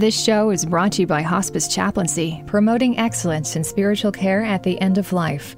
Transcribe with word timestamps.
This 0.00 0.18
show 0.18 0.48
is 0.48 0.64
brought 0.64 0.92
to 0.92 1.02
you 1.02 1.06
by 1.06 1.20
Hospice 1.20 1.68
Chaplaincy, 1.68 2.42
promoting 2.46 2.98
excellence 2.98 3.54
in 3.54 3.62
spiritual 3.62 4.10
care 4.10 4.42
at 4.42 4.62
the 4.62 4.80
end 4.80 4.96
of 4.96 5.12
life. 5.12 5.56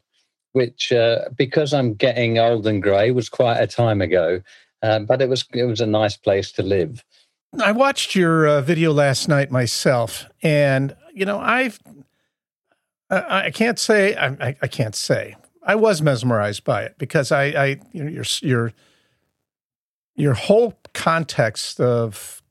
which, 0.51 0.91
uh, 0.91 1.29
because 1.35 1.73
I'm 1.73 1.95
getting 1.95 2.37
old 2.37 2.67
and 2.67 2.83
grey, 2.83 3.11
was 3.11 3.29
quite 3.29 3.57
a 3.57 3.65
time 3.65 4.01
ago. 4.01 4.41
Uh, 4.83 4.99
but 4.99 5.21
it 5.21 5.29
was 5.29 5.45
it 5.53 5.63
was 5.63 5.81
a 5.81 5.85
nice 5.85 6.17
place 6.17 6.51
to 6.53 6.63
live. 6.63 7.03
I 7.59 7.71
watched 7.71 8.15
your 8.15 8.47
uh, 8.47 8.61
video 8.61 8.91
last 8.91 9.27
night 9.27 9.51
myself, 9.51 10.25
and 10.41 10.95
you 11.13 11.25
know 11.25 11.39
I've 11.39 11.79
I, 13.11 13.45
I 13.45 13.51
can't 13.51 13.77
say 13.77 14.15
I, 14.15 14.55
I, 14.61 14.67
can't 14.67 14.95
say 14.95 15.35
I 15.63 15.75
was 15.75 16.01
mesmerized 16.01 16.63
by 16.63 16.83
it 16.83 16.95
because 16.97 17.31
I, 17.31 17.43
I 17.45 17.65
you 17.91 18.03
know, 18.03 18.09
your 18.09 18.23
your 18.41 18.73
your 20.15 20.33
whole 20.33 20.79
context 20.93 21.79
of 21.79 22.41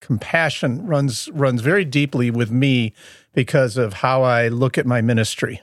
compassion 0.00 0.86
runs 0.86 1.28
runs 1.32 1.60
very 1.60 1.84
deeply 1.84 2.30
with 2.30 2.50
me 2.50 2.92
because 3.34 3.76
of 3.76 3.94
how 3.94 4.22
I 4.22 4.48
look 4.48 4.78
at 4.78 4.86
my 4.86 5.00
ministry 5.00 5.60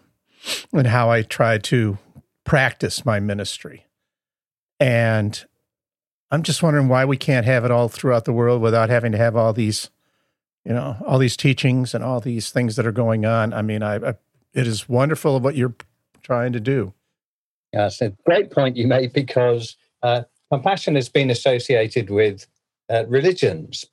and 0.73 0.87
how 0.87 1.09
I 1.09 1.21
try 1.21 1.57
to 1.57 1.97
practice 2.43 3.05
my 3.05 3.19
ministry. 3.21 3.85
And 4.79 5.43
I'm 6.29 6.43
just 6.43 6.61
wondering 6.61 6.89
why 6.89 7.05
we 7.05 7.15
can't 7.15 7.45
have 7.45 7.63
it 7.63 7.71
all 7.71 7.87
throughout 7.87 8.25
the 8.25 8.33
world 8.33 8.61
without 8.61 8.89
having 8.89 9.13
to 9.13 9.17
have 9.17 9.35
all 9.35 9.53
these 9.53 9.89
you 10.65 10.73
know 10.73 10.97
all 11.05 11.19
these 11.19 11.37
teachings 11.37 11.93
and 11.93 12.03
all 12.03 12.19
these 12.19 12.51
things 12.51 12.75
that 12.75 12.85
are 12.85 12.91
going 12.91 13.25
on. 13.25 13.53
I 13.53 13.61
mean 13.61 13.83
I, 13.83 13.95
I 13.95 14.13
it 14.53 14.67
is 14.67 14.87
wonderful 14.87 15.35
of 15.35 15.43
what 15.43 15.55
you're 15.55 15.75
trying 16.21 16.53
to 16.53 16.59
do. 16.59 16.93
Yeah 17.73 17.87
it's 17.87 18.01
a 18.01 18.13
great 18.25 18.51
point 18.51 18.77
you 18.77 18.87
made 18.87 19.13
because 19.13 19.75
uh, 20.01 20.23
compassion 20.51 20.95
has 20.95 21.09
been 21.09 21.29
associated 21.29 22.09
with 22.09 22.47
uh, 22.89 23.05
religions. 23.07 23.85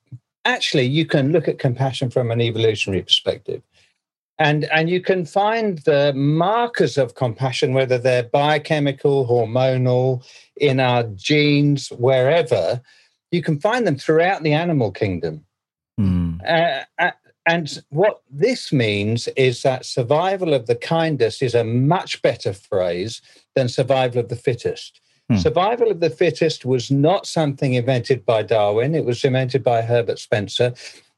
Actually 0.44 0.86
you 0.86 1.06
can 1.06 1.32
look 1.32 1.48
at 1.48 1.58
compassion 1.58 2.10
from 2.10 2.30
an 2.30 2.40
evolutionary 2.40 3.02
perspective. 3.02 3.62
And 4.38 4.64
and 4.66 4.88
you 4.88 5.02
can 5.02 5.26
find 5.26 5.78
the 5.80 6.14
markers 6.14 6.96
of 6.96 7.14
compassion 7.14 7.74
whether 7.74 7.98
they're 7.98 8.22
biochemical 8.22 9.26
hormonal 9.26 10.24
in 10.56 10.80
our 10.80 11.02
genes 11.14 11.88
wherever. 11.88 12.80
You 13.32 13.42
can 13.42 13.60
find 13.60 13.86
them 13.86 13.96
throughout 13.96 14.42
the 14.42 14.54
animal 14.54 14.90
kingdom 14.90 15.44
Mm. 16.00 16.40
Uh, 16.46 16.84
uh, 16.98 17.10
and 17.46 17.82
what 17.90 18.22
this 18.30 18.72
means 18.72 19.28
is 19.28 19.62
that 19.62 19.84
survival 19.84 20.54
of 20.54 20.66
the 20.66 20.74
kindest 20.74 21.42
is 21.42 21.54
a 21.54 21.64
much 21.64 22.22
better 22.22 22.52
phrase 22.52 23.20
than 23.54 23.68
survival 23.68 24.20
of 24.20 24.28
the 24.28 24.36
fittest. 24.36 25.00
Mm. 25.30 25.38
Survival 25.38 25.90
of 25.90 26.00
the 26.00 26.10
fittest 26.10 26.64
was 26.64 26.90
not 26.90 27.26
something 27.26 27.74
invented 27.74 28.24
by 28.24 28.42
Darwin, 28.42 28.94
it 28.94 29.04
was 29.04 29.24
invented 29.24 29.62
by 29.62 29.82
Herbert 29.82 30.18
Spencer. 30.18 30.74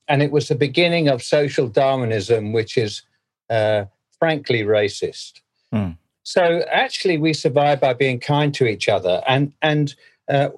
And 0.08 0.22
it 0.22 0.32
was 0.32 0.48
the 0.48 0.54
beginning 0.54 1.08
of 1.08 1.22
social 1.22 1.68
Darwinism, 1.68 2.52
which 2.52 2.76
is 2.76 3.02
uh, 3.48 3.84
frankly 4.18 4.62
racist. 4.62 5.40
Mm. 5.72 5.96
So 6.24 6.64
actually, 6.70 7.18
we 7.18 7.32
survive 7.32 7.80
by 7.80 7.94
being 7.94 8.20
kind 8.20 8.52
to 8.54 8.66
each 8.66 8.88
other. 8.88 9.22
And, 9.26 9.52
and 9.62 9.94
uh, 10.28 10.50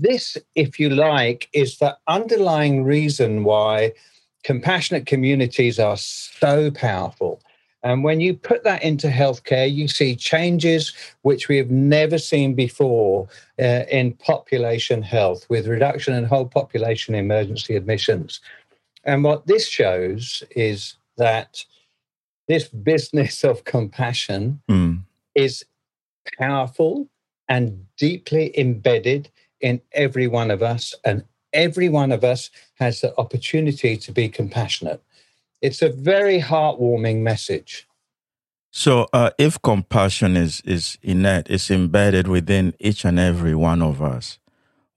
this, 0.00 0.36
if 0.54 0.78
you 0.78 0.90
like, 0.90 1.48
is 1.52 1.78
the 1.78 1.96
underlying 2.06 2.84
reason 2.84 3.44
why 3.44 3.92
compassionate 4.44 5.06
communities 5.06 5.78
are 5.78 5.96
so 5.96 6.70
powerful. 6.70 7.40
And 7.84 8.04
when 8.04 8.20
you 8.20 8.34
put 8.34 8.62
that 8.62 8.82
into 8.82 9.08
healthcare, 9.08 9.72
you 9.72 9.88
see 9.88 10.14
changes 10.14 10.92
which 11.22 11.48
we 11.48 11.56
have 11.56 11.70
never 11.70 12.16
seen 12.16 12.54
before 12.54 13.28
uh, 13.58 13.84
in 13.90 14.12
population 14.14 15.02
health, 15.02 15.46
with 15.48 15.66
reduction 15.66 16.14
in 16.14 16.24
whole 16.24 16.46
population 16.46 17.14
emergency 17.14 17.74
admissions. 17.74 18.40
And 19.04 19.24
what 19.24 19.46
this 19.48 19.66
shows 19.66 20.44
is 20.54 20.94
that 21.16 21.64
this 22.46 22.68
business 22.68 23.42
of 23.42 23.64
compassion 23.64 24.62
mm. 24.70 25.00
is 25.34 25.64
powerful 26.38 27.08
and 27.48 27.86
deeply 27.96 28.56
embedded 28.58 29.28
in 29.62 29.80
every 29.92 30.26
one 30.26 30.50
of 30.50 30.62
us, 30.62 30.94
and 31.04 31.24
every 31.52 31.88
one 31.88 32.12
of 32.12 32.24
us 32.24 32.50
has 32.74 33.00
the 33.00 33.16
opportunity 33.16 33.96
to 33.96 34.12
be 34.12 34.28
compassionate. 34.28 35.02
It's 35.62 35.80
a 35.80 35.88
very 35.88 36.40
heartwarming 36.40 37.22
message. 37.22 37.86
So, 38.72 39.06
uh, 39.12 39.30
if 39.38 39.60
compassion 39.62 40.36
is 40.36 40.62
is 40.64 40.98
innate, 41.02 41.48
it's 41.48 41.70
embedded 41.70 42.26
within 42.26 42.74
each 42.78 43.04
and 43.04 43.18
every 43.18 43.54
one 43.54 43.82
of 43.82 44.02
us. 44.02 44.38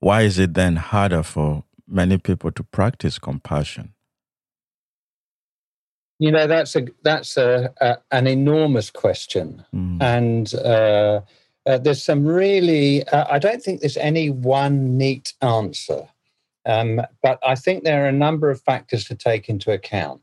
Why 0.00 0.22
is 0.22 0.38
it 0.38 0.54
then 0.54 0.76
harder 0.76 1.22
for 1.22 1.64
many 1.86 2.18
people 2.18 2.50
to 2.52 2.62
practice 2.62 3.18
compassion? 3.18 3.92
You 6.18 6.32
know, 6.32 6.46
that's 6.46 6.74
a 6.74 6.86
that's 7.02 7.36
a, 7.36 7.72
a 7.80 7.98
an 8.10 8.26
enormous 8.26 8.90
question, 8.90 9.64
mm. 9.74 10.02
and 10.02 10.54
uh, 10.54 11.20
uh, 11.66 11.78
there's 11.78 12.02
some 12.02 12.24
really, 12.24 13.06
uh, 13.08 13.26
I 13.30 13.38
don't 13.38 13.62
think 13.62 13.80
there's 13.80 13.96
any 13.96 14.30
one 14.30 14.96
neat 14.96 15.34
answer, 15.42 16.08
um, 16.64 17.00
but 17.22 17.38
I 17.46 17.54
think 17.54 17.82
there 17.82 18.04
are 18.04 18.08
a 18.08 18.12
number 18.12 18.50
of 18.50 18.60
factors 18.60 19.04
to 19.06 19.14
take 19.14 19.48
into 19.48 19.72
account. 19.72 20.22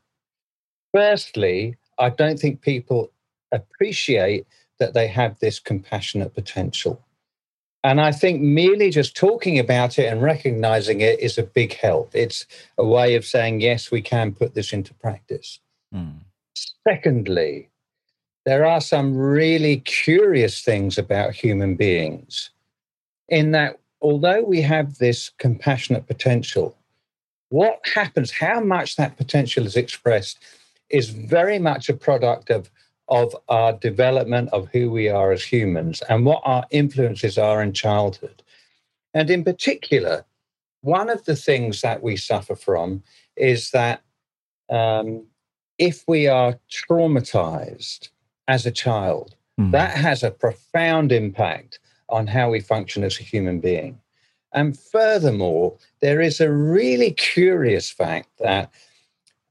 Firstly, 0.92 1.76
I 1.98 2.10
don't 2.10 2.38
think 2.38 2.60
people 2.60 3.12
appreciate 3.52 4.46
that 4.78 4.94
they 4.94 5.06
have 5.08 5.38
this 5.38 5.58
compassionate 5.60 6.34
potential. 6.34 7.04
And 7.82 8.00
I 8.00 8.12
think 8.12 8.40
merely 8.40 8.90
just 8.90 9.14
talking 9.14 9.58
about 9.58 9.98
it 9.98 10.06
and 10.06 10.22
recognizing 10.22 11.02
it 11.02 11.20
is 11.20 11.36
a 11.36 11.42
big 11.42 11.74
help. 11.74 12.10
It's 12.14 12.46
a 12.78 12.84
way 12.84 13.14
of 13.14 13.26
saying, 13.26 13.60
yes, 13.60 13.90
we 13.90 14.00
can 14.00 14.32
put 14.32 14.54
this 14.54 14.72
into 14.72 14.94
practice. 14.94 15.60
Mm. 15.94 16.20
Secondly, 16.88 17.68
there 18.44 18.66
are 18.66 18.80
some 18.80 19.16
really 19.16 19.78
curious 19.78 20.62
things 20.62 20.98
about 20.98 21.34
human 21.34 21.76
beings 21.76 22.50
in 23.28 23.52
that 23.52 23.78
although 24.02 24.42
we 24.42 24.60
have 24.60 24.98
this 24.98 25.30
compassionate 25.38 26.06
potential, 26.06 26.76
what 27.48 27.80
happens, 27.94 28.30
how 28.30 28.60
much 28.60 28.96
that 28.96 29.16
potential 29.16 29.64
is 29.64 29.76
expressed, 29.76 30.38
is 30.90 31.08
very 31.08 31.58
much 31.58 31.88
a 31.88 31.94
product 31.94 32.50
of, 32.50 32.70
of 33.08 33.34
our 33.48 33.72
development 33.72 34.50
of 34.52 34.68
who 34.72 34.90
we 34.90 35.08
are 35.08 35.32
as 35.32 35.42
humans 35.42 36.02
and 36.08 36.26
what 36.26 36.42
our 36.44 36.66
influences 36.70 37.38
are 37.38 37.62
in 37.62 37.72
childhood. 37.72 38.42
And 39.14 39.30
in 39.30 39.42
particular, 39.42 40.24
one 40.82 41.08
of 41.08 41.24
the 41.24 41.36
things 41.36 41.80
that 41.80 42.02
we 42.02 42.16
suffer 42.16 42.54
from 42.54 43.02
is 43.36 43.70
that 43.70 44.02
um, 44.68 45.24
if 45.78 46.04
we 46.06 46.26
are 46.26 46.58
traumatized 46.70 48.10
as 48.48 48.66
a 48.66 48.70
child, 48.70 49.34
mm. 49.58 49.70
that 49.72 49.96
has 49.96 50.22
a 50.22 50.30
profound 50.30 51.12
impact 51.12 51.78
on 52.08 52.26
how 52.26 52.50
we 52.50 52.60
function 52.60 53.02
as 53.04 53.18
a 53.18 53.24
human 53.24 53.60
being. 53.60 53.98
And 54.52 54.78
furthermore, 54.78 55.76
there 56.00 56.20
is 56.20 56.40
a 56.40 56.52
really 56.52 57.10
curious 57.10 57.90
fact 57.90 58.28
that 58.38 58.70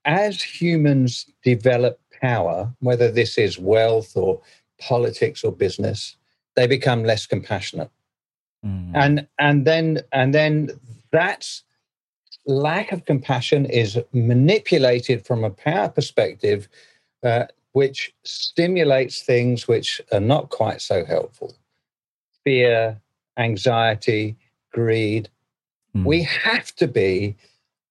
as 0.06 0.42
humans 0.42 1.26
develop 1.44 2.00
power, 2.22 2.74
whether 2.80 3.12
this 3.12 3.38
is 3.38 3.60
wealth 3.60 4.16
or 4.16 4.42
politics 4.80 5.44
or 5.44 5.52
business, 5.52 6.16
they 6.56 6.68
become 6.68 7.04
less 7.04 7.26
compassionate. 7.26 7.92
Mm. 8.66 8.92
And 8.96 9.28
and 9.40 9.66
then 9.66 10.00
and 10.12 10.34
then 10.34 10.70
that's 11.12 11.64
lack 12.46 12.92
of 12.92 13.06
compassion 13.06 13.66
is 13.66 14.00
manipulated 14.14 15.26
from 15.26 15.44
a 15.44 15.50
power 15.50 15.90
perspective, 15.90 16.68
uh, 17.24 17.46
which 17.74 18.14
stimulates 18.24 19.22
things 19.22 19.68
which 19.68 20.02
are 20.12 20.20
not 20.20 20.50
quite 20.50 20.82
so 20.82 21.06
helpful 21.06 21.54
fear, 22.44 23.00
anxiety, 23.38 24.36
greed. 24.72 25.30
Mm. 25.96 26.06
We 26.06 26.24
have 26.24 26.76
to 26.76 26.88
be 26.88 27.36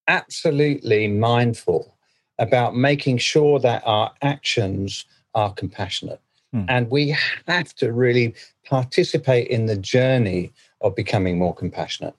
absolutely 0.08 1.08
mindful 1.08 1.96
about 2.38 2.74
making 2.74 3.18
sure 3.18 3.58
that 3.60 3.82
our 3.86 4.12
actions 4.22 5.04
are 5.34 5.52
compassionate. 5.52 6.20
Mm. 6.54 6.66
And 6.68 6.90
we 6.90 7.16
have 7.46 7.74
to 7.76 7.92
really 7.92 8.34
participate 8.66 9.48
in 9.48 9.66
the 9.66 9.76
journey 9.76 10.52
of 10.80 10.94
becoming 10.94 11.38
more 11.38 11.54
compassionate. 11.54 12.14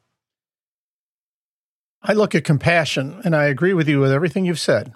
I 2.02 2.14
look 2.14 2.36
at 2.36 2.44
compassion 2.44 3.22
and 3.24 3.36
I 3.36 3.46
agree 3.46 3.74
with 3.74 3.88
you 3.88 4.00
with 4.00 4.12
everything 4.12 4.46
you've 4.46 4.60
said. 4.60 4.94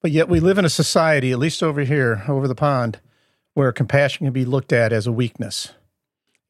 But 0.00 0.10
yet 0.10 0.28
we 0.28 0.40
live 0.40 0.58
in 0.58 0.64
a 0.64 0.70
society, 0.70 1.30
at 1.30 1.38
least 1.38 1.62
over 1.62 1.82
here, 1.82 2.24
over 2.26 2.48
the 2.48 2.54
pond, 2.54 3.00
where 3.54 3.72
compassion 3.72 4.26
can 4.26 4.32
be 4.32 4.44
looked 4.44 4.72
at 4.72 4.92
as 4.92 5.06
a 5.06 5.12
weakness. 5.12 5.72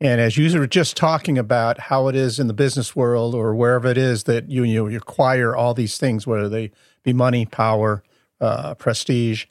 And 0.00 0.20
as 0.20 0.38
you 0.38 0.58
were 0.58 0.66
just 0.66 0.96
talking 0.96 1.36
about 1.36 1.78
how 1.78 2.08
it 2.08 2.16
is 2.16 2.38
in 2.38 2.46
the 2.46 2.54
business 2.54 2.96
world 2.96 3.34
or 3.34 3.54
wherever 3.54 3.88
it 3.88 3.98
is 3.98 4.24
that 4.24 4.48
you, 4.48 4.64
you 4.64 4.96
acquire 4.96 5.54
all 5.54 5.74
these 5.74 5.98
things, 5.98 6.26
whether 6.26 6.48
they 6.48 6.70
be 7.02 7.12
money, 7.12 7.44
power, 7.44 8.02
uh, 8.40 8.74
prestige, 8.74 9.46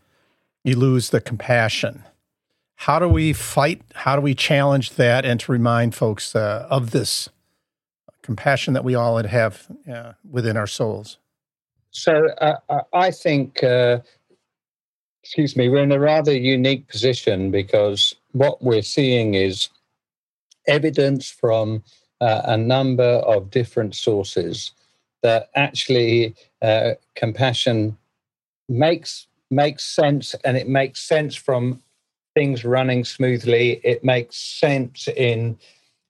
you 0.63 0.75
lose 0.75 1.10
the 1.10 1.22
compassion. 1.22 2.04
How 2.75 2.98
do 2.98 3.07
we 3.07 3.34
fight? 3.34 3.81
How 3.94 4.16
do 4.16 4.22
we 4.22 4.34
challenge 4.34 4.92
that 4.92 5.25
and 5.25 5.40
to 5.42 5.52
remind 5.52 5.94
folks 5.94 6.36
uh, 6.36 6.66
of 6.69 6.92
this 6.92 7.30
compassion 8.22 8.74
that 8.74 8.84
we 8.84 8.95
all 8.95 9.22
have 9.22 9.68
uh, 9.92 10.13
within 10.28 10.57
our 10.57 10.68
souls? 10.68 11.18
So 11.91 12.27
uh, 12.39 12.81
I 12.94 13.12
think, 13.12 13.63
uh, 13.63 14.00
excuse 15.24 15.56
me, 15.56 15.69
we're 15.69 15.83
in 15.83 15.91
a 15.91 16.00
rather 16.00 16.33
unique 16.33 16.88
position 16.88 17.51
because 17.51 18.15
what 18.31 18.62
we're 18.62 18.81
seeing 18.81 19.33
is 19.33 19.69
evidence 20.68 21.30
from 21.30 21.83
uh, 22.21 22.41
a 22.45 22.57
number 22.57 23.03
of 23.03 23.50
different 23.50 23.95
sources 23.95 24.71
that 25.24 25.50
actually 25.56 26.36
uh, 26.62 26.91
compassion 27.15 27.97
makes 28.68 29.27
makes 29.51 29.83
sense, 29.83 30.35
and 30.45 30.56
it 30.57 30.69
makes 30.69 31.01
sense 31.01 31.35
from 31.35 31.81
things 32.35 32.63
running 32.63 33.03
smoothly. 33.03 33.81
It 33.83 34.03
makes 34.03 34.38
sense 34.38 35.07
in 35.07 35.57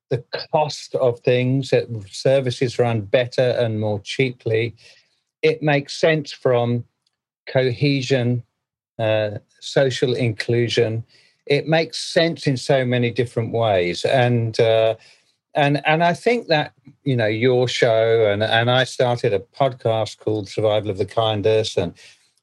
the 0.10 0.24
cost 0.52 0.96
of 0.96 1.20
things, 1.22 1.70
that 1.70 1.88
services 2.10 2.80
run 2.80 3.02
better 3.02 3.56
and 3.60 3.80
more 3.80 4.00
cheaply. 4.02 4.76
It 5.42 5.62
makes 5.62 6.00
sense 6.00 6.32
from 6.32 6.84
cohesion, 7.48 8.44
uh, 8.98 9.40
social 9.60 10.14
inclusion. 10.14 11.04
It 11.46 11.68
makes 11.68 11.98
sense 11.98 12.46
in 12.46 12.58
so 12.58 12.86
many 12.86 13.12
different 13.12 13.54
ways, 13.54 14.06
and 14.06 14.60
uh, 14.60 14.96
and 15.56 15.82
and 15.86 16.04
I 16.04 16.14
think 16.14 16.48
that 16.48 16.74
you 17.04 17.16
know 17.16 17.28
your 17.28 17.68
show 17.68 18.32
and 18.32 18.44
and 18.44 18.70
I 18.70 18.84
started 18.84 19.34
a 19.34 19.40
podcast 19.40 20.20
called 20.20 20.48
Survival 20.48 20.92
of 20.92 20.98
the 20.98 21.06
Kindest, 21.06 21.78
and 21.78 21.94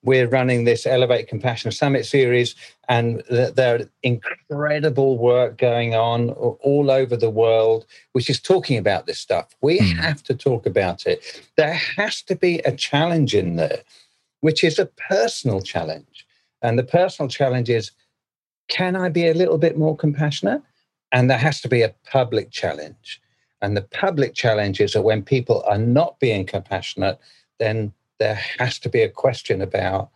we're 0.06 0.28
running 0.28 0.64
this 0.64 0.86
Elevate 0.86 1.26
Compassion 1.26 1.72
Summit 1.72 2.06
series, 2.06 2.54
and 2.88 3.24
there 3.28 3.80
are 3.80 3.90
incredible 4.04 5.18
work 5.18 5.58
going 5.58 5.96
on 5.96 6.30
all 6.30 6.92
over 6.92 7.16
the 7.16 7.28
world, 7.28 7.84
which 8.12 8.30
is 8.30 8.40
talking 8.40 8.78
about 8.78 9.06
this 9.06 9.18
stuff. 9.18 9.54
We 9.60 9.80
mm. 9.80 9.96
have 9.96 10.22
to 10.22 10.34
talk 10.34 10.64
about 10.64 11.06
it. 11.06 11.42
There 11.56 11.74
has 11.74 12.22
to 12.22 12.36
be 12.36 12.60
a 12.60 12.70
challenge 12.70 13.34
in 13.34 13.56
there, 13.56 13.80
which 14.40 14.62
is 14.62 14.78
a 14.78 14.86
personal 14.86 15.60
challenge. 15.60 16.24
And 16.62 16.78
the 16.78 16.84
personal 16.84 17.28
challenge 17.28 17.68
is 17.68 17.90
can 18.68 18.96
I 18.96 19.08
be 19.08 19.26
a 19.26 19.34
little 19.34 19.58
bit 19.58 19.76
more 19.76 19.96
compassionate? 19.96 20.62
And 21.12 21.28
there 21.28 21.38
has 21.38 21.60
to 21.60 21.68
be 21.68 21.82
a 21.82 21.94
public 22.10 22.50
challenge. 22.50 23.20
And 23.60 23.76
the 23.76 23.82
public 23.82 24.34
challenge 24.34 24.80
is 24.80 24.92
that 24.92 25.02
when 25.02 25.22
people 25.22 25.64
are 25.66 25.78
not 25.78 26.18
being 26.20 26.46
compassionate, 26.46 27.18
then 27.58 27.92
there 28.18 28.40
has 28.58 28.78
to 28.80 28.88
be 28.88 29.02
a 29.02 29.08
question 29.08 29.60
about 29.62 30.10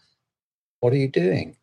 what 0.80 0.92
are 0.92 0.96
you 0.96 1.08
doing? 1.08 1.56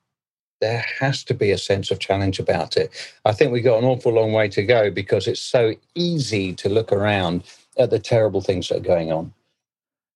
There 0.62 0.84
has 1.00 1.24
to 1.26 1.34
be 1.34 1.52
a 1.52 1.58
sense 1.58 1.92
of 1.92 2.00
challenge 2.00 2.40
about 2.40 2.78
it. 2.78 2.92
I 3.26 3.32
think 3.32 3.52
we've 3.52 3.64
got 3.64 3.80
an 3.80 3.86
awful 3.86 4.14
long 4.14 4.34
way 4.34 4.50
to 4.50 4.64
go 4.64 4.90
because 4.90 5.28
it's 5.28 5.42
so 5.42 5.76
easy 5.96 6.54
to 6.56 6.70
look 6.70 6.92
around 6.92 7.44
at 7.78 7.90
the 7.90 8.00
terrible 8.00 8.42
things 8.42 8.70
that 8.70 8.78
are 8.78 8.80
going 8.80 9.12
on. 9.12 9.34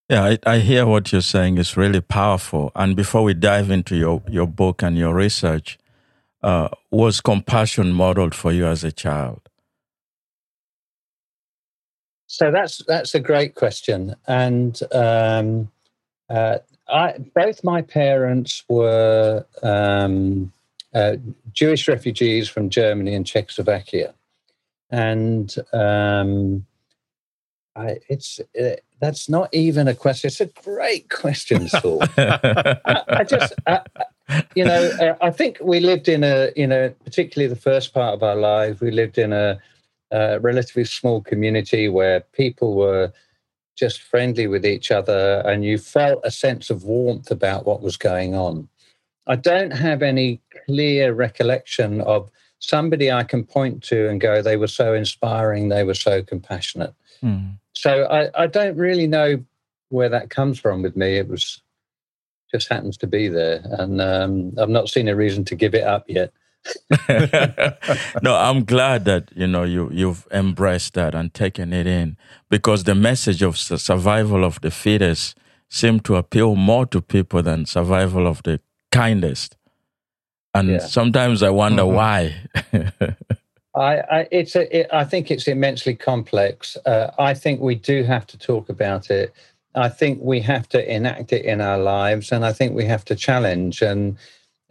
Yeah, 0.09 0.23
I, 0.23 0.39
I 0.45 0.57
hear 0.59 0.85
what 0.85 1.11
you're 1.11 1.21
saying 1.21 1.57
is 1.57 1.77
really 1.77 2.01
powerful. 2.01 2.71
And 2.75 2.95
before 2.95 3.23
we 3.23 3.33
dive 3.33 3.71
into 3.71 3.95
your, 3.95 4.21
your 4.27 4.47
book 4.47 4.81
and 4.81 4.97
your 4.97 5.13
research, 5.13 5.77
uh, 6.43 6.69
was 6.89 7.21
compassion 7.21 7.93
modeled 7.93 8.33
for 8.33 8.51
you 8.51 8.65
as 8.65 8.83
a 8.83 8.91
child? 8.91 9.41
So 12.27 12.49
that's 12.49 12.81
that's 12.85 13.13
a 13.13 13.19
great 13.19 13.55
question, 13.55 14.15
and 14.25 14.79
um, 14.93 15.69
uh, 16.31 16.59
I, 16.87 17.17
both 17.35 17.63
my 17.63 17.81
parents 17.81 18.63
were 18.67 19.45
um, 19.63 20.51
uh, 20.93 21.17
Jewish 21.51 21.87
refugees 21.87 22.49
from 22.49 22.69
Germany 22.69 23.15
and 23.15 23.25
Czechoslovakia, 23.25 24.13
and 24.89 25.53
um, 25.73 26.65
I, 27.75 27.99
it's 28.09 28.39
uh, 28.59 28.75
that's 29.01 29.27
not 29.27 29.53
even 29.53 29.87
a 29.87 29.95
question. 29.95 30.27
It's 30.27 30.41
a 30.41 30.45
great 30.45 31.09
question, 31.09 31.67
Saul. 31.67 32.03
I, 32.17 33.03
I, 33.07 33.23
just, 33.23 33.53
I, 33.65 33.81
you 34.55 34.63
know, 34.63 34.91
uh, 35.01 35.15
I 35.21 35.31
think 35.31 35.57
we 35.61 35.79
lived 35.79 36.07
in 36.07 36.23
a, 36.23 36.51
you 36.55 36.67
know, 36.67 36.93
particularly 37.03 37.51
the 37.51 37.59
first 37.59 37.93
part 37.93 38.13
of 38.13 38.21
our 38.21 38.35
lives, 38.35 38.79
we 38.79 38.91
lived 38.91 39.17
in 39.17 39.33
a, 39.33 39.59
a 40.11 40.39
relatively 40.39 40.85
small 40.85 41.19
community 41.21 41.89
where 41.89 42.21
people 42.33 42.75
were 42.75 43.11
just 43.75 44.01
friendly 44.01 44.47
with 44.47 44.65
each 44.65 44.91
other 44.91 45.41
and 45.45 45.63
you 45.63 45.77
felt 45.77 46.21
a 46.23 46.31
sense 46.31 46.69
of 46.69 46.83
warmth 46.83 47.31
about 47.31 47.65
what 47.65 47.81
was 47.81 47.97
going 47.97 48.35
on. 48.35 48.67
I 49.27 49.35
don't 49.35 49.71
have 49.71 50.01
any 50.01 50.41
clear 50.65 51.13
recollection 51.13 52.01
of 52.01 52.29
somebody 52.59 53.11
I 53.11 53.23
can 53.23 53.43
point 53.43 53.83
to 53.85 54.09
and 54.09 54.21
go, 54.21 54.41
they 54.41 54.57
were 54.57 54.67
so 54.67 54.93
inspiring, 54.93 55.69
they 55.69 55.83
were 55.83 55.95
so 55.95 56.21
compassionate. 56.21 56.93
Mm. 57.23 57.57
So 57.73 58.05
I, 58.05 58.43
I 58.43 58.47
don't 58.47 58.77
really 58.77 59.07
know 59.07 59.43
where 59.89 60.09
that 60.09 60.29
comes 60.29 60.59
from 60.59 60.81
with 60.81 60.95
me. 60.95 61.17
It 61.17 61.27
was 61.27 61.61
just 62.51 62.69
happens 62.69 62.97
to 62.97 63.07
be 63.07 63.27
there. 63.27 63.61
And 63.63 64.01
um, 64.01 64.53
I've 64.59 64.69
not 64.69 64.89
seen 64.89 65.07
a 65.07 65.15
reason 65.15 65.45
to 65.45 65.55
give 65.55 65.73
it 65.73 65.83
up 65.83 66.05
yet. 66.07 66.33
no, 68.21 68.35
I'm 68.35 68.65
glad 68.65 69.05
that 69.05 69.31
you 69.35 69.47
know 69.47 69.63
you 69.63 69.89
you've 69.91 70.27
embraced 70.31 70.93
that 70.93 71.15
and 71.15 71.33
taken 71.33 71.73
it 71.73 71.87
in 71.87 72.17
because 72.49 72.83
the 72.83 72.95
message 72.95 73.41
of 73.41 73.57
survival 73.57 74.43
of 74.43 74.61
the 74.61 74.71
fittest 74.71 75.37
seemed 75.69 76.05
to 76.05 76.17
appeal 76.17 76.55
more 76.55 76.85
to 76.85 77.01
people 77.01 77.41
than 77.41 77.65
survival 77.65 78.27
of 78.27 78.43
the 78.43 78.59
kindest. 78.91 79.57
And 80.53 80.69
yeah. 80.69 80.79
sometimes 80.79 81.41
I 81.41 81.49
wonder 81.49 81.83
mm-hmm. 81.83 81.95
why. 81.95 83.15
I, 83.75 83.99
I, 83.99 84.27
it's 84.31 84.55
a, 84.55 84.79
it, 84.79 84.87
I 84.91 85.05
think 85.05 85.31
it's 85.31 85.47
immensely 85.47 85.95
complex. 85.95 86.75
Uh, 86.85 87.11
I 87.17 87.33
think 87.33 87.61
we 87.61 87.75
do 87.75 88.03
have 88.03 88.27
to 88.27 88.37
talk 88.37 88.67
about 88.67 89.09
it. 89.09 89.33
I 89.75 89.87
think 89.87 90.19
we 90.21 90.41
have 90.41 90.67
to 90.69 90.93
enact 90.93 91.31
it 91.31 91.45
in 91.45 91.61
our 91.61 91.77
lives, 91.77 92.33
and 92.33 92.45
I 92.45 92.51
think 92.51 92.75
we 92.75 92.83
have 92.85 93.05
to 93.05 93.15
challenge 93.15 93.81
and 93.81 94.17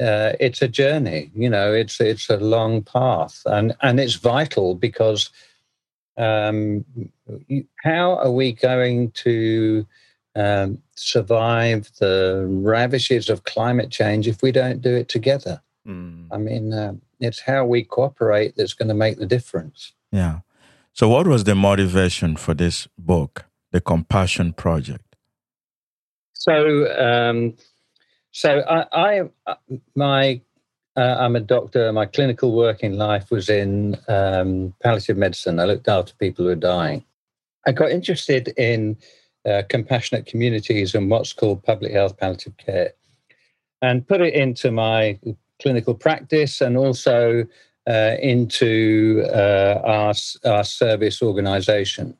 uh, 0.00 0.32
it's 0.40 0.62
a 0.62 0.68
journey. 0.68 1.30
You 1.34 1.50
know, 1.50 1.72
it's 1.72 2.00
it's 2.00 2.30
a 2.30 2.36
long 2.36 2.82
path, 2.82 3.42
and 3.46 3.74
and 3.82 4.00
it's 4.00 4.14
vital 4.14 4.74
because 4.74 5.30
um, 6.16 6.84
how 7.82 8.16
are 8.16 8.30
we 8.30 8.52
going 8.52 9.10
to 9.12 9.86
um, 10.34 10.78
survive 10.94 11.90
the 11.98 12.46
ravages 12.48 13.28
of 13.28 13.44
climate 13.44 13.90
change 13.90 14.26
if 14.26 14.42
we 14.42 14.52
don't 14.52 14.80
do 14.80 14.94
it 14.94 15.08
together? 15.08 15.60
Mm. 15.86 16.28
I 16.30 16.36
mean, 16.36 16.72
uh, 16.72 16.94
it's 17.20 17.40
how 17.40 17.64
we 17.64 17.84
cooperate 17.84 18.54
that's 18.56 18.74
going 18.74 18.88
to 18.88 18.94
make 18.94 19.18
the 19.18 19.26
difference. 19.26 19.92
Yeah. 20.12 20.40
So, 20.92 21.08
what 21.08 21.26
was 21.26 21.44
the 21.44 21.54
motivation 21.54 22.36
for 22.36 22.54
this 22.54 22.88
book? 22.98 23.46
the 23.70 23.80
Compassion 23.80 24.52
Project? 24.52 25.16
So, 26.32 26.86
um, 26.98 27.54
so 28.32 28.60
I, 28.60 28.86
I 28.92 29.28
my 29.94 30.40
uh, 30.96 31.16
I'm 31.18 31.36
a 31.36 31.40
doctor. 31.40 31.92
My 31.92 32.06
clinical 32.06 32.54
work 32.54 32.82
in 32.82 32.98
life 32.98 33.30
was 33.30 33.48
in 33.48 33.96
um, 34.08 34.74
palliative 34.82 35.16
medicine. 35.16 35.60
I 35.60 35.64
looked 35.64 35.88
after 35.88 36.14
people 36.14 36.44
who 36.44 36.50
are 36.50 36.56
dying. 36.56 37.04
I 37.66 37.72
got 37.72 37.90
interested 37.90 38.48
in 38.56 38.96
uh, 39.48 39.62
compassionate 39.68 40.26
communities 40.26 40.94
and 40.94 41.10
what's 41.10 41.32
called 41.32 41.62
public 41.62 41.92
health 41.92 42.18
palliative 42.18 42.56
care, 42.56 42.92
and 43.82 44.06
put 44.06 44.20
it 44.20 44.34
into 44.34 44.70
my 44.70 45.18
clinical 45.60 45.94
practice 45.94 46.60
and 46.60 46.76
also 46.76 47.44
uh, 47.88 48.16
into 48.20 49.24
uh, 49.32 49.80
our, 49.84 50.14
our 50.44 50.64
service 50.64 51.22
organization. 51.22 52.16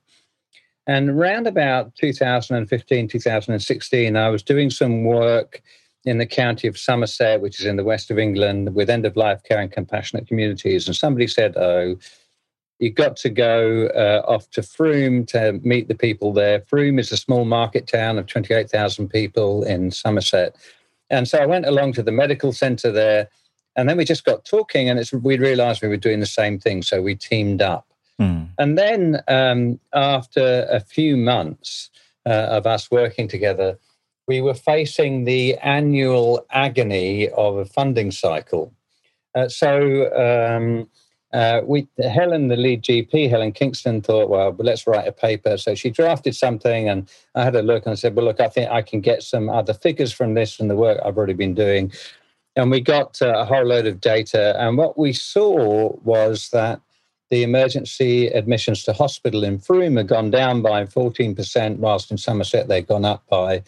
And 0.86 1.10
around 1.10 1.46
about 1.46 1.94
2015, 1.96 3.08
2016, 3.08 4.16
I 4.16 4.28
was 4.28 4.42
doing 4.42 4.70
some 4.70 5.04
work 5.04 5.62
in 6.04 6.18
the 6.18 6.26
county 6.26 6.66
of 6.66 6.78
Somerset, 6.78 7.40
which 7.40 7.60
is 7.60 7.66
in 7.66 7.76
the 7.76 7.84
west 7.84 8.10
of 8.10 8.18
England, 8.18 8.74
with 8.74 8.88
end 8.88 9.04
of 9.04 9.16
life 9.16 9.42
care 9.42 9.60
and 9.60 9.70
compassionate 9.70 10.26
communities. 10.26 10.86
And 10.86 10.96
somebody 10.96 11.26
said, 11.26 11.56
Oh, 11.56 11.96
you've 12.78 12.94
got 12.94 13.16
to 13.16 13.28
go 13.28 13.88
uh, 13.88 14.22
off 14.26 14.50
to 14.50 14.62
Frome 14.62 15.26
to 15.26 15.60
meet 15.62 15.88
the 15.88 15.94
people 15.94 16.32
there. 16.32 16.62
Frome 16.62 16.98
is 16.98 17.12
a 17.12 17.16
small 17.16 17.44
market 17.44 17.86
town 17.86 18.18
of 18.18 18.26
28,000 18.26 19.08
people 19.08 19.62
in 19.64 19.90
Somerset. 19.90 20.56
And 21.10 21.28
so 21.28 21.38
I 21.38 21.46
went 21.46 21.66
along 21.66 21.92
to 21.94 22.02
the 22.02 22.12
medical 22.12 22.52
center 22.52 22.90
there. 22.90 23.28
And 23.76 23.88
then 23.88 23.96
we 23.96 24.04
just 24.04 24.24
got 24.24 24.44
talking, 24.44 24.88
and 24.88 25.10
we 25.22 25.38
realized 25.38 25.82
we 25.82 25.88
were 25.88 25.96
doing 25.96 26.20
the 26.20 26.26
same 26.26 26.58
thing. 26.58 26.82
So 26.82 27.02
we 27.02 27.14
teamed 27.14 27.62
up. 27.62 27.86
Mm. 28.20 28.48
And 28.58 28.76
then 28.76 29.22
um, 29.28 29.78
after 29.94 30.66
a 30.70 30.80
few 30.80 31.16
months 31.16 31.90
uh, 32.26 32.30
of 32.30 32.66
us 32.66 32.90
working 32.90 33.28
together, 33.28 33.78
we 34.26 34.40
were 34.40 34.54
facing 34.54 35.24
the 35.24 35.56
annual 35.58 36.46
agony 36.50 37.28
of 37.30 37.56
a 37.56 37.64
funding 37.64 38.10
cycle. 38.10 38.72
Uh, 39.34 39.48
so 39.48 40.12
um, 40.16 40.88
uh, 41.32 41.60
we, 41.64 41.86
Helen, 41.98 42.48
the 42.48 42.56
lead 42.56 42.82
GP, 42.82 43.30
Helen 43.30 43.52
Kingston, 43.52 44.00
thought, 44.02 44.28
well, 44.28 44.54
let's 44.58 44.86
write 44.86 45.06
a 45.06 45.12
paper. 45.12 45.56
So 45.56 45.74
she 45.74 45.90
drafted 45.90 46.34
something, 46.34 46.88
and 46.88 47.08
I 47.34 47.44
had 47.44 47.54
a 47.54 47.62
look 47.62 47.86
and 47.86 47.92
I 47.92 47.96
said, 47.96 48.16
well, 48.16 48.24
look, 48.24 48.40
I 48.40 48.48
think 48.48 48.70
I 48.70 48.82
can 48.82 49.00
get 49.00 49.22
some 49.22 49.48
other 49.48 49.74
figures 49.74 50.12
from 50.12 50.34
this 50.34 50.58
and 50.58 50.68
the 50.68 50.76
work 50.76 50.98
I've 51.04 51.16
already 51.16 51.34
been 51.34 51.54
doing. 51.54 51.92
And 52.56 52.70
we 52.70 52.80
got 52.80 53.22
uh, 53.22 53.38
a 53.38 53.44
whole 53.44 53.64
load 53.64 53.86
of 53.86 54.00
data. 54.00 54.60
And 54.60 54.76
what 54.76 54.98
we 54.98 55.12
saw 55.12 55.96
was 56.02 56.50
that 56.50 56.80
the 57.30 57.44
emergency 57.44 58.26
admissions 58.26 58.82
to 58.84 58.92
hospital 58.92 59.44
in 59.44 59.60
Frome 59.60 59.96
had 59.96 60.08
gone 60.08 60.32
down 60.32 60.62
by 60.62 60.84
14%, 60.84 61.76
whilst 61.76 62.10
in 62.10 62.18
Somerset 62.18 62.66
they'd 62.66 62.88
gone 62.88 63.04
up 63.04 63.22
by 63.30 63.62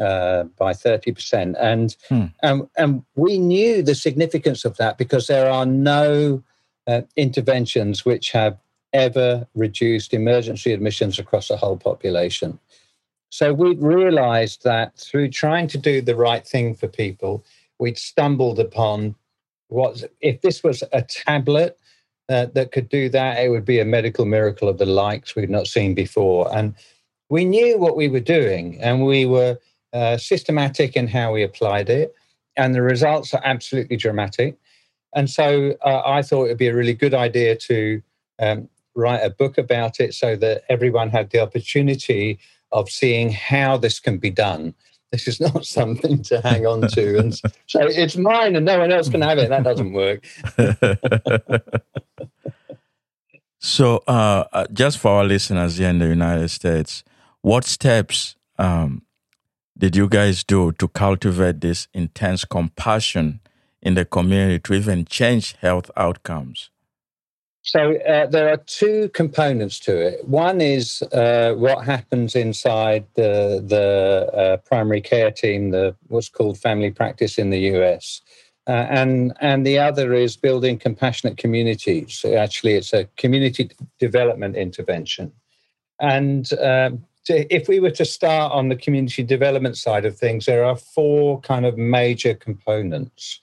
uh, 0.00 0.44
by 0.58 0.72
30%. 0.72 1.54
And, 1.60 1.96
hmm. 2.08 2.26
and, 2.42 2.68
and 2.76 3.02
we 3.16 3.38
knew 3.38 3.82
the 3.82 3.94
significance 3.94 4.64
of 4.64 4.76
that 4.78 4.98
because 4.98 5.26
there 5.26 5.50
are 5.50 5.66
no 5.66 6.42
uh, 6.86 7.02
interventions 7.16 8.04
which 8.04 8.32
have 8.32 8.58
ever 8.92 9.46
reduced 9.54 10.14
emergency 10.14 10.72
admissions 10.72 11.18
across 11.18 11.48
the 11.48 11.56
whole 11.56 11.76
population. 11.76 12.58
So 13.30 13.52
we 13.52 13.76
realized 13.76 14.64
that 14.64 14.96
through 14.98 15.28
trying 15.28 15.68
to 15.68 15.78
do 15.78 16.00
the 16.00 16.16
right 16.16 16.44
thing 16.44 16.74
for 16.74 16.88
people, 16.88 17.44
we'd 17.78 17.98
stumbled 17.98 18.58
upon 18.58 19.14
what, 19.68 20.02
if 20.20 20.40
this 20.40 20.64
was 20.64 20.82
a 20.92 21.02
tablet 21.02 21.78
uh, 22.28 22.46
that 22.54 22.72
could 22.72 22.88
do 22.88 23.08
that, 23.10 23.38
it 23.38 23.50
would 23.50 23.64
be 23.64 23.78
a 23.78 23.84
medical 23.84 24.24
miracle 24.24 24.68
of 24.68 24.78
the 24.78 24.86
likes 24.86 25.36
we'd 25.36 25.50
not 25.50 25.68
seen 25.68 25.94
before. 25.94 26.52
And 26.54 26.74
we 27.28 27.44
knew 27.44 27.78
what 27.78 27.96
we 27.96 28.08
were 28.08 28.20
doing 28.20 28.80
and 28.80 29.06
we 29.06 29.26
were 29.26 29.58
uh, 29.92 30.16
systematic 30.16 30.96
in 30.96 31.08
how 31.08 31.32
we 31.32 31.42
applied 31.42 31.88
it, 31.88 32.14
and 32.56 32.74
the 32.74 32.82
results 32.82 33.34
are 33.34 33.42
absolutely 33.44 33.96
dramatic. 33.96 34.56
And 35.14 35.28
so 35.28 35.76
uh, 35.84 36.02
I 36.04 36.22
thought 36.22 36.44
it 36.44 36.48
would 36.48 36.58
be 36.58 36.68
a 36.68 36.74
really 36.74 36.94
good 36.94 37.14
idea 37.14 37.56
to 37.56 38.02
um, 38.38 38.68
write 38.94 39.20
a 39.20 39.30
book 39.30 39.58
about 39.58 40.00
it 40.00 40.14
so 40.14 40.36
that 40.36 40.64
everyone 40.68 41.10
had 41.10 41.30
the 41.30 41.40
opportunity 41.40 42.38
of 42.72 42.88
seeing 42.88 43.30
how 43.30 43.76
this 43.76 43.98
can 43.98 44.18
be 44.18 44.30
done. 44.30 44.74
This 45.10 45.26
is 45.26 45.40
not 45.54 45.64
something 45.64 46.22
to 46.24 46.40
hang 46.40 46.66
on 46.66 46.86
to 46.88 47.18
and 47.18 47.34
so 47.66 47.80
it's 47.80 48.16
mine 48.16 48.56
and 48.56 48.64
no 48.64 48.78
one 48.78 48.92
else 48.92 49.08
can 49.08 49.22
have 49.22 49.38
it. 49.38 49.48
That 49.48 49.64
doesn't 49.64 49.92
work. 49.92 50.24
so, 53.58 54.02
uh, 54.06 54.44
uh, 54.52 54.66
just 54.72 54.98
for 54.98 55.08
our 55.10 55.24
listeners 55.24 55.78
here 55.78 55.88
in 55.88 55.98
the 55.98 56.06
United 56.06 56.50
States, 56.50 57.02
what 57.42 57.64
steps 57.64 58.36
um, 58.58 59.02
did 59.80 59.96
you 59.96 60.08
guys 60.08 60.44
do 60.44 60.72
to 60.72 60.88
cultivate 60.88 61.62
this 61.62 61.88
intense 61.94 62.44
compassion 62.44 63.40
in 63.80 63.94
the 63.94 64.04
community 64.04 64.58
to 64.58 64.74
even 64.74 65.06
change 65.06 65.56
health 65.62 65.90
outcomes? 65.96 66.68
So 67.62 67.96
uh, 67.96 68.26
there 68.26 68.50
are 68.52 68.58
two 68.58 69.08
components 69.14 69.78
to 69.80 69.92
it. 69.96 70.28
One 70.28 70.60
is 70.60 71.02
uh, 71.12 71.54
what 71.56 71.84
happens 71.84 72.34
inside 72.34 73.06
the 73.14 73.62
the 73.66 74.30
uh, 74.42 74.56
primary 74.58 75.00
care 75.00 75.30
team, 75.30 75.70
the 75.70 75.94
what's 76.08 76.28
called 76.28 76.58
family 76.58 76.90
practice 76.90 77.38
in 77.38 77.48
the 77.50 77.60
US, 77.74 78.20
uh, 78.66 78.86
and 78.90 79.32
and 79.40 79.66
the 79.66 79.78
other 79.78 80.12
is 80.12 80.36
building 80.36 80.78
compassionate 80.78 81.38
communities. 81.38 82.24
Actually, 82.24 82.74
it's 82.74 82.92
a 82.92 83.04
community 83.16 83.70
development 83.98 84.56
intervention, 84.56 85.32
and 86.00 86.52
to, 87.26 87.54
if 87.54 87.68
we 87.68 87.80
were 87.80 87.90
to 87.90 88.04
start 88.04 88.52
on 88.52 88.68
the 88.68 88.76
community 88.76 89.22
development 89.22 89.76
side 89.76 90.04
of 90.04 90.16
things, 90.16 90.46
there 90.46 90.64
are 90.64 90.76
four 90.76 91.40
kind 91.40 91.66
of 91.66 91.76
major 91.76 92.34
components. 92.34 93.40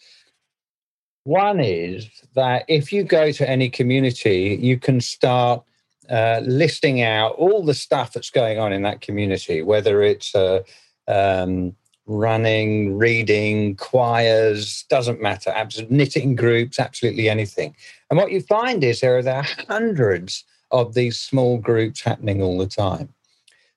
One 1.23 1.59
is 1.59 2.07
that 2.35 2.63
if 2.67 2.93
you 2.93 3.03
go 3.03 3.31
to 3.31 3.49
any 3.49 3.69
community, 3.69 4.57
you 4.61 4.79
can 4.79 5.01
start 5.01 5.63
uh, 6.09 6.41
listing 6.43 7.01
out 7.01 7.33
all 7.33 7.65
the 7.65 7.73
stuff 7.73 8.13
that's 8.13 8.29
going 8.29 8.59
on 8.59 8.71
in 8.71 8.81
that 8.83 9.01
community, 9.01 9.61
whether 9.61 10.01
it's 10.01 10.33
uh, 10.33 10.61
um, 11.07 11.75
running, 12.05 12.97
reading, 12.97 13.75
choirs, 13.75 14.85
doesn't 14.89 15.21
matter, 15.21 15.53
knitting 15.89 16.35
groups, 16.35 16.79
absolutely 16.79 17.29
anything. 17.29 17.75
And 18.09 18.17
what 18.17 18.31
you 18.31 18.41
find 18.41 18.83
is 18.83 19.01
there 19.01 19.17
are, 19.17 19.21
there 19.21 19.35
are 19.35 19.47
hundreds 19.67 20.45
of 20.71 20.93
these 20.93 21.19
small 21.19 21.57
groups 21.57 22.01
happening 22.01 22.41
all 22.41 22.57
the 22.57 22.67
time. 22.67 23.13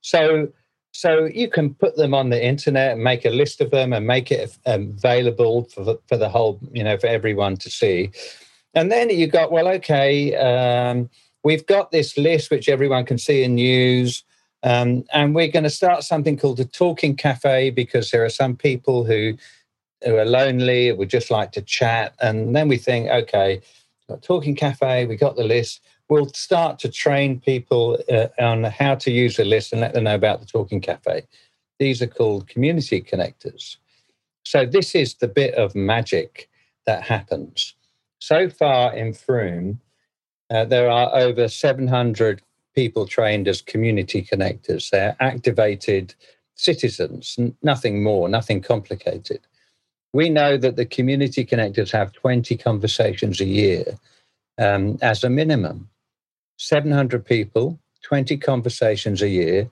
So 0.00 0.52
so 0.92 1.26
you 1.26 1.48
can 1.48 1.74
put 1.74 1.96
them 1.96 2.14
on 2.14 2.30
the 2.30 2.44
internet 2.44 2.92
and 2.92 3.04
make 3.04 3.24
a 3.24 3.30
list 3.30 3.60
of 3.60 3.70
them 3.70 3.92
and 3.92 4.06
make 4.06 4.30
it 4.30 4.56
um, 4.66 4.94
available 4.96 5.64
for 5.64 5.84
the, 5.84 5.96
for 6.08 6.16
the 6.16 6.28
whole, 6.28 6.58
you 6.72 6.82
know, 6.82 6.98
for 6.98 7.06
everyone 7.06 7.56
to 7.58 7.70
see. 7.70 8.10
And 8.74 8.90
then 8.90 9.10
you 9.10 9.26
got, 9.26 9.52
well, 9.52 9.68
okay, 9.68 10.34
um, 10.34 11.08
we've 11.44 11.66
got 11.66 11.90
this 11.92 12.18
list 12.18 12.50
which 12.50 12.68
everyone 12.68 13.04
can 13.04 13.18
see 13.18 13.44
and 13.44 13.58
use. 13.58 14.24
Um, 14.62 15.04
and 15.12 15.34
we're 15.34 15.48
going 15.48 15.64
to 15.64 15.70
start 15.70 16.02
something 16.02 16.36
called 16.36 16.60
a 16.60 16.64
talking 16.64 17.16
cafe 17.16 17.70
because 17.70 18.10
there 18.10 18.24
are 18.24 18.30
some 18.30 18.56
people 18.56 19.04
who 19.04 19.34
who 20.04 20.16
are 20.16 20.24
lonely, 20.24 20.90
would 20.92 21.10
just 21.10 21.30
like 21.30 21.52
to 21.52 21.60
chat. 21.60 22.14
And 22.22 22.56
then 22.56 22.68
we 22.68 22.78
think, 22.78 23.10
okay, 23.10 23.60
talking 24.22 24.56
cafe, 24.56 25.04
we 25.04 25.14
got 25.14 25.36
the 25.36 25.44
list 25.44 25.82
we'll 26.10 26.28
start 26.34 26.78
to 26.80 26.90
train 26.90 27.40
people 27.40 27.98
uh, 28.10 28.26
on 28.38 28.64
how 28.64 28.94
to 28.96 29.10
use 29.10 29.36
the 29.36 29.44
list 29.44 29.72
and 29.72 29.80
let 29.80 29.94
them 29.94 30.04
know 30.04 30.14
about 30.14 30.40
the 30.40 30.46
Talking 30.46 30.80
Cafe. 30.80 31.22
These 31.78 32.02
are 32.02 32.06
called 32.06 32.48
community 32.48 33.00
connectors. 33.00 33.76
So, 34.44 34.66
this 34.66 34.94
is 34.94 35.14
the 35.14 35.28
bit 35.28 35.54
of 35.54 35.74
magic 35.74 36.50
that 36.86 37.02
happens. 37.02 37.74
So 38.20 38.50
far 38.50 38.94
in 38.94 39.14
Frome, 39.14 39.80
uh, 40.50 40.64
there 40.64 40.90
are 40.90 41.14
over 41.14 41.48
700 41.48 42.42
people 42.74 43.06
trained 43.06 43.48
as 43.48 43.62
community 43.62 44.22
connectors. 44.22 44.90
They're 44.90 45.16
activated 45.20 46.14
citizens, 46.54 47.38
nothing 47.62 48.02
more, 48.02 48.28
nothing 48.28 48.60
complicated. 48.60 49.40
We 50.12 50.28
know 50.28 50.56
that 50.56 50.76
the 50.76 50.84
community 50.84 51.44
connectors 51.46 51.90
have 51.92 52.12
20 52.12 52.56
conversations 52.56 53.40
a 53.40 53.44
year 53.44 53.84
um, 54.58 54.98
as 55.00 55.24
a 55.24 55.30
minimum. 55.30 55.89
700 56.60 57.24
people, 57.24 57.80
20 58.02 58.36
conversations 58.36 59.22
a 59.22 59.28
year. 59.28 59.70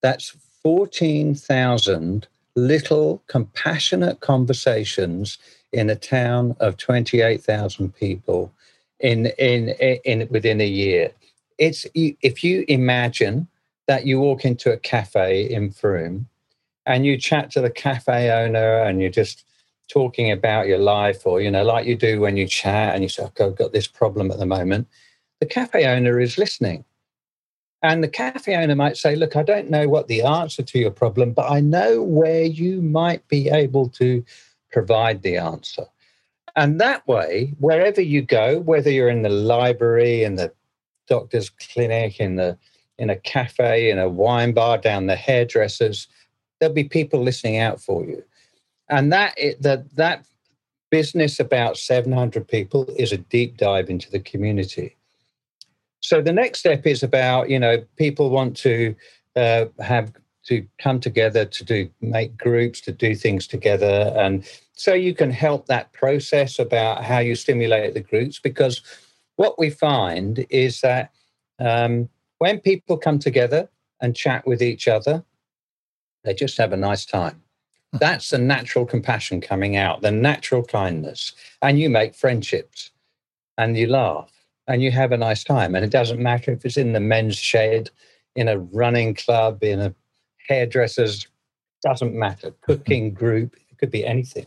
That's 0.00 0.34
14,000 0.62 2.26
little 2.56 3.22
compassionate 3.26 4.20
conversations 4.20 5.36
in 5.72 5.90
a 5.90 5.94
town 5.94 6.56
of 6.58 6.78
28,000 6.78 7.94
people 7.94 8.50
in, 9.00 9.26
in, 9.38 9.70
in, 10.04 10.26
within 10.30 10.62
a 10.62 10.66
year. 10.66 11.12
It's, 11.58 11.86
if 11.94 12.42
you 12.42 12.64
imagine 12.66 13.46
that 13.86 14.06
you 14.06 14.18
walk 14.18 14.46
into 14.46 14.72
a 14.72 14.78
cafe 14.78 15.42
in 15.42 15.70
Frome 15.70 16.28
and 16.86 17.04
you 17.04 17.18
chat 17.18 17.50
to 17.52 17.60
the 17.60 17.70
cafe 17.70 18.30
owner 18.30 18.78
and 18.78 19.02
you're 19.02 19.10
just 19.10 19.44
talking 19.90 20.32
about 20.32 20.66
your 20.66 20.78
life 20.78 21.26
or, 21.26 21.42
you 21.42 21.50
know, 21.50 21.62
like 21.62 21.84
you 21.84 21.94
do 21.94 22.20
when 22.20 22.38
you 22.38 22.46
chat 22.46 22.94
and 22.94 23.02
you 23.02 23.10
say, 23.10 23.22
oh, 23.22 23.26
okay, 23.26 23.44
I've 23.44 23.56
got 23.56 23.72
this 23.72 23.86
problem 23.86 24.30
at 24.30 24.38
the 24.38 24.46
moment 24.46 24.88
the 25.42 25.46
cafe 25.46 25.86
owner 25.86 26.20
is 26.20 26.38
listening. 26.38 26.84
And 27.82 28.00
the 28.00 28.06
cafe 28.06 28.54
owner 28.54 28.76
might 28.76 28.96
say, 28.96 29.16
Look, 29.16 29.34
I 29.34 29.42
don't 29.42 29.70
know 29.70 29.88
what 29.88 30.06
the 30.06 30.22
answer 30.22 30.62
to 30.62 30.78
your 30.78 30.92
problem, 30.92 31.32
but 31.32 31.50
I 31.50 31.58
know 31.58 32.00
where 32.00 32.44
you 32.44 32.80
might 32.80 33.26
be 33.26 33.48
able 33.48 33.88
to 33.88 34.24
provide 34.70 35.22
the 35.22 35.38
answer. 35.38 35.86
And 36.54 36.80
that 36.80 37.04
way, 37.08 37.54
wherever 37.58 38.00
you 38.00 38.22
go, 38.22 38.60
whether 38.60 38.88
you're 38.88 39.08
in 39.08 39.22
the 39.22 39.30
library, 39.30 40.22
in 40.22 40.36
the 40.36 40.52
doctor's 41.08 41.50
clinic, 41.50 42.20
in 42.20 42.36
the 42.36 42.56
in 42.98 43.10
a 43.10 43.16
cafe, 43.16 43.90
in 43.90 43.98
a 43.98 44.08
wine 44.08 44.52
bar, 44.52 44.78
down 44.78 45.08
the 45.08 45.16
hairdressers, 45.16 46.06
there'll 46.60 46.72
be 46.72 46.84
people 46.84 47.20
listening 47.20 47.58
out 47.58 47.80
for 47.80 48.04
you. 48.04 48.22
And 48.88 49.12
that 49.12 49.36
that 49.58 49.92
that 49.96 50.24
business 50.92 51.40
about 51.40 51.78
700 51.78 52.46
people 52.46 52.86
is 52.96 53.10
a 53.10 53.18
deep 53.18 53.56
dive 53.56 53.90
into 53.90 54.08
the 54.08 54.20
community. 54.20 54.96
So 56.02 56.20
the 56.20 56.32
next 56.32 56.58
step 56.58 56.86
is 56.86 57.02
about 57.02 57.48
you 57.48 57.58
know 57.58 57.84
people 57.96 58.30
want 58.30 58.56
to 58.58 58.94
uh, 59.36 59.66
have 59.80 60.12
to 60.44 60.66
come 60.78 61.00
together 61.00 61.44
to 61.44 61.64
do 61.64 61.88
make 62.00 62.36
groups 62.36 62.80
to 62.82 62.92
do 62.92 63.14
things 63.14 63.46
together. 63.46 64.12
And 64.16 64.44
so 64.74 64.92
you 64.92 65.14
can 65.14 65.30
help 65.30 65.66
that 65.66 65.92
process 65.92 66.58
about 66.58 67.04
how 67.04 67.18
you 67.18 67.34
stimulate 67.36 67.94
the 67.94 68.00
groups 68.00 68.40
because 68.40 68.82
what 69.36 69.58
we 69.58 69.70
find 69.70 70.44
is 70.50 70.80
that 70.80 71.12
um, 71.60 72.08
when 72.38 72.58
people 72.58 72.96
come 72.96 73.18
together 73.18 73.68
and 74.00 74.16
chat 74.16 74.46
with 74.46 74.60
each 74.62 74.88
other 74.88 75.24
they 76.24 76.34
just 76.34 76.56
have 76.58 76.72
a 76.72 76.76
nice 76.76 77.04
time. 77.04 77.42
Hmm. 77.92 77.98
that's 77.98 78.30
the 78.30 78.38
natural 78.38 78.84
compassion 78.84 79.40
coming 79.40 79.76
out 79.76 80.02
the 80.02 80.10
natural 80.10 80.64
kindness. 80.64 81.32
And 81.60 81.78
you 81.78 81.88
make 81.88 82.14
friendships 82.14 82.90
and 83.56 83.76
you 83.76 83.86
laugh 83.86 84.41
and 84.68 84.82
you 84.82 84.90
have 84.90 85.12
a 85.12 85.16
nice 85.16 85.44
time 85.44 85.74
and 85.74 85.84
it 85.84 85.90
doesn't 85.90 86.20
matter 86.20 86.52
if 86.52 86.64
it's 86.64 86.76
in 86.76 86.92
the 86.92 87.00
men's 87.00 87.36
shed 87.36 87.90
in 88.36 88.48
a 88.48 88.58
running 88.58 89.14
club 89.14 89.62
in 89.62 89.80
a 89.80 89.94
hairdressers, 90.48 91.26
doesn't 91.82 92.14
matter, 92.14 92.52
cooking 92.62 93.12
group, 93.12 93.56
it 93.70 93.78
could 93.78 93.90
be 93.90 94.06
anything. 94.06 94.46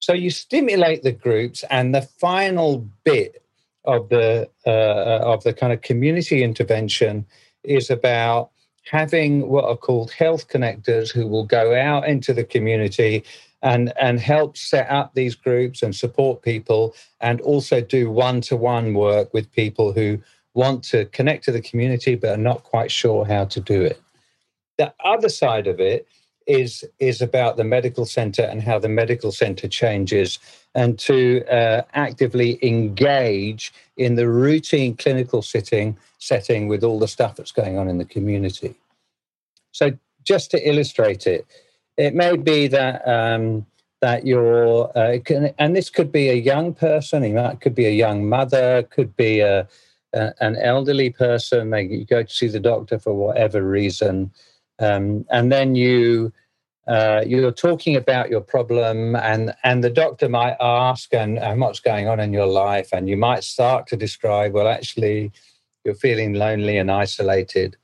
So 0.00 0.14
you 0.14 0.30
stimulate 0.30 1.02
the 1.02 1.12
groups, 1.12 1.62
and 1.70 1.94
the 1.94 2.02
final 2.02 2.88
bit 3.04 3.44
of 3.84 4.08
the 4.08 4.48
uh, 4.66 5.20
of 5.22 5.44
the 5.44 5.52
kind 5.52 5.72
of 5.72 5.82
community 5.82 6.42
intervention 6.42 7.26
is 7.64 7.90
about 7.90 8.50
having 8.90 9.48
what 9.48 9.64
are 9.64 9.76
called 9.76 10.10
health 10.10 10.48
connectors 10.48 11.12
who 11.12 11.26
will 11.26 11.44
go 11.44 11.78
out 11.78 12.08
into 12.08 12.32
the 12.32 12.44
community 12.44 13.22
and 13.62 13.92
and 14.00 14.20
help 14.20 14.56
set 14.56 14.90
up 14.90 15.14
these 15.14 15.34
groups 15.34 15.82
and 15.82 15.94
support 15.94 16.42
people 16.42 16.94
and 17.20 17.40
also 17.42 17.80
do 17.80 18.10
one-to-one 18.10 18.94
work 18.94 19.32
with 19.34 19.52
people 19.52 19.92
who 19.92 20.18
want 20.54 20.82
to 20.82 21.04
connect 21.06 21.44
to 21.44 21.52
the 21.52 21.60
community 21.60 22.14
but 22.14 22.30
are 22.30 22.42
not 22.42 22.64
quite 22.64 22.90
sure 22.90 23.24
how 23.24 23.44
to 23.44 23.60
do 23.60 23.82
it. 23.82 24.00
The 24.78 24.92
other 25.04 25.28
side 25.28 25.66
of 25.66 25.80
it 25.80 26.06
is 26.46 26.84
is 26.98 27.20
about 27.20 27.56
the 27.56 27.64
medical 27.64 28.06
center 28.06 28.42
and 28.42 28.62
how 28.62 28.78
the 28.78 28.88
medical 28.88 29.30
center 29.30 29.68
changes 29.68 30.38
and 30.74 30.98
to 30.98 31.44
uh, 31.46 31.82
actively 31.92 32.58
engage 32.62 33.72
in 33.96 34.14
the 34.14 34.28
routine 34.28 34.96
clinical 34.96 35.42
sitting 35.42 35.96
setting 36.18 36.68
with 36.68 36.82
all 36.82 36.98
the 36.98 37.08
stuff 37.08 37.36
that's 37.36 37.52
going 37.52 37.78
on 37.78 37.88
in 37.88 37.98
the 37.98 38.04
community. 38.04 38.74
So 39.72 39.92
just 40.24 40.50
to 40.50 40.68
illustrate 40.68 41.26
it 41.26 41.46
it 41.96 42.14
may 42.14 42.36
be 42.36 42.66
that 42.68 43.06
um, 43.06 43.66
that 44.00 44.26
you're 44.26 44.96
uh, 44.96 45.18
can, 45.24 45.52
and 45.58 45.76
this 45.76 45.90
could 45.90 46.10
be 46.10 46.28
a 46.28 46.34
young 46.34 46.74
person 46.74 47.22
it 47.22 47.60
could 47.60 47.74
be 47.74 47.86
a 47.86 47.90
young 47.90 48.28
mother 48.28 48.82
could 48.84 49.14
be 49.16 49.40
a, 49.40 49.68
a 50.14 50.32
an 50.40 50.56
elderly 50.56 51.10
person 51.10 51.70
they 51.70 51.82
you 51.82 52.04
go 52.04 52.22
to 52.22 52.34
see 52.34 52.48
the 52.48 52.60
doctor 52.60 52.98
for 52.98 53.14
whatever 53.14 53.62
reason 53.62 54.30
um, 54.80 55.26
and 55.30 55.52
then 55.52 55.74
you 55.74 56.32
uh, 56.90 57.22
you're 57.24 57.52
talking 57.52 57.94
about 57.94 58.30
your 58.30 58.40
problem, 58.40 59.14
and 59.14 59.54
and 59.62 59.84
the 59.84 59.90
doctor 59.90 60.28
might 60.28 60.56
ask, 60.60 61.14
and, 61.14 61.38
and 61.38 61.60
what's 61.60 61.78
going 61.78 62.08
on 62.08 62.18
in 62.18 62.32
your 62.32 62.46
life, 62.46 62.88
and 62.92 63.08
you 63.08 63.16
might 63.16 63.44
start 63.44 63.86
to 63.86 63.96
describe, 63.96 64.52
well, 64.52 64.66
actually, 64.66 65.30
you're 65.84 65.94
feeling 65.94 66.34
lonely 66.34 66.78
and 66.78 66.90
isolated. 66.90 67.76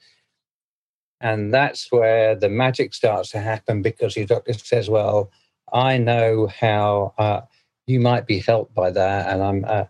And 1.21 1.53
that's 1.53 1.91
where 1.91 2.35
the 2.35 2.49
magic 2.49 2.95
starts 2.95 3.31
to 3.31 3.41
happen 3.41 3.83
because 3.83 4.17
your 4.17 4.27
doctor 4.27 4.53
says, 4.53 4.91
Well, 4.91 5.31
I 5.73 5.99
know 5.99 6.47
how 6.47 7.15
uh, 7.19 7.43
you 7.87 8.01
might 8.01 8.27
be 8.27 8.39
helped 8.41 8.75
by 8.75 8.91
that. 8.91 9.33
And 9.33 9.43
I'm, 9.43 9.65
uh, 9.65 9.85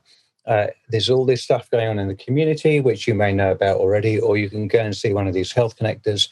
uh, 0.47 0.69
there's 0.89 1.11
all 1.11 1.27
this 1.27 1.43
stuff 1.43 1.69
going 1.71 1.89
on 1.89 1.99
in 1.99 2.09
the 2.09 2.15
community, 2.15 2.81
which 2.81 3.09
you 3.09 3.15
may 3.15 3.33
know 3.33 3.51
about 3.51 3.79
already, 3.79 4.21
or 4.21 4.37
you 4.37 4.49
can 4.49 4.69
go 4.69 4.79
and 4.79 4.97
see 4.97 5.13
one 5.13 5.27
of 5.27 5.35
these 5.35 5.53
health 5.53 5.77
connectors 5.77 6.29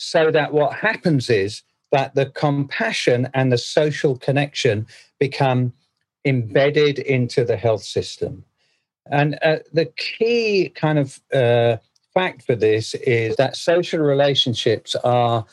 so 0.00 0.30
that 0.30 0.54
what 0.54 0.72
happens 0.72 1.28
is 1.28 1.62
that 1.92 2.14
the 2.14 2.26
compassion 2.26 3.28
and 3.34 3.52
the 3.52 3.58
social 3.58 4.16
connection 4.16 4.86
become 5.18 5.74
embedded 6.24 6.98
into 6.98 7.44
the 7.44 7.58
health 7.58 7.82
system. 7.82 8.42
And 9.10 9.38
uh, 9.42 9.58
the 9.74 9.92
key 9.96 10.70
kind 10.74 10.98
of 10.98 11.20
uh, 11.34 11.76
fact 12.14 12.42
for 12.42 12.54
this 12.54 12.94
is 12.94 13.36
that 13.36 13.56
social 13.56 14.00
relationships 14.00 14.94
are, 14.96 15.44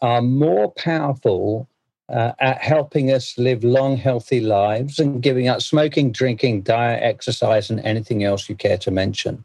are 0.00 0.22
more 0.22 0.72
powerful 0.72 1.68
uh, 2.08 2.32
at 2.40 2.60
helping 2.60 3.12
us 3.12 3.38
live 3.38 3.62
long, 3.62 3.96
healthy 3.96 4.40
lives 4.40 4.98
and 4.98 5.22
giving 5.22 5.48
up 5.48 5.62
smoking, 5.62 6.10
drinking, 6.10 6.62
diet, 6.62 7.02
exercise, 7.02 7.70
and 7.70 7.80
anything 7.80 8.24
else 8.24 8.48
you 8.48 8.56
care 8.56 8.78
to 8.78 8.90
mention. 8.90 9.44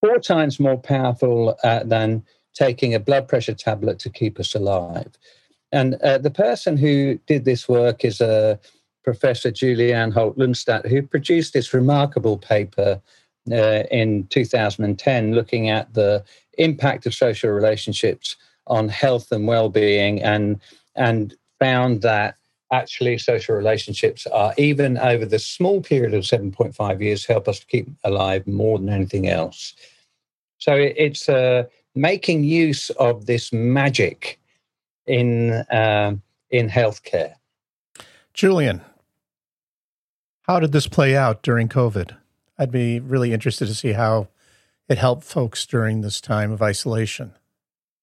Four 0.00 0.18
times 0.18 0.58
more 0.58 0.78
powerful 0.78 1.56
uh, 1.62 1.84
than 1.84 2.24
taking 2.54 2.94
a 2.94 3.00
blood 3.00 3.28
pressure 3.28 3.54
tablet 3.54 3.98
to 4.00 4.10
keep 4.10 4.40
us 4.40 4.54
alive. 4.54 5.12
And 5.72 5.94
uh, 5.96 6.18
the 6.18 6.30
person 6.30 6.76
who 6.76 7.18
did 7.26 7.44
this 7.44 7.68
work 7.68 8.04
is 8.04 8.20
a 8.20 8.52
uh, 8.52 8.56
Professor 9.04 9.52
Julianne 9.52 10.12
Holt 10.12 10.36
Lunstad, 10.36 10.88
who 10.88 11.00
produced 11.00 11.52
this 11.52 11.72
remarkable 11.72 12.38
paper 12.38 13.00
uh, 13.52 13.84
in 13.90 14.26
2010 14.28 15.34
looking 15.34 15.68
at 15.68 15.92
the 15.94 16.24
impact 16.58 17.06
of 17.06 17.14
social 17.14 17.50
relationships 17.50 18.36
on 18.66 18.88
health 18.88 19.30
and 19.32 19.46
well-being 19.46 20.22
and 20.22 20.60
and 20.94 21.34
found 21.58 22.02
that 22.02 22.36
actually 22.72 23.16
social 23.16 23.54
relationships 23.54 24.26
are 24.26 24.52
even 24.58 24.98
over 24.98 25.24
the 25.24 25.38
small 25.38 25.80
period 25.80 26.14
of 26.14 26.24
7.5 26.24 27.00
years 27.00 27.24
help 27.24 27.46
us 27.46 27.60
to 27.60 27.66
keep 27.66 27.88
alive 28.04 28.46
more 28.46 28.78
than 28.78 28.88
anything 28.88 29.28
else 29.28 29.74
so 30.58 30.74
it's 30.74 31.28
a 31.28 31.68
making 31.94 32.44
use 32.44 32.90
of 32.90 33.26
this 33.26 33.52
magic 33.52 34.38
in 35.06 35.50
uh, 35.52 36.14
in 36.50 36.68
healthcare. 36.68 37.34
Julian, 38.34 38.82
how 40.42 40.60
did 40.60 40.72
this 40.72 40.86
play 40.86 41.16
out 41.16 41.42
during 41.42 41.68
COVID? 41.68 42.16
I'd 42.58 42.70
be 42.70 43.00
really 43.00 43.32
interested 43.32 43.66
to 43.66 43.74
see 43.74 43.92
how 43.92 44.28
it 44.88 44.98
helped 44.98 45.24
folks 45.24 45.66
during 45.66 46.00
this 46.00 46.20
time 46.20 46.52
of 46.52 46.62
isolation. 46.62 47.32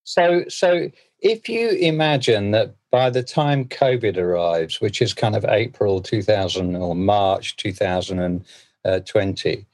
So, 0.04 0.44
so 0.50 0.92
if 1.20 1.48
you 1.48 1.70
imagine 1.70 2.52
that 2.52 2.76
by 2.92 3.10
the 3.10 3.24
time 3.24 3.64
COVID 3.66 4.18
arrives, 4.18 4.82
which 4.82 5.02
is 5.02 5.14
kind 5.14 5.36
of 5.36 5.46
April 5.46 6.02
2000 6.02 6.76
or 6.76 6.94
March 6.94 7.56
2020, 7.56 9.66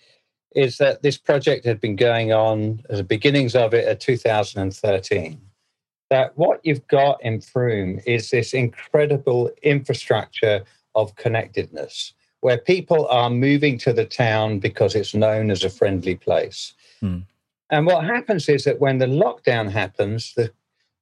is 0.55 0.77
that 0.77 1.01
this 1.01 1.17
project 1.17 1.65
had 1.65 1.81
been 1.81 1.95
going 1.95 2.31
on, 2.31 2.83
uh, 2.89 2.97
the 2.97 3.03
beginnings 3.03 3.55
of 3.55 3.73
it 3.73 3.87
at 3.87 3.99
2013. 3.99 5.41
That 6.09 6.37
what 6.37 6.59
you've 6.63 6.87
got 6.87 7.23
in 7.23 7.41
Frome 7.41 7.99
is 8.05 8.29
this 8.29 8.53
incredible 8.53 9.49
infrastructure 9.61 10.63
of 10.95 11.15
connectedness 11.15 12.13
where 12.41 12.57
people 12.57 13.07
are 13.07 13.29
moving 13.29 13.77
to 13.79 13.93
the 13.93 14.05
town 14.05 14.59
because 14.59 14.95
it's 14.95 15.13
known 15.13 15.51
as 15.51 15.63
a 15.63 15.69
friendly 15.69 16.15
place. 16.15 16.73
Hmm. 16.99 17.19
And 17.69 17.85
what 17.85 18.05
happens 18.05 18.49
is 18.49 18.63
that 18.63 18.79
when 18.79 18.97
the 18.97 19.05
lockdown 19.05 19.71
happens, 19.71 20.33
the, 20.35 20.51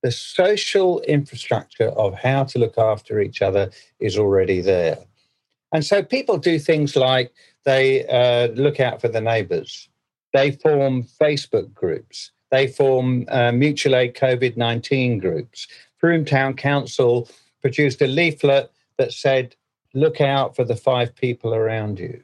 the 0.03 0.11
social 0.11 1.01
infrastructure 1.01 1.89
of 1.89 2.13
how 2.15 2.43
to 2.45 2.59
look 2.59 2.77
after 2.77 3.21
each 3.21 3.41
other 3.41 3.71
is 3.99 4.17
already 4.17 4.61
there. 4.61 4.97
And 5.73 5.85
so 5.85 6.01
people 6.01 6.37
do 6.37 6.59
things 6.59 6.95
like 6.95 7.33
they 7.65 8.05
uh, 8.07 8.47
look 8.53 8.79
out 8.79 9.01
for 9.01 9.07
the 9.07 9.21
neighbours. 9.21 9.89
They 10.33 10.51
form 10.51 11.03
Facebook 11.03 11.73
groups. 11.73 12.31
They 12.51 12.67
form 12.67 13.25
uh, 13.27 13.51
mutual 13.51 13.95
aid 13.95 14.15
COVID 14.15 14.55
19 14.55 15.19
groups. 15.19 15.67
Frome 15.97 16.25
Town 16.25 16.53
Council 16.53 17.27
produced 17.61 18.01
a 18.01 18.07
leaflet 18.07 18.71
that 18.97 19.11
said, 19.11 19.55
Look 19.97 20.21
out 20.21 20.55
for 20.55 20.63
the 20.63 20.75
five 20.75 21.15
people 21.15 21.53
around 21.53 21.99
you. 21.99 22.21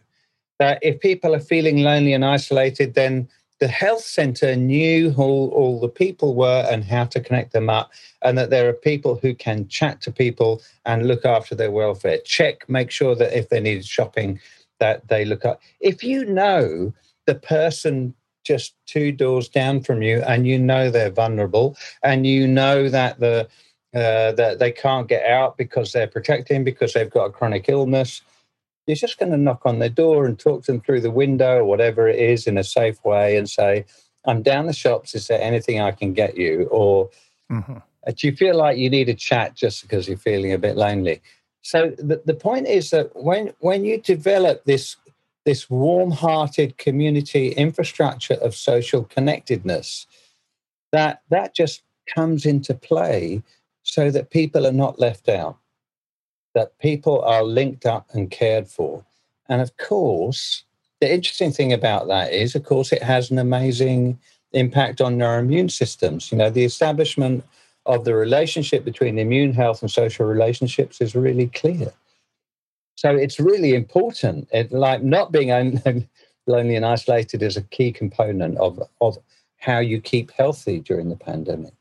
That 0.60 0.80
if 0.82 1.00
people 1.00 1.34
are 1.34 1.40
feeling 1.40 1.80
lonely 1.82 2.14
and 2.14 2.24
isolated, 2.24 2.94
then 2.94 3.28
the 3.60 3.68
health 3.68 4.04
centre 4.04 4.56
knew 4.56 5.10
who 5.10 5.24
all 5.24 5.80
the 5.80 5.90
people 6.04 6.36
were 6.36 6.68
and 6.70 6.84
how 6.84 7.06
to 7.06 7.20
connect 7.20 7.54
them 7.54 7.70
up, 7.70 7.92
and 8.22 8.38
that 8.38 8.50
there 8.50 8.70
are 8.70 8.74
people 8.74 9.16
who 9.16 9.34
can 9.34 9.68
chat 9.68 10.02
to 10.02 10.12
people 10.12 10.62
and 10.86 11.08
look 11.08 11.26
after 11.26 11.56
their 11.56 11.72
welfare. 11.72 12.20
Check, 12.26 12.70
make 12.70 12.92
sure 12.92 13.16
that 13.16 13.38
if 13.38 13.50
they 13.50 13.60
need 13.60 13.86
shopping, 13.86 14.40
that 14.80 15.08
they 15.08 15.26
look 15.26 15.46
up. 15.46 15.62
If 15.80 16.04
you 16.04 16.26
know 16.26 16.94
the 17.26 17.36
person 17.36 18.14
just 18.44 18.76
two 18.86 19.12
doors 19.12 19.48
down 19.48 19.82
from 19.82 20.02
you 20.02 20.22
and 20.28 20.46
you 20.46 20.60
know 20.60 20.92
they're 20.92 21.10
vulnerable 21.10 21.78
and 22.04 22.28
you 22.28 22.46
know 22.46 22.90
that 22.90 23.20
the 23.20 23.48
uh, 23.94 24.32
that 24.32 24.58
they 24.60 24.72
can't 24.72 25.08
get 25.08 25.26
out 25.26 25.58
because 25.58 25.92
they're 25.92 26.08
protecting 26.08 26.64
because 26.64 26.94
they've 26.94 27.10
got 27.10 27.26
a 27.26 27.30
chronic 27.30 27.66
illness. 27.68 28.22
You're 28.88 28.96
just 28.96 29.20
going 29.20 29.32
to 29.32 29.38
knock 29.38 29.62
on 29.66 29.80
their 29.80 29.90
door 29.90 30.26
and 30.26 30.38
talk 30.38 30.64
to 30.64 30.72
them 30.72 30.82
through 30.82 31.02
the 31.02 31.12
window 31.12 31.60
or 31.60 31.66
whatever 31.66 32.08
it 32.08 32.20
is 32.20 32.48
in 32.48 32.58
a 32.58 32.64
safe 32.64 33.04
way 33.06 33.38
and 33.38 33.50
say 33.50 33.86
i'm 34.26 34.42
down 34.42 34.66
the 34.66 34.74
shops. 34.74 35.16
Is 35.16 35.28
there 35.28 35.42
anything 35.42 35.80
i 35.80 35.92
can 35.92 36.14
get 36.14 36.38
you? 36.38 36.68
Or 36.72 37.10
mm-hmm. 37.52 37.78
do 38.16 38.28
you 38.28 38.36
feel 38.36 38.56
like 38.56 38.78
you 38.78 38.90
need 38.90 39.10
a 39.10 39.14
chat 39.14 39.56
just 39.56 39.84
because 39.84 40.08
you're 40.08 40.18
feeling 40.18 40.54
a 40.54 40.58
bit 40.58 40.76
lonely? 40.76 41.22
So 41.62 41.92
the, 41.98 42.22
the 42.26 42.34
point 42.34 42.68
is 42.68 42.90
that 42.90 43.16
when 43.16 43.54
when 43.60 43.86
you 43.86 44.00
develop 44.00 44.66
this 44.66 44.98
this 45.46 45.70
warm-hearted 45.70 46.78
community 46.78 47.50
infrastructure 47.50 48.36
of 48.36 48.56
social 48.56 49.04
connectedness 49.04 50.08
that 50.92 51.22
that 51.30 51.54
just 51.54 51.84
comes 52.14 52.46
into 52.46 52.74
play 52.74 53.42
so 53.84 54.10
that 54.12 54.32
people 54.32 54.66
are 54.66 54.72
not 54.72 55.00
left 55.00 55.30
out 55.30 55.58
that 56.56 56.78
people 56.80 57.22
are 57.22 57.44
linked 57.44 57.86
up 57.86 58.08
and 58.14 58.32
cared 58.32 58.68
for 58.68 59.06
and 59.50 59.62
of 59.62 59.76
course 59.78 60.64
the 61.02 61.14
interesting 61.14 61.52
thing 61.52 61.74
about 61.74 62.08
that 62.08 62.32
is 62.34 62.56
of 62.56 62.64
course 62.64 62.92
it 62.92 63.04
has 63.04 63.32
an 63.32 63.38
amazing 63.38 64.18
impact 64.54 65.02
on 65.02 65.22
our 65.22 65.40
immune 65.40 65.70
systems 65.70 66.32
you 66.32 66.38
know 66.38 66.50
the 66.50 66.64
establishment 66.64 67.44
of 67.86 68.06
the 68.06 68.16
relationship 68.16 68.86
between 68.86 69.20
immune 69.20 69.54
health 69.54 69.82
and 69.82 69.92
social 69.92 70.26
relationships 70.26 71.02
is 71.02 71.16
really 71.16 71.48
clear 71.48 71.92
so 72.96 73.16
it's 73.16 73.40
really 73.40 73.74
important. 73.74 74.48
It, 74.52 74.72
like 74.72 75.04
not 75.04 75.32
being 75.32 75.50
lonely 76.48 76.76
and 76.76 76.86
isolated 76.86 77.42
is 77.42 77.58
a 77.58 77.64
key 77.64 77.92
component 77.92 78.58
of, 78.58 78.82
of 79.02 79.18
how 79.58 79.80
you 79.80 80.00
keep 80.00 80.32
healthy 80.32 80.80
during 80.80 81.10
the 81.10 81.16
pandemic. 81.16 81.74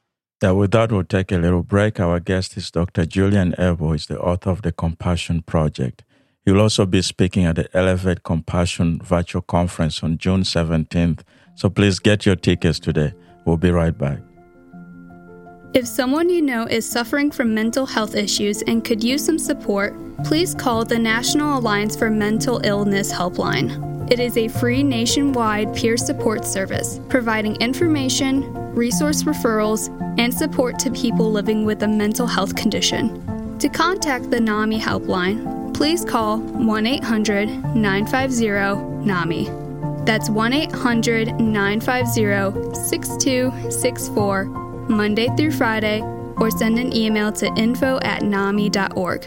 Yeah, 0.42 0.50
with 0.50 0.72
that, 0.72 0.90
we'll 0.90 1.04
take 1.04 1.30
a 1.30 1.36
little 1.36 1.62
break. 1.62 2.00
Our 2.00 2.18
guest 2.18 2.56
is 2.56 2.68
Dr. 2.68 3.06
Julian 3.06 3.54
Abel. 3.58 3.92
He's 3.92 4.06
the 4.06 4.18
author 4.18 4.50
of 4.50 4.62
the 4.62 4.72
Compassion 4.72 5.42
Project. 5.42 6.02
He 6.44 6.50
will 6.50 6.62
also 6.62 6.84
be 6.84 7.00
speaking 7.00 7.44
at 7.44 7.54
the 7.54 7.68
Elevate 7.76 8.24
Compassion 8.24 9.00
virtual 9.04 9.42
conference 9.42 10.02
on 10.02 10.18
June 10.18 10.42
17th. 10.42 11.20
So 11.54 11.70
please 11.70 12.00
get 12.00 12.26
your 12.26 12.34
tickets 12.34 12.80
today. 12.80 13.14
We'll 13.44 13.56
be 13.56 13.70
right 13.70 13.96
back. 13.96 14.18
If 15.74 15.86
someone 15.86 16.28
you 16.28 16.42
know 16.42 16.66
is 16.66 16.84
suffering 16.84 17.30
from 17.30 17.54
mental 17.54 17.86
health 17.86 18.14
issues 18.14 18.60
and 18.60 18.84
could 18.84 19.02
use 19.02 19.24
some 19.24 19.38
support, 19.38 19.94
please 20.22 20.54
call 20.54 20.84
the 20.84 20.98
National 20.98 21.58
Alliance 21.58 21.96
for 21.96 22.10
Mental 22.10 22.60
Illness 22.62 23.10
Helpline. 23.10 24.10
It 24.12 24.20
is 24.20 24.36
a 24.36 24.48
free 24.48 24.82
nationwide 24.82 25.74
peer 25.74 25.96
support 25.96 26.44
service 26.44 27.00
providing 27.08 27.56
information, 27.56 28.52
resource 28.74 29.22
referrals, 29.22 29.88
and 30.18 30.34
support 30.34 30.78
to 30.80 30.90
people 30.90 31.32
living 31.32 31.64
with 31.64 31.82
a 31.84 31.88
mental 31.88 32.26
health 32.26 32.54
condition. 32.54 33.56
To 33.58 33.70
contact 33.70 34.30
the 34.30 34.40
NAMI 34.40 34.78
helpline, 34.78 35.72
please 35.72 36.04
call 36.04 36.40
1 36.40 36.86
800 36.86 37.48
950 37.74 39.06
NAMI. 39.06 39.46
That's 40.04 40.28
1 40.28 40.52
800 40.52 41.40
950 41.40 42.74
6264 42.74 44.61
Monday 44.88 45.28
through 45.36 45.52
Friday, 45.52 46.00
or 46.36 46.50
send 46.50 46.78
an 46.78 46.94
email 46.96 47.32
to 47.32 47.46
info 47.56 47.98
at 48.02 48.22
nami.org. 48.22 49.24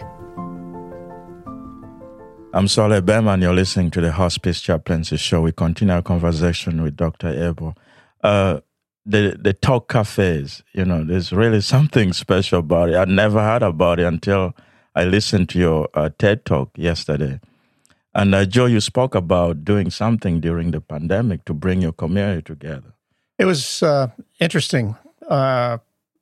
I'm 2.53 2.67
Saul 2.69 2.91
Ebema. 2.91 3.41
You're 3.41 3.53
listening 3.53 3.91
to 3.91 4.01
the 4.01 4.13
Hospice 4.13 4.61
Chaplaincy 4.61 5.17
Show. 5.17 5.41
We 5.41 5.51
continue 5.51 5.93
our 5.93 6.01
conversation 6.01 6.81
with 6.81 6.95
Dr. 6.95 7.27
Abel. 7.27 7.75
Uh, 8.23 8.61
the 9.05 9.37
the 9.39 9.53
talk 9.53 9.89
cafes, 9.89 10.63
you 10.73 10.85
know, 10.85 11.03
there's 11.03 11.31
really 11.31 11.61
something 11.61 12.13
special 12.13 12.59
about 12.59 12.89
it. 12.89 12.95
I'd 12.95 13.09
never 13.09 13.39
heard 13.39 13.61
about 13.61 13.99
it 13.99 14.05
until 14.05 14.55
I 14.95 15.03
listened 15.03 15.49
to 15.49 15.59
your 15.59 15.89
uh, 15.93 16.09
TED 16.17 16.45
talk 16.45 16.71
yesterday. 16.77 17.39
And 18.13 18.33
uh, 18.33 18.45
Joe, 18.45 18.67
you 18.67 18.79
spoke 18.79 19.13
about 19.13 19.65
doing 19.65 19.89
something 19.89 20.39
during 20.39 20.71
the 20.71 20.79
pandemic 20.79 21.43
to 21.45 21.53
bring 21.53 21.81
your 21.81 21.91
community 21.91 22.41
together. 22.41 22.93
It 23.37 23.43
was 23.43 23.83
uh, 23.83 24.07
interesting 24.39 24.95
uh, 25.29 25.77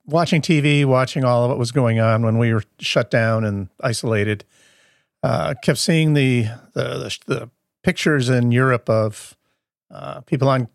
watching 0.05 0.41
TV, 0.41 0.85
watching 0.85 1.23
all 1.23 1.43
of 1.43 1.49
what 1.49 1.59
was 1.59 1.71
going 1.71 1.99
on 1.99 2.23
when 2.23 2.37
we 2.37 2.53
were 2.53 2.63
shut 2.79 3.09
down 3.09 3.43
and 3.43 3.69
isolated. 3.81 4.45
Uh, 5.21 5.53
kept 5.63 5.79
seeing 5.79 6.13
the, 6.13 6.43
the, 6.73 6.83
the 6.83 7.17
the 7.25 7.49
pictures 7.81 8.29
in 8.29 8.51
Europe 8.51 8.89
of 8.89 9.37
uh, 9.91 10.21
people 10.21 10.49
on 10.49 10.67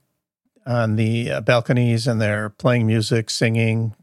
on 0.66 0.96
the 0.96 1.30
uh, 1.30 1.40
balconies 1.40 2.06
and 2.06 2.20
they're 2.20 2.50
playing 2.50 2.86
music, 2.86 3.30
singing, 3.30 3.94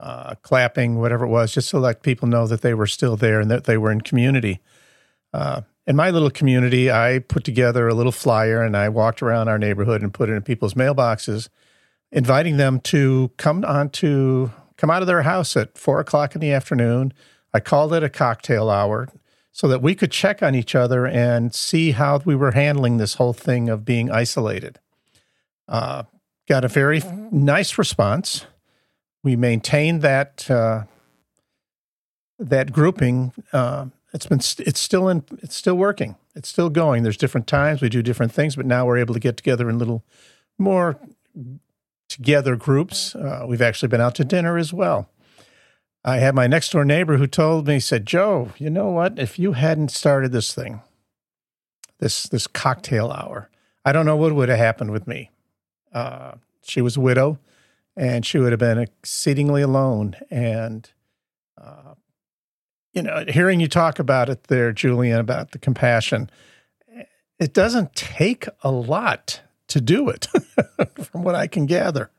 uh, 0.00 0.34
clapping, 0.42 0.98
whatever 0.98 1.24
it 1.24 1.28
was, 1.28 1.52
just 1.52 1.70
to 1.70 1.78
let 1.78 2.02
people 2.02 2.26
know 2.26 2.48
that 2.48 2.62
they 2.62 2.74
were 2.74 2.86
still 2.86 3.16
there 3.16 3.40
and 3.40 3.48
that 3.50 3.64
they 3.64 3.78
were 3.78 3.92
in 3.92 4.00
community. 4.00 4.60
Uh, 5.32 5.60
in 5.86 5.94
my 5.94 6.10
little 6.10 6.30
community, 6.30 6.90
I 6.90 7.20
put 7.20 7.44
together 7.44 7.86
a 7.86 7.94
little 7.94 8.12
flyer 8.12 8.60
and 8.60 8.76
I 8.76 8.88
walked 8.88 9.22
around 9.22 9.48
our 9.48 9.58
neighborhood 9.58 10.02
and 10.02 10.12
put 10.12 10.28
it 10.28 10.32
in 10.32 10.42
people's 10.42 10.74
mailboxes 10.74 11.48
inviting 12.10 12.56
them 12.56 12.80
to 12.80 13.30
come 13.36 13.64
on 13.64 13.90
to 13.90 14.50
come 14.76 14.90
out 14.90 15.02
of 15.02 15.06
their 15.08 15.22
house 15.22 15.56
at 15.56 15.76
four 15.76 16.00
o'clock 16.00 16.34
in 16.34 16.40
the 16.40 16.52
afternoon. 16.52 17.12
I 17.52 17.60
called 17.60 17.92
it 17.92 18.02
a 18.02 18.08
cocktail 18.08 18.70
hour 18.70 19.08
so 19.52 19.66
that 19.68 19.82
we 19.82 19.94
could 19.94 20.12
check 20.12 20.42
on 20.42 20.54
each 20.54 20.74
other 20.74 21.06
and 21.06 21.54
see 21.54 21.90
how 21.90 22.20
we 22.24 22.36
were 22.36 22.52
handling 22.52 22.98
this 22.98 23.14
whole 23.14 23.32
thing 23.32 23.68
of 23.68 23.84
being 23.84 24.10
isolated. 24.10 24.78
Uh, 25.66 26.04
got 26.48 26.64
a 26.64 26.68
very 26.68 27.02
nice 27.30 27.76
response. 27.76 28.46
We 29.22 29.36
maintained 29.36 30.02
that 30.02 30.50
uh, 30.50 30.84
that 32.38 32.72
grouping. 32.72 33.32
Uh, 33.52 33.86
it's 34.14 34.26
been 34.26 34.38
it's 34.38 34.80
still 34.80 35.08
in 35.08 35.24
it's 35.42 35.56
still 35.56 35.76
working. 35.76 36.16
It's 36.34 36.48
still 36.48 36.70
going. 36.70 37.02
There's 37.02 37.16
different 37.16 37.46
times 37.46 37.82
we 37.82 37.88
do 37.88 38.00
different 38.00 38.32
things, 38.32 38.54
but 38.56 38.64
now 38.64 38.86
we're 38.86 38.98
able 38.98 39.14
to 39.14 39.20
get 39.20 39.36
together 39.36 39.68
in 39.68 39.78
little 39.78 40.04
more 40.56 40.98
together 42.08 42.56
groups. 42.56 43.14
Uh, 43.14 43.44
we've 43.46 43.62
actually 43.62 43.88
been 43.88 44.00
out 44.00 44.14
to 44.16 44.24
dinner 44.24 44.56
as 44.56 44.72
well. 44.72 45.08
I 46.04 46.18
had 46.18 46.34
my 46.34 46.46
next 46.46 46.70
door 46.72 46.84
neighbor 46.84 47.16
who 47.16 47.26
told 47.26 47.66
me, 47.66 47.80
said, 47.80 48.06
Joe, 48.06 48.52
you 48.56 48.70
know 48.70 48.90
what? 48.90 49.18
If 49.18 49.38
you 49.38 49.52
hadn't 49.52 49.90
started 49.90 50.32
this 50.32 50.54
thing, 50.54 50.80
this 51.98 52.24
this 52.24 52.46
cocktail 52.46 53.10
hour, 53.10 53.50
I 53.84 53.92
don't 53.92 54.06
know 54.06 54.16
what 54.16 54.34
would 54.34 54.48
have 54.48 54.58
happened 54.58 54.90
with 54.90 55.06
me. 55.06 55.30
Uh, 55.92 56.34
she 56.62 56.80
was 56.80 56.96
a 56.96 57.00
widow, 57.00 57.38
and 57.96 58.24
she 58.24 58.38
would 58.38 58.52
have 58.52 58.60
been 58.60 58.78
exceedingly 58.78 59.62
alone. 59.62 60.16
And 60.30 60.88
uh, 61.60 61.94
you 62.92 63.02
know, 63.02 63.24
hearing 63.28 63.60
you 63.60 63.68
talk 63.68 63.98
about 63.98 64.28
it 64.28 64.44
there, 64.44 64.72
Julian, 64.72 65.18
about 65.18 65.50
the 65.50 65.58
compassion, 65.58 66.30
it 67.38 67.52
doesn't 67.52 67.94
take 67.94 68.46
a 68.62 68.70
lot 68.70 69.40
to 69.68 69.80
do 69.80 70.08
it, 70.08 70.26
from 71.04 71.22
what 71.22 71.34
I 71.34 71.46
can 71.46 71.66
gather. 71.66 72.10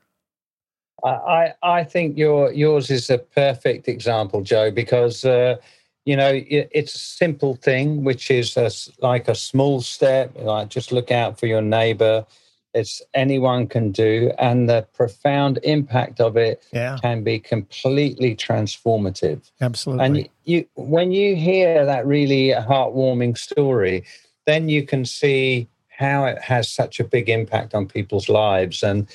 I, 1.03 1.53
I 1.63 1.83
think 1.83 2.17
your 2.17 2.51
yours 2.51 2.89
is 2.89 3.09
a 3.09 3.17
perfect 3.17 3.88
example, 3.88 4.41
Joe, 4.41 4.71
because 4.71 5.25
uh, 5.25 5.57
you 6.05 6.15
know 6.15 6.29
it, 6.29 6.69
it's 6.71 6.95
a 6.95 6.99
simple 6.99 7.55
thing, 7.55 8.03
which 8.03 8.31
is 8.31 8.57
a, 8.57 8.69
like 9.01 9.27
a 9.27 9.35
small 9.35 9.81
step. 9.81 10.31
Like 10.35 10.69
just 10.69 10.91
look 10.91 11.12
out 11.12 11.39
for 11.39 11.47
your 11.47 11.62
neighbor. 11.62 12.25
It's 12.73 13.01
anyone 13.13 13.67
can 13.67 13.91
do, 13.91 14.31
and 14.38 14.69
the 14.69 14.85
profound 14.93 15.59
impact 15.63 16.21
of 16.21 16.38
it 16.38 16.63
yeah. 16.71 16.97
can 17.01 17.23
be 17.23 17.39
completely 17.39 18.35
transformative. 18.35 19.49
Absolutely. 19.59 20.05
And 20.05 20.17
you, 20.17 20.25
you, 20.43 20.65
when 20.75 21.12
you 21.12 21.35
hear 21.35 21.83
that 21.85 22.05
really 22.05 22.49
heartwarming 22.49 23.38
story, 23.38 24.03
then 24.45 24.69
you 24.69 24.85
can 24.85 25.03
see 25.03 25.67
how 25.99 26.23
it 26.23 26.41
has 26.41 26.71
such 26.71 27.01
a 27.01 27.03
big 27.03 27.27
impact 27.27 27.75
on 27.75 27.85
people's 27.85 28.29
lives. 28.29 28.83
And 28.83 29.05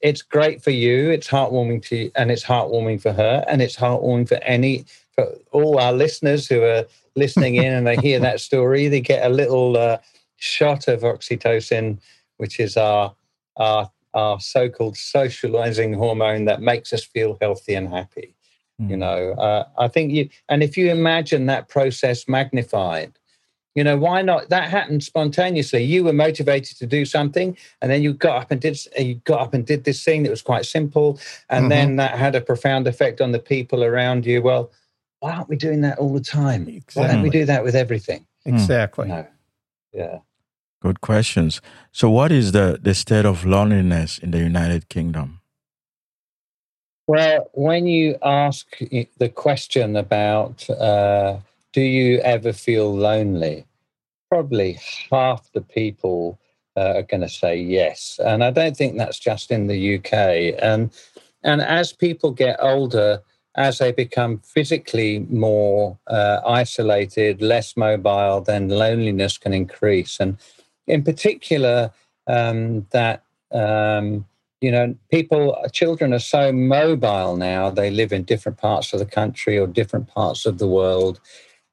it's 0.00 0.22
great 0.22 0.60
for 0.60 0.72
you. 0.72 1.10
It's 1.10 1.28
heartwarming 1.28 1.86
to 1.86 1.96
you, 1.96 2.10
and 2.16 2.32
it's 2.32 2.42
heartwarming 2.42 3.00
for 3.00 3.12
her, 3.12 3.44
and 3.46 3.62
it's 3.62 3.76
heartwarming 3.76 4.28
for 4.28 4.38
any 4.42 4.84
for 5.14 5.32
all 5.52 5.78
our 5.78 5.92
listeners 5.92 6.48
who 6.48 6.62
are 6.64 6.84
listening 7.14 7.56
in 7.56 7.72
and 7.72 7.86
they 7.86 7.96
hear 7.96 8.18
that 8.18 8.40
story. 8.48 8.88
They 8.88 9.00
get 9.00 9.24
a 9.24 9.28
little 9.28 9.76
uh, 9.76 9.98
shot 10.36 10.88
of 10.88 11.02
oxytocin, 11.02 12.00
which 12.38 12.58
is 12.58 12.76
our 12.76 13.14
our 13.56 13.88
our 14.12 14.40
so-called 14.40 14.96
socializing 14.96 15.94
hormone 15.94 16.44
that 16.46 16.60
makes 16.60 16.92
us 16.92 17.04
feel 17.04 17.38
healthy 17.40 17.74
and 17.74 17.88
happy. 17.88 18.34
Mm. 18.80 18.90
You 18.90 18.96
know, 18.96 19.32
uh, 19.32 19.68
I 19.78 19.86
think 19.86 20.12
you, 20.12 20.28
and 20.48 20.62
if 20.62 20.76
you 20.76 20.90
imagine 20.90 21.46
that 21.46 21.68
process 21.68 22.26
magnified, 22.26 23.12
you 23.74 23.82
know, 23.82 23.96
why 23.96 24.22
not? 24.22 24.50
That 24.50 24.68
happened 24.68 25.02
spontaneously. 25.02 25.82
You 25.82 26.04
were 26.04 26.12
motivated 26.12 26.76
to 26.78 26.86
do 26.86 27.04
something, 27.04 27.56
and 27.80 27.90
then 27.90 28.02
you 28.02 28.12
got 28.12 28.42
up 28.42 28.50
and 28.50 28.60
did 28.60 28.78
you 28.98 29.16
got 29.24 29.40
up 29.40 29.54
and 29.54 29.66
did 29.66 29.84
this 29.84 30.04
thing 30.04 30.22
that 30.24 30.30
was 30.30 30.42
quite 30.42 30.66
simple, 30.66 31.18
and 31.48 31.62
mm-hmm. 31.62 31.68
then 31.68 31.96
that 31.96 32.18
had 32.18 32.34
a 32.34 32.40
profound 32.40 32.86
effect 32.86 33.20
on 33.20 33.32
the 33.32 33.38
people 33.38 33.82
around 33.82 34.26
you. 34.26 34.42
Well, 34.42 34.70
why 35.20 35.32
aren't 35.32 35.48
we 35.48 35.56
doing 35.56 35.80
that 35.82 35.98
all 35.98 36.12
the 36.12 36.20
time? 36.20 36.68
Exactly. 36.68 37.00
Why 37.00 37.08
don't 37.08 37.22
we 37.22 37.30
do 37.30 37.44
that 37.46 37.64
with 37.64 37.74
everything? 37.74 38.26
Exactly. 38.44 39.08
No. 39.08 39.26
Yeah. 39.92 40.18
Good 40.82 41.00
questions. 41.00 41.60
So, 41.92 42.10
what 42.10 42.32
is 42.32 42.52
the, 42.52 42.78
the 42.82 42.94
state 42.94 43.24
of 43.24 43.44
loneliness 43.44 44.18
in 44.18 44.32
the 44.32 44.38
United 44.38 44.88
Kingdom? 44.88 45.40
Well, 47.06 47.50
when 47.52 47.86
you 47.86 48.16
ask 48.22 48.66
the 48.78 49.28
question 49.28 49.96
about 49.96 50.68
uh, 50.70 51.38
do 51.72 51.80
you 51.80 52.18
ever 52.18 52.52
feel 52.52 52.94
lonely, 52.94 53.66
probably 54.30 54.78
half 55.10 55.50
the 55.52 55.60
people 55.60 56.38
uh, 56.76 56.94
are 56.96 57.02
going 57.02 57.20
to 57.20 57.28
say 57.28 57.56
yes, 57.56 58.18
and 58.24 58.42
I 58.42 58.50
don't 58.50 58.76
think 58.76 58.96
that's 58.96 59.18
just 59.18 59.50
in 59.50 59.66
the 59.66 59.96
UK. 59.96 60.58
And 60.62 60.90
and 61.42 61.60
as 61.60 61.92
people 61.92 62.30
get 62.30 62.56
older, 62.60 63.22
as 63.56 63.78
they 63.78 63.92
become 63.92 64.38
physically 64.38 65.26
more 65.30 65.98
uh, 66.06 66.40
isolated, 66.46 67.42
less 67.42 67.76
mobile, 67.76 68.40
then 68.40 68.68
loneliness 68.68 69.38
can 69.38 69.52
increase. 69.52 70.18
And 70.20 70.38
in 70.86 71.02
particular, 71.02 71.90
um, 72.26 72.86
that 72.92 73.24
um, 73.50 74.24
you 74.62 74.70
know, 74.70 74.94
people, 75.10 75.60
children 75.72 76.14
are 76.14 76.20
so 76.20 76.52
mobile 76.52 77.36
now. 77.36 77.68
They 77.68 77.90
live 77.90 78.12
in 78.12 78.22
different 78.22 78.58
parts 78.58 78.92
of 78.92 79.00
the 79.00 79.06
country 79.06 79.58
or 79.58 79.66
different 79.66 80.06
parts 80.06 80.46
of 80.46 80.58
the 80.58 80.68
world, 80.68 81.20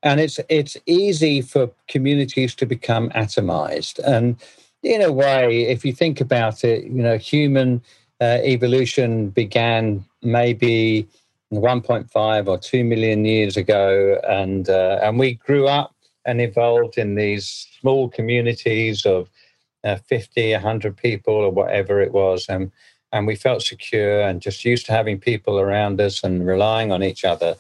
and 0.04 0.20
it's 0.20 0.40
it's 0.50 0.78
easy 0.86 1.42
for 1.42 1.70
communities 1.88 2.56
to 2.56 2.66
become 2.66 3.10
atomized. 3.10 4.00
And 4.00 4.38
in 4.84 5.02
a 5.02 5.12
way, 5.12 5.64
if 5.64 5.84
you 5.84 5.94
think 5.94 6.22
about 6.22 6.64
it, 6.64 6.86
you 6.86 7.04
know, 7.04 7.18
human 7.18 7.82
uh, 8.22 8.40
evolution 8.44 9.30
began 9.30 10.06
maybe 10.22 11.08
1.5 11.52 12.48
or 12.48 12.58
2 12.58 12.84
million 12.84 13.26
years 13.26 13.58
ago, 13.58 14.20
and 14.28 14.70
uh, 14.70 15.00
and 15.02 15.20
we 15.20 15.34
grew 15.36 15.68
up 15.68 15.94
and 16.26 16.42
evolved 16.42 16.98
in 16.98 17.16
these 17.16 17.68
small 17.80 18.10
communities 18.10 19.06
of 19.06 19.30
uh, 19.84 19.96
50, 19.96 20.54
100 20.54 20.98
people 20.98 21.34
or 21.34 21.52
whatever 21.52 22.02
it 22.02 22.12
was. 22.12 22.46
And, 22.50 22.72
and 23.12 23.26
we 23.26 23.36
felt 23.36 23.64
secure 23.64 24.22
and 24.22 24.42
just 24.42 24.66
used 24.66 24.86
to 24.88 24.92
having 24.92 25.20
people 25.20 25.60
around 25.60 26.00
us 26.00 26.24
and 26.24 26.46
relying 26.46 26.92
on 26.92 27.04
each 27.04 27.26
other. 27.26 27.56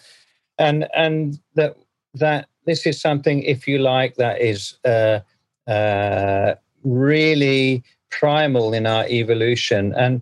And, 0.57 0.87
and 0.93 1.39
that, 1.55 1.77
that 2.13 2.47
this 2.65 2.85
is 2.85 2.99
something, 2.99 3.43
if 3.43 3.67
you 3.67 3.79
like, 3.79 4.15
that 4.15 4.41
is 4.41 4.77
uh, 4.85 5.19
uh, 5.67 6.55
really 6.83 7.83
primal 8.09 8.73
in 8.73 8.85
our 8.85 9.05
evolution. 9.07 9.93
And, 9.95 10.21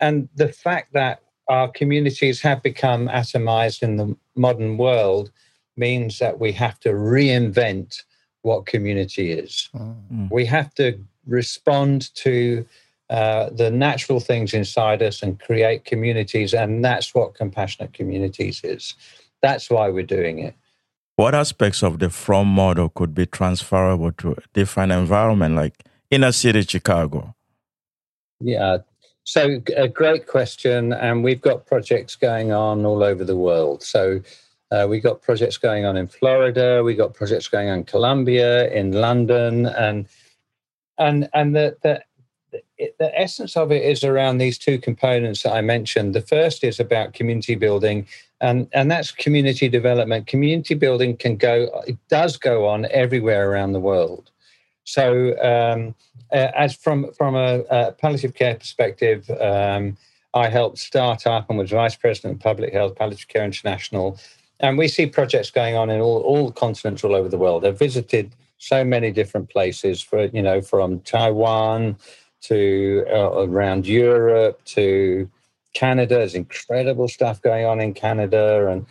and 0.00 0.28
the 0.34 0.48
fact 0.48 0.92
that 0.92 1.20
our 1.48 1.68
communities 1.68 2.40
have 2.40 2.62
become 2.62 3.08
atomized 3.08 3.82
in 3.82 3.96
the 3.96 4.16
modern 4.34 4.78
world 4.78 5.30
means 5.76 6.18
that 6.18 6.38
we 6.38 6.52
have 6.52 6.78
to 6.80 6.90
reinvent 6.90 8.02
what 8.42 8.66
community 8.66 9.32
is. 9.32 9.68
Mm. 9.74 10.30
We 10.30 10.46
have 10.46 10.74
to 10.74 10.98
respond 11.26 12.14
to 12.16 12.64
uh, 13.10 13.50
the 13.50 13.70
natural 13.70 14.20
things 14.20 14.54
inside 14.54 15.02
us 15.02 15.22
and 15.22 15.38
create 15.40 15.84
communities. 15.84 16.54
And 16.54 16.84
that's 16.84 17.14
what 17.14 17.34
compassionate 17.34 17.92
communities 17.92 18.62
is. 18.64 18.94
That's 19.42 19.68
why 19.68 19.88
we're 19.90 20.04
doing 20.04 20.38
it. 20.38 20.54
What 21.16 21.34
aspects 21.34 21.82
of 21.82 22.00
the 22.00 22.10
Frome 22.10 22.48
model 22.48 22.88
could 22.88 23.14
be 23.14 23.26
transferable 23.26 24.10
to 24.12 24.32
a 24.32 24.42
different 24.52 24.90
environment, 24.90 25.54
like 25.54 25.84
inner 26.10 26.32
city 26.32 26.62
Chicago? 26.62 27.34
Yeah, 28.40 28.78
so 29.22 29.62
a 29.76 29.88
great 29.88 30.26
question, 30.26 30.92
and 30.92 31.22
we've 31.22 31.40
got 31.40 31.66
projects 31.66 32.16
going 32.16 32.52
on 32.52 32.84
all 32.84 33.02
over 33.02 33.24
the 33.24 33.36
world. 33.36 33.82
So 33.82 34.20
uh, 34.70 34.86
we 34.88 34.98
got 34.98 35.22
projects 35.22 35.56
going 35.56 35.84
on 35.84 35.96
in 35.96 36.08
Florida, 36.08 36.82
we've 36.82 36.98
got 36.98 37.14
projects 37.14 37.48
going 37.48 37.70
on 37.70 37.78
in 37.78 37.84
Colombia, 37.84 38.70
in 38.70 38.92
London, 38.92 39.66
and 39.66 40.06
and 40.98 41.28
and 41.32 41.54
the, 41.54 41.76
the 41.82 42.02
the 42.98 43.18
essence 43.18 43.56
of 43.56 43.72
it 43.72 43.82
is 43.82 44.04
around 44.04 44.38
these 44.38 44.58
two 44.58 44.78
components 44.78 45.42
that 45.42 45.52
I 45.52 45.60
mentioned. 45.60 46.14
The 46.14 46.20
first 46.20 46.64
is 46.64 46.78
about 46.78 47.14
community 47.14 47.54
building, 47.54 48.06
and 48.44 48.68
and 48.72 48.90
that's 48.90 49.10
community 49.10 49.68
development. 49.68 50.26
Community 50.26 50.74
building 50.74 51.16
can 51.16 51.36
go, 51.36 51.82
it 51.86 51.96
does 52.08 52.36
go 52.36 52.68
on 52.68 52.86
everywhere 52.90 53.50
around 53.50 53.72
the 53.72 53.80
world. 53.80 54.30
So, 54.84 55.06
um, 55.40 55.94
uh, 56.30 56.50
as 56.54 56.74
from 56.74 57.10
from 57.14 57.34
a, 57.36 57.60
a, 57.70 57.92
palliative 57.92 58.34
care 58.34 58.56
perspective, 58.56 59.28
um, 59.40 59.96
I 60.34 60.48
helped 60.48 60.78
start 60.78 61.26
up 61.26 61.48
and 61.48 61.58
was 61.58 61.70
vice 61.70 61.96
president 61.96 62.34
of 62.34 62.40
public 62.40 62.74
health, 62.74 62.96
Palliative 62.96 63.28
Care 63.28 63.44
International, 63.44 64.18
and 64.60 64.76
we 64.76 64.88
see 64.88 65.06
projects 65.06 65.50
going 65.50 65.74
on 65.74 65.88
in 65.88 66.00
all 66.02 66.20
all 66.20 66.52
continents 66.52 67.02
all 67.02 67.14
over 67.14 67.30
the 67.30 67.38
world. 67.38 67.64
I've 67.64 67.78
visited 67.78 68.34
so 68.58 68.84
many 68.84 69.10
different 69.10 69.48
places 69.48 70.02
for 70.02 70.26
you 70.26 70.42
know 70.42 70.60
from 70.60 71.00
Taiwan 71.00 71.96
to 72.42 73.06
uh, 73.10 73.46
around 73.46 73.86
Europe 73.86 74.62
to 74.66 75.30
Canada. 75.74 76.16
There's 76.16 76.34
incredible 76.34 77.08
stuff 77.08 77.42
going 77.42 77.66
on 77.66 77.80
in 77.80 77.94
Canada, 77.94 78.68
and 78.68 78.86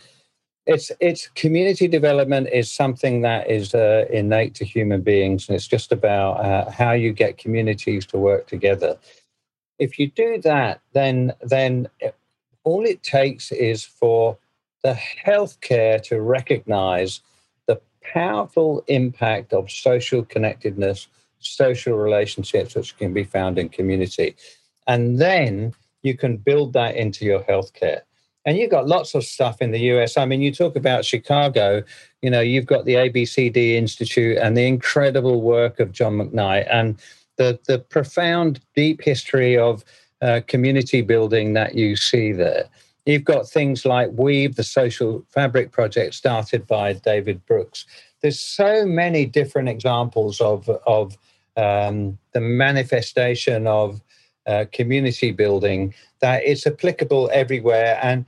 it's 0.66 0.92
it's 1.00 1.28
community 1.28 1.88
development 1.88 2.48
is 2.52 2.70
something 2.70 3.22
that 3.22 3.50
is 3.50 3.74
uh, 3.74 4.04
innate 4.10 4.54
to 4.56 4.64
human 4.64 5.02
beings, 5.02 5.48
and 5.48 5.56
it's 5.56 5.66
just 5.66 5.92
about 5.92 6.44
uh, 6.44 6.70
how 6.70 6.92
you 6.92 7.12
get 7.12 7.38
communities 7.38 8.06
to 8.06 8.18
work 8.18 8.46
together. 8.46 8.96
If 9.78 9.98
you 9.98 10.10
do 10.10 10.40
that, 10.42 10.80
then 10.92 11.32
then 11.42 11.88
all 12.64 12.84
it 12.84 13.02
takes 13.02 13.52
is 13.52 13.84
for 13.84 14.38
the 14.82 14.98
healthcare 15.26 16.00
to 16.02 16.20
recognize 16.20 17.20
the 17.66 17.80
powerful 18.02 18.84
impact 18.86 19.52
of 19.52 19.70
social 19.70 20.24
connectedness, 20.24 21.08
social 21.38 21.96
relationships, 21.96 22.74
which 22.74 22.96
can 22.96 23.12
be 23.12 23.24
found 23.24 23.58
in 23.58 23.68
community. 23.68 24.36
And 24.86 25.18
then 25.18 25.74
you 26.04 26.16
can 26.16 26.36
build 26.36 26.74
that 26.74 26.94
into 26.94 27.24
your 27.24 27.40
healthcare. 27.40 28.02
And 28.44 28.58
you've 28.58 28.70
got 28.70 28.86
lots 28.86 29.14
of 29.14 29.24
stuff 29.24 29.62
in 29.62 29.70
the 29.70 29.80
US. 29.94 30.16
I 30.16 30.26
mean, 30.26 30.42
you 30.42 30.52
talk 30.52 30.76
about 30.76 31.04
Chicago, 31.04 31.82
you 32.20 32.30
know, 32.30 32.42
you've 32.42 32.66
got 32.66 32.84
the 32.84 32.94
ABCD 32.94 33.72
Institute 33.72 34.36
and 34.36 34.56
the 34.56 34.66
incredible 34.66 35.40
work 35.40 35.80
of 35.80 35.92
John 35.92 36.18
McKnight 36.18 36.68
and 36.70 37.00
the, 37.36 37.58
the 37.66 37.78
profound, 37.78 38.60
deep 38.76 39.02
history 39.02 39.56
of 39.56 39.82
uh, 40.20 40.42
community 40.46 41.00
building 41.00 41.54
that 41.54 41.74
you 41.74 41.96
see 41.96 42.32
there. 42.32 42.68
You've 43.06 43.24
got 43.24 43.48
things 43.48 43.84
like 43.84 44.10
Weave, 44.12 44.56
the 44.56 44.62
social 44.62 45.24
fabric 45.30 45.72
project 45.72 46.14
started 46.14 46.66
by 46.66 46.94
David 46.94 47.44
Brooks. 47.46 47.86
There's 48.22 48.40
so 48.40 48.86
many 48.86 49.26
different 49.26 49.68
examples 49.68 50.40
of, 50.40 50.68
of 50.86 51.16
um, 51.56 52.18
the 52.32 52.40
manifestation 52.40 53.66
of 53.66 54.00
uh, 54.46 54.64
community 54.72 55.32
building 55.32 55.94
that 56.20 56.42
it's 56.44 56.66
applicable 56.66 57.30
everywhere. 57.32 57.98
And 58.02 58.24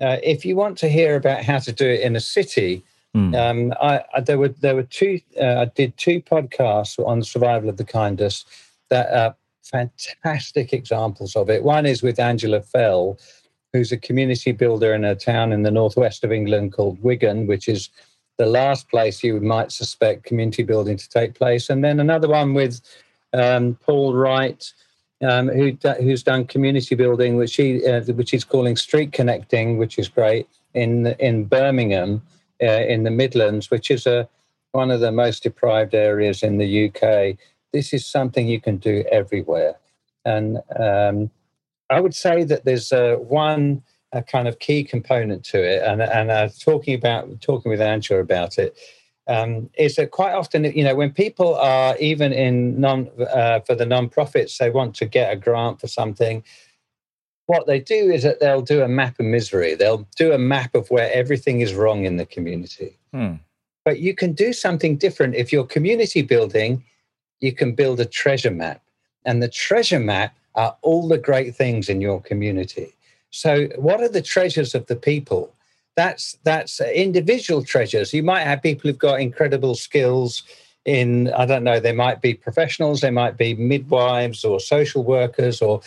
uh, 0.00 0.18
if 0.22 0.44
you 0.44 0.56
want 0.56 0.78
to 0.78 0.88
hear 0.88 1.16
about 1.16 1.42
how 1.42 1.58
to 1.58 1.72
do 1.72 1.86
it 1.86 2.00
in 2.00 2.16
a 2.16 2.20
city, 2.20 2.84
mm. 3.16 3.34
um, 3.36 3.72
I, 3.80 4.04
I, 4.14 4.20
there 4.20 4.38
were 4.38 4.48
there 4.48 4.76
were 4.76 4.84
two. 4.84 5.20
Uh, 5.40 5.62
I 5.62 5.64
did 5.66 5.96
two 5.96 6.20
podcasts 6.20 6.98
on 7.04 7.22
survival 7.22 7.68
of 7.68 7.76
the 7.76 7.84
kindest 7.84 8.46
that 8.90 9.10
are 9.12 9.34
fantastic 9.62 10.72
examples 10.72 11.36
of 11.36 11.50
it. 11.50 11.62
One 11.62 11.84
is 11.86 12.02
with 12.02 12.18
Angela 12.18 12.62
Fell, 12.62 13.18
who's 13.72 13.92
a 13.92 13.96
community 13.96 14.52
builder 14.52 14.94
in 14.94 15.04
a 15.04 15.14
town 15.14 15.52
in 15.52 15.62
the 15.62 15.70
northwest 15.70 16.24
of 16.24 16.32
England 16.32 16.72
called 16.72 17.02
Wigan, 17.02 17.46
which 17.46 17.68
is 17.68 17.90
the 18.38 18.46
last 18.46 18.88
place 18.88 19.22
you 19.22 19.40
might 19.40 19.72
suspect 19.72 20.24
community 20.24 20.62
building 20.62 20.96
to 20.96 21.08
take 21.08 21.34
place. 21.34 21.68
And 21.68 21.84
then 21.84 22.00
another 22.00 22.28
one 22.28 22.54
with 22.54 22.80
um, 23.34 23.76
Paul 23.82 24.14
Wright, 24.14 24.72
um, 25.22 25.48
who, 25.48 25.76
who's 26.00 26.22
done 26.22 26.46
community 26.46 26.94
building, 26.94 27.36
which 27.36 27.56
he 27.56 27.84
uh, 27.86 28.02
which 28.12 28.30
he's 28.30 28.44
calling 28.44 28.76
street 28.76 29.12
connecting, 29.12 29.78
which 29.78 29.98
is 29.98 30.08
great 30.08 30.48
in 30.74 31.08
in 31.18 31.44
Birmingham, 31.44 32.22
uh, 32.62 32.66
in 32.66 33.02
the 33.02 33.10
Midlands, 33.10 33.70
which 33.70 33.90
is 33.90 34.06
a 34.06 34.28
one 34.72 34.90
of 34.90 35.00
the 35.00 35.12
most 35.12 35.42
deprived 35.42 35.94
areas 35.94 36.42
in 36.42 36.58
the 36.58 36.88
UK. 36.88 37.36
This 37.72 37.92
is 37.92 38.06
something 38.06 38.46
you 38.46 38.60
can 38.60 38.76
do 38.76 39.04
everywhere, 39.10 39.74
and 40.24 40.58
um, 40.78 41.30
I 41.90 42.00
would 42.00 42.14
say 42.14 42.44
that 42.44 42.64
there's 42.64 42.92
uh, 42.92 43.16
one 43.16 43.82
kind 44.26 44.48
of 44.48 44.58
key 44.58 44.84
component 44.84 45.44
to 45.46 45.62
it, 45.62 45.82
and 45.82 46.00
and 46.00 46.30
uh, 46.30 46.48
talking 46.60 46.94
about 46.94 47.40
talking 47.40 47.70
with 47.70 47.80
Angela 47.80 48.20
about 48.20 48.58
it. 48.58 48.76
Um, 49.28 49.68
is 49.76 49.96
that 49.96 50.10
quite 50.10 50.32
often, 50.32 50.64
you 50.64 50.82
know, 50.82 50.94
when 50.94 51.12
people 51.12 51.54
are 51.56 51.96
even 51.98 52.32
in 52.32 52.80
non 52.80 53.10
uh, 53.20 53.60
for 53.60 53.74
the 53.74 53.84
non-profits, 53.84 54.56
they 54.56 54.70
want 54.70 54.94
to 54.96 55.06
get 55.06 55.30
a 55.30 55.36
grant 55.36 55.80
for 55.80 55.86
something. 55.86 56.42
What 57.44 57.66
they 57.66 57.78
do 57.80 58.10
is 58.10 58.22
that 58.22 58.40
they'll 58.40 58.62
do 58.62 58.82
a 58.82 58.88
map 58.88 59.20
of 59.20 59.26
misery. 59.26 59.74
They'll 59.74 60.08
do 60.16 60.32
a 60.32 60.38
map 60.38 60.74
of 60.74 60.90
where 60.90 61.12
everything 61.12 61.60
is 61.60 61.74
wrong 61.74 62.04
in 62.04 62.16
the 62.16 62.26
community. 62.26 62.98
Hmm. 63.12 63.34
But 63.84 64.00
you 64.00 64.14
can 64.14 64.32
do 64.32 64.52
something 64.52 64.96
different 64.96 65.34
if 65.34 65.52
you're 65.52 65.64
community 65.64 66.22
building. 66.22 66.84
You 67.40 67.52
can 67.52 67.74
build 67.74 68.00
a 68.00 68.06
treasure 68.06 68.50
map, 68.50 68.82
and 69.24 69.42
the 69.42 69.48
treasure 69.48 70.00
map 70.00 70.36
are 70.54 70.76
all 70.82 71.06
the 71.06 71.18
great 71.18 71.54
things 71.54 71.88
in 71.88 72.00
your 72.00 72.20
community. 72.20 72.94
So, 73.30 73.68
what 73.76 74.00
are 74.00 74.08
the 74.08 74.22
treasures 74.22 74.74
of 74.74 74.86
the 74.86 74.96
people? 74.96 75.54
That's 75.98 76.38
that's 76.44 76.80
individual 76.80 77.64
treasures. 77.64 78.14
You 78.14 78.22
might 78.22 78.44
have 78.44 78.62
people 78.62 78.88
who've 78.88 78.96
got 78.96 79.20
incredible 79.20 79.74
skills 79.74 80.44
in 80.84 81.32
I 81.32 81.44
don't 81.44 81.64
know, 81.64 81.80
there 81.80 81.92
might 82.06 82.22
be 82.22 82.34
professionals, 82.34 83.00
there 83.00 83.10
might 83.10 83.36
be 83.36 83.54
midwives 83.54 84.44
or 84.44 84.60
social 84.60 85.02
workers, 85.02 85.60
or 85.60 85.80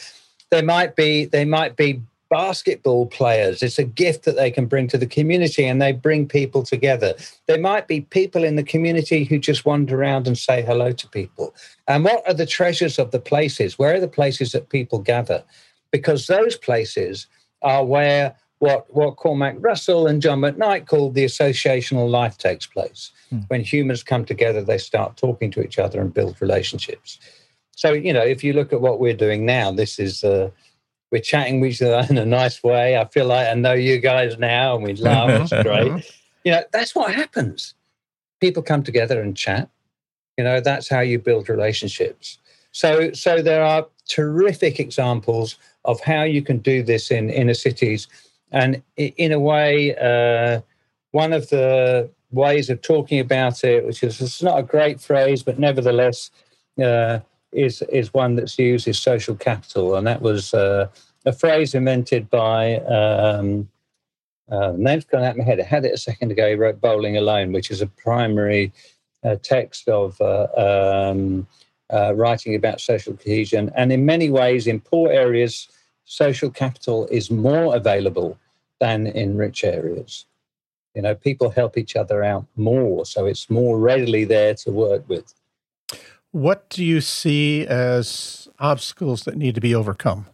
they 0.50 0.64
might 0.64 0.98
be 0.98 1.24
they 1.24 1.46
might 1.46 1.78
be 1.78 2.02
basketball 2.30 3.06
players. 3.06 3.64
It's 3.64 3.80
a 3.80 3.86
gift 3.86 4.26
that 4.26 4.36
they 4.36 4.52
can 4.52 4.66
bring 4.66 4.90
to 4.90 4.98
the 4.98 5.08
community 5.08 5.66
and 5.66 5.82
they 5.82 5.94
bring 5.94 6.28
people 6.28 6.64
together. 6.64 7.14
There 7.48 7.62
might 7.62 7.88
be 7.88 8.02
people 8.02 8.44
in 8.44 8.58
the 8.58 8.64
community 8.74 9.24
who 9.24 9.40
just 9.40 9.64
wander 9.66 9.98
around 9.98 10.28
and 10.28 10.38
say 10.38 10.62
hello 10.62 10.92
to 10.92 11.08
people. 11.08 11.56
And 11.88 12.04
what 12.04 12.28
are 12.28 12.34
the 12.34 12.46
treasures 12.46 13.00
of 13.00 13.12
the 13.12 13.20
places? 13.20 13.80
Where 13.80 13.96
are 13.96 14.02
the 14.02 14.18
places 14.20 14.52
that 14.52 14.68
people 14.68 15.00
gather? 15.00 15.42
Because 15.90 16.28
those 16.28 16.58
places 16.58 17.28
are 17.62 17.86
where 17.86 18.36
what, 18.62 18.94
what 18.94 19.16
Cormac 19.16 19.56
Russell 19.60 20.06
and 20.06 20.22
John 20.22 20.42
McKnight 20.42 20.86
called 20.86 21.16
the 21.16 21.26
associational 21.26 22.08
life 22.08 22.38
takes 22.38 22.68
place. 22.68 23.10
Mm. 23.34 23.50
When 23.50 23.64
humans 23.64 24.04
come 24.04 24.24
together, 24.24 24.62
they 24.62 24.78
start 24.78 25.18
talking 25.18 25.50
to 25.52 25.64
each 25.64 25.80
other 25.80 26.00
and 26.00 26.14
build 26.14 26.40
relationships. 26.40 27.18
So, 27.76 27.92
you 27.92 28.14
know, 28.14 28.22
if 28.22 28.44
you 28.44 28.54
look 28.54 28.72
at 28.72 28.80
what 28.80 29.00
we're 29.00 29.16
doing 29.16 29.48
now, 29.48 29.72
this 29.72 29.98
is 29.98 30.24
uh, 30.24 30.52
we're 31.12 31.22
chatting 31.22 31.60
with 31.60 31.72
each 31.72 31.82
other 31.82 32.06
in 32.14 32.20
a 32.20 32.26
nice 32.26 32.64
way. 32.64 32.98
I 32.98 33.06
feel 33.06 33.26
like 33.26 33.48
I 33.48 33.56
know 33.56 33.74
you 33.74 33.98
guys 33.98 34.38
now, 34.38 34.76
and 34.76 34.84
we 34.84 34.94
laugh. 34.94 35.52
It's 35.52 35.64
great. 35.68 36.06
You 36.44 36.52
know, 36.52 36.64
that's 36.72 36.94
what 36.94 37.16
happens. 37.16 37.74
People 38.42 38.62
come 38.62 38.84
together 38.84 39.24
and 39.24 39.36
chat. 39.36 39.70
You 40.38 40.44
know, 40.44 40.62
that's 40.62 40.88
how 40.88 41.00
you 41.00 41.18
build 41.18 41.50
relationships. 41.50 42.38
So, 42.74 43.12
so 43.14 43.42
there 43.42 43.64
are 43.64 43.88
terrific 44.08 44.80
examples 44.80 45.58
of 45.84 46.00
how 46.02 46.22
you 46.22 46.44
can 46.44 46.60
do 46.60 46.84
this 46.84 47.10
in 47.10 47.32
inner 47.32 47.56
cities, 47.56 48.08
and 48.52 48.82
in 48.98 49.32
a 49.32 49.40
way, 49.40 49.96
uh, 49.96 50.62
one 51.12 51.34
of 51.34 51.50
the 51.50 52.10
ways 52.32 52.70
of 52.70 52.82
talking 52.82 53.20
about 53.20 53.64
it, 53.64 53.86
which 53.86 54.04
is 54.04 54.22
it's 54.22 54.44
not 54.44 54.60
a 54.60 54.64
great 54.64 55.00
phrase, 55.02 55.44
but 55.44 55.60
nevertheless. 55.60 56.32
Uh, 56.82 57.20
is 57.52 57.82
is 57.84 58.14
one 58.14 58.36
that's 58.36 58.58
used 58.58 58.88
is 58.88 59.00
social 59.00 59.36
capital, 59.36 59.96
and 59.96 60.08
that 60.08 60.22
was 60.22 60.54
uh, 60.54 60.88
a 61.26 61.34
phrase 61.34 61.76
invented 61.76 62.30
by. 62.30 62.78
Um, 62.78 63.70
uh, 64.50 64.74
name's 64.76 65.06
gone 65.06 65.24
out 65.24 65.32
of 65.32 65.38
my 65.38 65.44
head. 65.44 65.60
I 65.60 65.64
had 65.64 65.86
it 65.86 65.94
a 65.94 65.98
second 65.98 66.32
ago. 66.32 66.50
He 66.50 66.56
wrote 66.56 66.82
"Bowling 66.82 67.18
Alone," 67.18 67.52
which 67.52 67.72
is 67.72 67.82
a 67.82 67.88
primary 67.88 68.72
uh, 69.24 69.36
text 69.42 69.88
of 69.88 70.20
uh, 70.22 70.48
um, 70.58 71.48
uh, 71.94 72.14
writing 72.16 72.56
about 72.56 72.82
social 72.82 73.14
cohesion, 73.16 73.72
and 73.76 73.92
in 73.92 74.06
many 74.06 74.30
ways, 74.30 74.68
in 74.68 74.80
poor 74.80 75.12
areas, 75.12 75.68
social 76.12 76.52
capital 76.52 77.08
is 77.08 77.32
more 77.32 77.74
available 77.74 78.38
than 78.82 79.08
in 79.08 79.38
rich 79.38 79.64
areas. 79.64 80.26
You 80.94 81.02
know, 81.04 81.16
people 81.16 81.52
help 81.52 81.78
each 81.78 81.96
other 81.96 82.22
out 82.22 82.46
more, 82.58 83.06
so 83.06 83.26
it's 83.26 83.50
more 83.50 83.80
readily 83.80 84.26
there 84.26 84.54
to 84.56 84.72
work 84.72 85.08
with. 85.08 85.34
What 86.32 86.70
do 86.70 86.84
you 86.84 87.00
see 87.00 87.66
as 87.66 88.50
obstacles 88.60 89.24
that 89.24 89.38
need 89.38 89.56
to 89.56 89.62
be 89.62 89.74
overcome? 89.74 90.26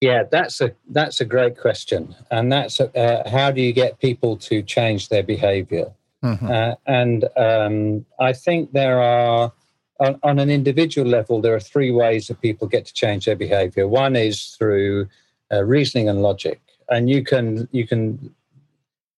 Yeah, 0.00 0.24
that's 0.24 0.60
a 0.60 0.72
that's 0.88 1.20
a 1.20 1.24
great 1.24 1.56
question, 1.56 2.16
and 2.32 2.50
that's 2.50 2.80
uh, 2.80 3.22
how 3.30 3.52
do 3.52 3.60
you 3.60 3.72
get 3.72 4.00
people 4.00 4.36
to 4.38 4.62
change 4.62 5.08
their 5.08 5.22
behaviour? 5.22 5.92
Mm-hmm. 6.24 6.50
Uh, 6.50 6.74
and 6.86 7.24
um, 7.36 8.06
I 8.18 8.32
think 8.32 8.72
there 8.72 9.00
are 9.00 9.52
on, 10.00 10.18
on, 10.22 10.38
an 10.38 10.50
individual 10.50 11.06
level 11.06 11.40
there 11.40 11.54
are 11.54 11.60
three 11.60 11.90
ways 11.90 12.26
that 12.28 12.40
people 12.40 12.66
get 12.66 12.86
to 12.86 12.94
change 12.94 13.26
their 13.26 13.36
behaviour. 13.36 13.86
One 13.86 14.16
is 14.16 14.56
through 14.58 15.08
uh, 15.52 15.64
reasoning 15.64 16.08
and 16.08 16.22
logic, 16.22 16.60
and 16.88 17.08
you 17.08 17.22
can 17.22 17.68
you 17.70 17.86
can 17.86 18.34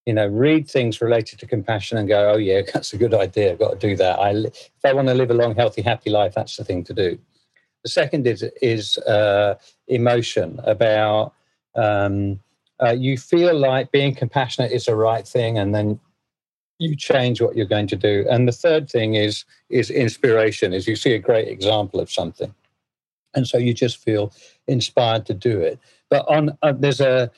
you 0.06 0.12
know, 0.12 0.26
read 0.26 0.68
things 0.68 1.00
related 1.00 1.38
to 1.38 1.46
compassion 1.46 1.96
and 1.96 2.08
go, 2.08 2.32
oh, 2.32 2.36
yeah, 2.36 2.62
that's 2.74 2.92
a 2.92 2.96
good 2.96 3.14
idea. 3.14 3.52
I've 3.52 3.58
got 3.58 3.80
to 3.80 3.88
do 3.88 3.96
that. 3.96 4.18
I, 4.18 4.30
if 4.30 4.70
I 4.84 4.92
want 4.92 5.08
to 5.08 5.14
live 5.14 5.30
a 5.30 5.34
long, 5.34 5.54
healthy, 5.54 5.82
happy 5.82 6.10
life, 6.10 6.34
that's 6.34 6.56
the 6.56 6.64
thing 6.64 6.84
to 6.84 6.94
do. 6.94 7.18
The 7.84 7.90
second 7.90 8.26
is, 8.26 8.44
is 8.60 8.98
uh, 8.98 9.56
emotion 9.88 10.60
about 10.64 11.34
um, 11.74 12.40
uh, 12.82 12.90
you 12.90 13.16
feel 13.16 13.56
like 13.56 13.92
being 13.92 14.14
compassionate 14.14 14.72
is 14.72 14.86
the 14.86 14.96
right 14.96 15.26
thing, 15.26 15.58
and 15.58 15.74
then 15.74 16.00
you 16.82 16.96
change 16.96 17.40
what 17.40 17.56
you're 17.56 17.66
going 17.66 17.86
to 17.88 17.96
do. 17.96 18.26
And 18.30 18.46
the 18.46 18.52
third 18.52 18.90
thing 18.90 19.14
is 19.14 19.44
is 19.70 19.90
inspiration, 19.90 20.72
is 20.72 20.86
you 20.86 20.96
see 20.96 21.14
a 21.14 21.18
great 21.18 21.48
example 21.48 22.00
of 22.00 22.10
something, 22.10 22.54
and 23.34 23.46
so 23.46 23.58
you 23.58 23.74
just 23.74 23.98
feel 23.98 24.32
inspired 24.66 25.26
to 25.26 25.34
do 25.34 25.60
it. 25.60 25.78
But 26.10 26.28
on 26.28 26.56
uh, 26.62 26.74
there's 26.76 27.00
a 27.00 27.30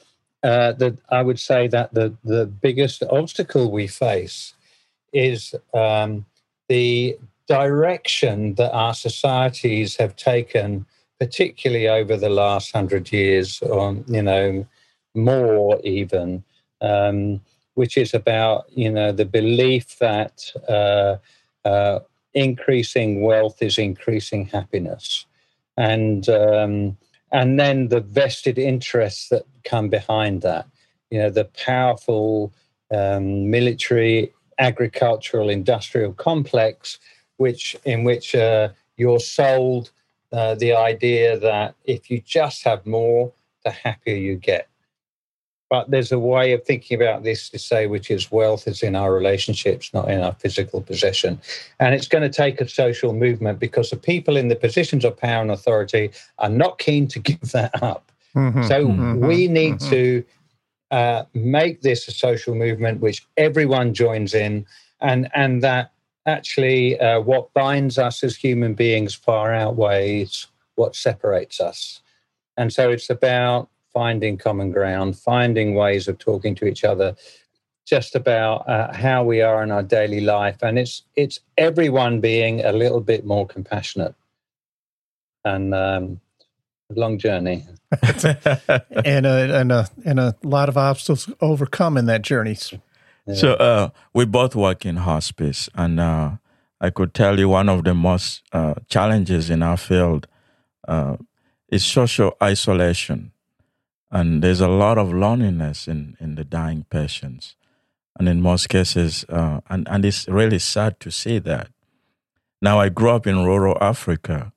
uh, 0.43 0.73
that 0.73 0.97
I 1.11 1.23
would 1.23 1.41
say 1.41 1.69
that 1.69 1.95
the 1.95 2.15
the 2.25 2.47
biggest 2.47 3.03
obstacle 3.05 3.71
we 3.71 3.87
face 3.87 4.55
is 5.13 5.55
um, 5.73 6.27
the 6.69 7.17
direction 7.47 8.55
that 8.55 8.73
our 8.73 8.95
societies 8.95 9.97
have 9.97 10.17
taken, 10.17 10.87
particularly 11.21 11.89
over 11.89 12.17
the 12.17 12.29
last 12.29 12.73
hundred 12.73 13.13
years, 13.13 13.61
or 13.63 13.97
you 14.09 14.23
know, 14.23 14.67
more 15.15 15.81
even, 15.85 16.45
um, 16.81 17.41
which 17.75 17.97
is 17.97 18.15
about 18.15 18.65
you 18.71 18.91
know 18.91 19.13
the 19.13 19.25
belief 19.25 19.99
that 19.99 20.51
uh, 20.69 21.17
uh, 21.67 22.01
increasing 22.33 23.23
wealth 23.23 23.63
is 23.63 23.79
increasing 23.79 24.47
happiness, 24.47 25.27
and 25.77 26.29
um, 26.29 26.97
and 27.33 27.59
then 27.59 27.89
the 27.89 28.01
vested 28.01 28.59
interests 28.59 29.29
that 29.29 29.45
come 29.65 29.89
behind 29.89 30.43
that. 30.43 30.67
You 31.11 31.19
know, 31.21 31.31
the 31.31 31.45
powerful 31.45 32.53
um, 32.91 33.51
military, 33.51 34.33
agricultural, 34.59 35.49
industrial 35.51 36.13
complex, 36.13 36.99
which 37.37 37.77
in 37.85 38.05
which 38.05 38.35
uh, 38.35 38.69
you're 38.97 39.21
sold 39.21 39.91
uh, 40.33 40.55
the 40.55 40.73
idea 40.73 41.39
that 41.39 41.75
if 41.85 42.11
you 42.11 42.21
just 42.21 42.65
have 42.65 42.85
more, 42.87 43.33
the 43.65 43.71
happier 43.71 44.17
you 44.17 44.37
get. 44.37 44.69
But 45.71 45.91
there's 45.91 46.13
a 46.13 46.19
way 46.19 46.53
of 46.53 46.65
thinking 46.65 47.01
about 47.01 47.23
this 47.23 47.49
to 47.51 47.59
say, 47.59 47.87
which 47.87 48.11
is 48.11 48.31
wealth 48.31 48.69
is 48.69 48.83
in 48.83 48.95
our 48.95 49.13
relationships, 49.13 49.93
not 49.95 50.11
in 50.11 50.21
our 50.21 50.33
physical 50.35 50.83
possession. 50.83 51.41
And 51.81 51.95
it's 51.95 52.07
going 52.07 52.23
to 52.23 52.35
take 52.35 52.61
a 52.61 52.69
social 52.69 53.13
movement 53.13 53.59
because 53.59 53.91
the 53.91 53.97
people 53.97 54.37
in 54.37 54.49
the 54.49 54.57
positions 54.57 55.05
of 55.05 55.17
power 55.17 55.43
and 55.43 55.51
authority 55.51 56.11
are 56.39 56.51
not 56.51 56.79
keen 56.79 57.09
to 57.09 57.19
give 57.31 57.41
that 57.53 57.83
up. 57.83 58.13
Mm-hmm, 58.37 58.63
so 58.65 58.87
mm-hmm, 58.87 59.27
we 59.27 59.49
need 59.49 59.77
mm-hmm. 59.77 59.91
to 59.91 60.25
uh, 60.91 61.25
make 61.35 61.83
this 61.83 62.09
a 62.09 62.13
social 62.13 62.55
movement 62.55 63.01
which 63.01 63.27
everyone 63.37 63.95
joins 63.95 64.35
in, 64.35 64.67
and 65.01 65.29
and 65.35 65.63
that 65.63 65.93
actually 66.27 66.99
uh, 67.01 67.21
what 67.21 67.53
binds 67.55 67.97
us 67.99 68.25
as 68.25 68.37
human 68.37 68.75
beings 68.75 69.15
far 69.15 69.53
outweighs 69.55 70.49
what 70.75 70.97
separates 70.97 71.61
us. 71.61 72.01
And 72.57 72.73
so 72.73 72.91
it's 72.91 73.11
about 73.11 73.69
finding 73.95 74.37
common 74.37 74.71
ground, 74.71 75.17
finding 75.17 75.75
ways 75.75 76.09
of 76.09 76.19
talking 76.19 76.55
to 76.57 76.67
each 76.67 76.85
other, 76.85 77.17
just 77.87 78.15
about 78.15 78.69
uh, 78.69 78.93
how 78.93 79.25
we 79.25 79.41
are 79.41 79.63
in 79.63 79.71
our 79.71 79.83
daily 79.83 80.21
life, 80.21 80.59
and 80.63 80.79
it's 80.79 81.03
it's 81.17 81.41
everyone 81.57 82.21
being 82.21 82.65
a 82.65 82.73
little 82.73 83.01
bit 83.01 83.25
more 83.25 83.47
compassionate, 83.47 84.15
and 85.45 85.75
um, 85.75 86.21
long 86.91 87.19
journey, 87.19 87.65
and 89.05 89.27
a, 89.27 89.61
and 89.61 89.73
a 89.73 89.89
and 90.05 90.21
a 90.21 90.35
lot 90.43 90.69
of 90.69 90.77
obstacles 90.77 91.31
overcome 91.41 91.97
in 91.97 92.07
that 92.07 92.23
journey. 92.23 92.59
Yeah. 93.27 93.35
So 93.35 93.53
uh, 93.55 93.89
we 94.13 94.25
both 94.27 94.55
work 94.55 94.85
in 94.85 94.97
hospice, 94.97 95.69
and 95.75 96.01
uh, 96.01 96.33
I 96.81 96.91
could 96.91 97.15
tell 97.15 97.39
you 97.39 97.49
one 97.49 97.69
of 97.69 97.85
the 97.85 97.95
most 97.95 98.43
uh, 98.53 98.75
challenges 98.89 99.51
in 99.51 99.63
our 99.63 99.77
field 99.77 100.27
uh, 100.89 101.17
is 101.69 101.85
social 101.85 102.37
isolation. 102.43 103.33
And 104.15 104.43
there's 104.43 104.61
a 104.61 104.69
lot 104.69 104.97
of 104.97 105.13
loneliness 105.13 105.89
in, 105.89 106.17
in 106.21 106.37
the 106.37 106.45
dying 106.45 106.87
patients. 106.89 107.57
And 108.17 108.29
in 108.29 108.41
most 108.41 108.69
cases, 108.69 109.25
uh, 109.29 109.61
and, 109.69 109.89
and 109.89 110.05
it's 110.05 110.29
really 110.29 110.61
sad 110.61 111.01
to 111.01 111.11
see 111.11 111.41
that. 111.41 111.69
Now, 112.63 112.79
I 112.79 112.91
grew 112.91 113.11
up 113.11 113.27
in 113.27 113.45
rural 113.45 113.77
Africa 113.81 114.53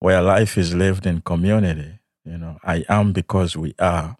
where 0.00 0.22
life 0.22 0.56
is 0.56 0.74
lived 0.74 1.04
in 1.04 1.20
community. 1.20 1.98
You 2.24 2.38
know, 2.38 2.58
I 2.64 2.86
am 2.88 3.12
because 3.12 3.58
we 3.58 3.74
are. 3.78 4.16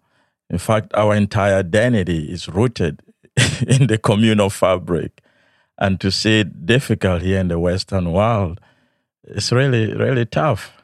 In 0.51 0.59
fact, 0.59 0.93
our 0.93 1.15
entire 1.15 1.55
identity 1.55 2.31
is 2.31 2.47
rooted 2.47 3.01
in 3.67 3.87
the 3.87 3.97
communal 3.97 4.51
fabric. 4.51 5.19
And 5.79 5.99
to 5.99 6.11
see 6.11 6.41
it 6.41 6.67
difficult 6.67 7.23
here 7.23 7.39
in 7.39 7.47
the 7.47 7.57
Western 7.57 8.13
world, 8.13 8.61
it's 9.23 9.51
really, 9.51 9.95
really 9.95 10.27
tough. 10.27 10.78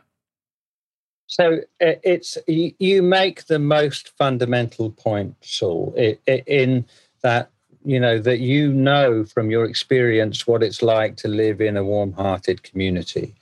So 1.28 1.62
it's 1.80 2.38
you 2.48 3.02
make 3.02 3.46
the 3.46 3.60
most 3.60 4.10
fundamental 4.18 4.92
point, 4.92 5.36
Saul, 5.42 5.94
in 5.96 6.86
that 7.24 7.50
you 7.84 8.00
know 8.00 8.20
that 8.20 8.40
you 8.40 8.72
know 8.72 9.26
from 9.26 9.50
your 9.50 9.66
experience 9.66 10.46
what 10.46 10.64
it's 10.64 10.82
like 10.82 11.18
to 11.18 11.28
live 11.28 11.62
in 11.62 11.78
a 11.78 11.84
warm-hearted 11.84 12.64
community, 12.64 13.34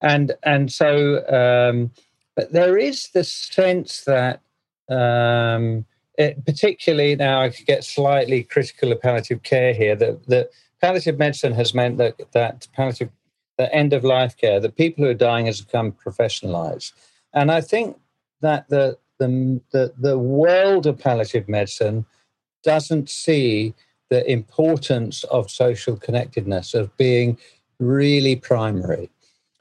and 0.00 0.32
and 0.42 0.72
so 0.72 1.24
um, 1.28 1.92
but 2.34 2.52
there 2.52 2.76
is 2.76 3.08
the 3.08 3.24
sense 3.24 4.04
that 4.04 4.40
um, 4.88 5.84
it, 6.18 6.44
particularly 6.44 7.14
now 7.16 7.42
I 7.42 7.50
could 7.50 7.66
get 7.66 7.84
slightly 7.84 8.42
critical 8.42 8.92
of 8.92 9.00
palliative 9.00 9.42
care 9.42 9.74
here 9.74 9.96
that 9.96 10.26
that 10.26 10.50
palliative 10.80 11.18
medicine 11.18 11.52
has 11.52 11.72
meant 11.72 11.98
that 11.98 12.32
that 12.32 12.66
palliative, 12.72 13.10
the 13.58 13.72
end 13.74 13.92
of 13.92 14.02
life 14.04 14.36
care, 14.36 14.58
the 14.60 14.70
people 14.70 15.04
who 15.04 15.10
are 15.10 15.14
dying 15.14 15.46
has 15.46 15.60
become 15.60 15.92
professionalized, 15.92 16.92
and 17.34 17.50
I 17.50 17.60
think 17.60 17.98
that 18.40 18.68
the 18.68 18.98
the 19.18 19.60
the, 19.70 19.92
the 19.98 20.18
world 20.18 20.86
of 20.86 20.98
palliative 20.98 21.48
medicine 21.48 22.04
doesn't 22.62 23.10
see 23.10 23.74
the 24.10 24.30
importance 24.30 25.24
of 25.24 25.50
social 25.50 25.96
connectedness 25.96 26.74
of 26.74 26.94
being 26.96 27.38
really 27.78 28.36
primary. 28.36 29.10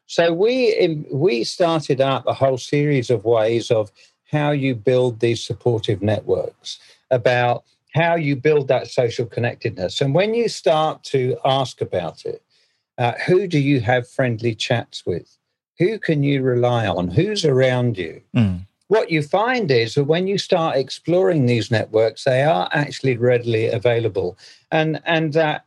So 0.08 0.34
we 0.34 1.06
we 1.12 1.44
started 1.44 2.02
out 2.02 2.24
a 2.28 2.34
whole 2.34 2.58
series 2.58 3.10
of 3.10 3.24
ways 3.24 3.72
of 3.72 3.92
how 4.30 4.52
you 4.52 4.76
build 4.76 5.20
these 5.20 5.42
supportive 5.44 6.02
networks, 6.02 6.80
about 7.12 7.64
how 7.94 8.16
you 8.16 8.36
build 8.36 8.68
that 8.70 8.88
social 8.88 9.26
connectedness. 9.26 10.02
And 10.02 10.14
when 10.16 10.34
you 10.34 10.48
start 10.48 11.04
to 11.06 11.38
ask 11.44 11.82
about 11.82 12.26
it, 12.26 12.42
uh, 12.98 13.14
who 13.26 13.48
do 13.48 13.60
you 13.60 13.82
have 13.82 14.08
friendly 14.08 14.56
chats 14.56 15.06
with? 15.06 15.38
Who 15.80 16.00
can 16.00 16.24
you 16.24 16.42
rely 16.42 16.88
on? 16.88 17.10
Who's 17.10 17.46
around 17.46 17.98
you? 17.98 18.22
Mm. 18.36 18.66
What 18.88 19.10
you 19.10 19.22
find 19.22 19.72
is 19.72 19.96
that 19.96 20.04
when 20.04 20.28
you 20.28 20.38
start 20.38 20.76
exploring 20.76 21.46
these 21.46 21.72
networks, 21.72 22.26
they 22.26 22.44
are 22.44 22.70
actually 22.74 23.18
readily 23.18 23.68
available, 23.68 24.38
and 24.70 25.02
and 25.06 25.34
that 25.34 25.66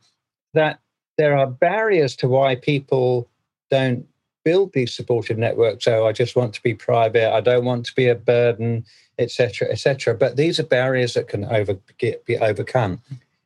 that 0.53 0.79
there 1.17 1.35
are 1.35 1.47
barriers 1.47 2.15
to 2.17 2.27
why 2.27 2.55
people 2.55 3.27
don't 3.71 4.05
build 4.43 4.71
these 4.73 4.93
supportive 4.93 5.37
networks. 5.37 5.87
Oh, 5.87 6.05
I 6.05 6.11
just 6.11 6.35
want 6.35 6.53
to 6.53 6.63
be 6.63 6.75
private. 6.75 7.33
I 7.33 7.41
don't 7.41 7.65
want 7.65 7.85
to 7.87 7.95
be 7.95 8.07
a 8.07 8.15
burden, 8.15 8.85
etc., 9.17 9.69
etc. 9.69 10.13
But 10.13 10.37
these 10.37 10.59
are 10.59 10.63
barriers 10.63 11.15
that 11.15 11.27
can 11.27 11.45
over, 11.45 11.77
get, 11.97 12.23
be 12.25 12.37
overcome. 12.37 13.01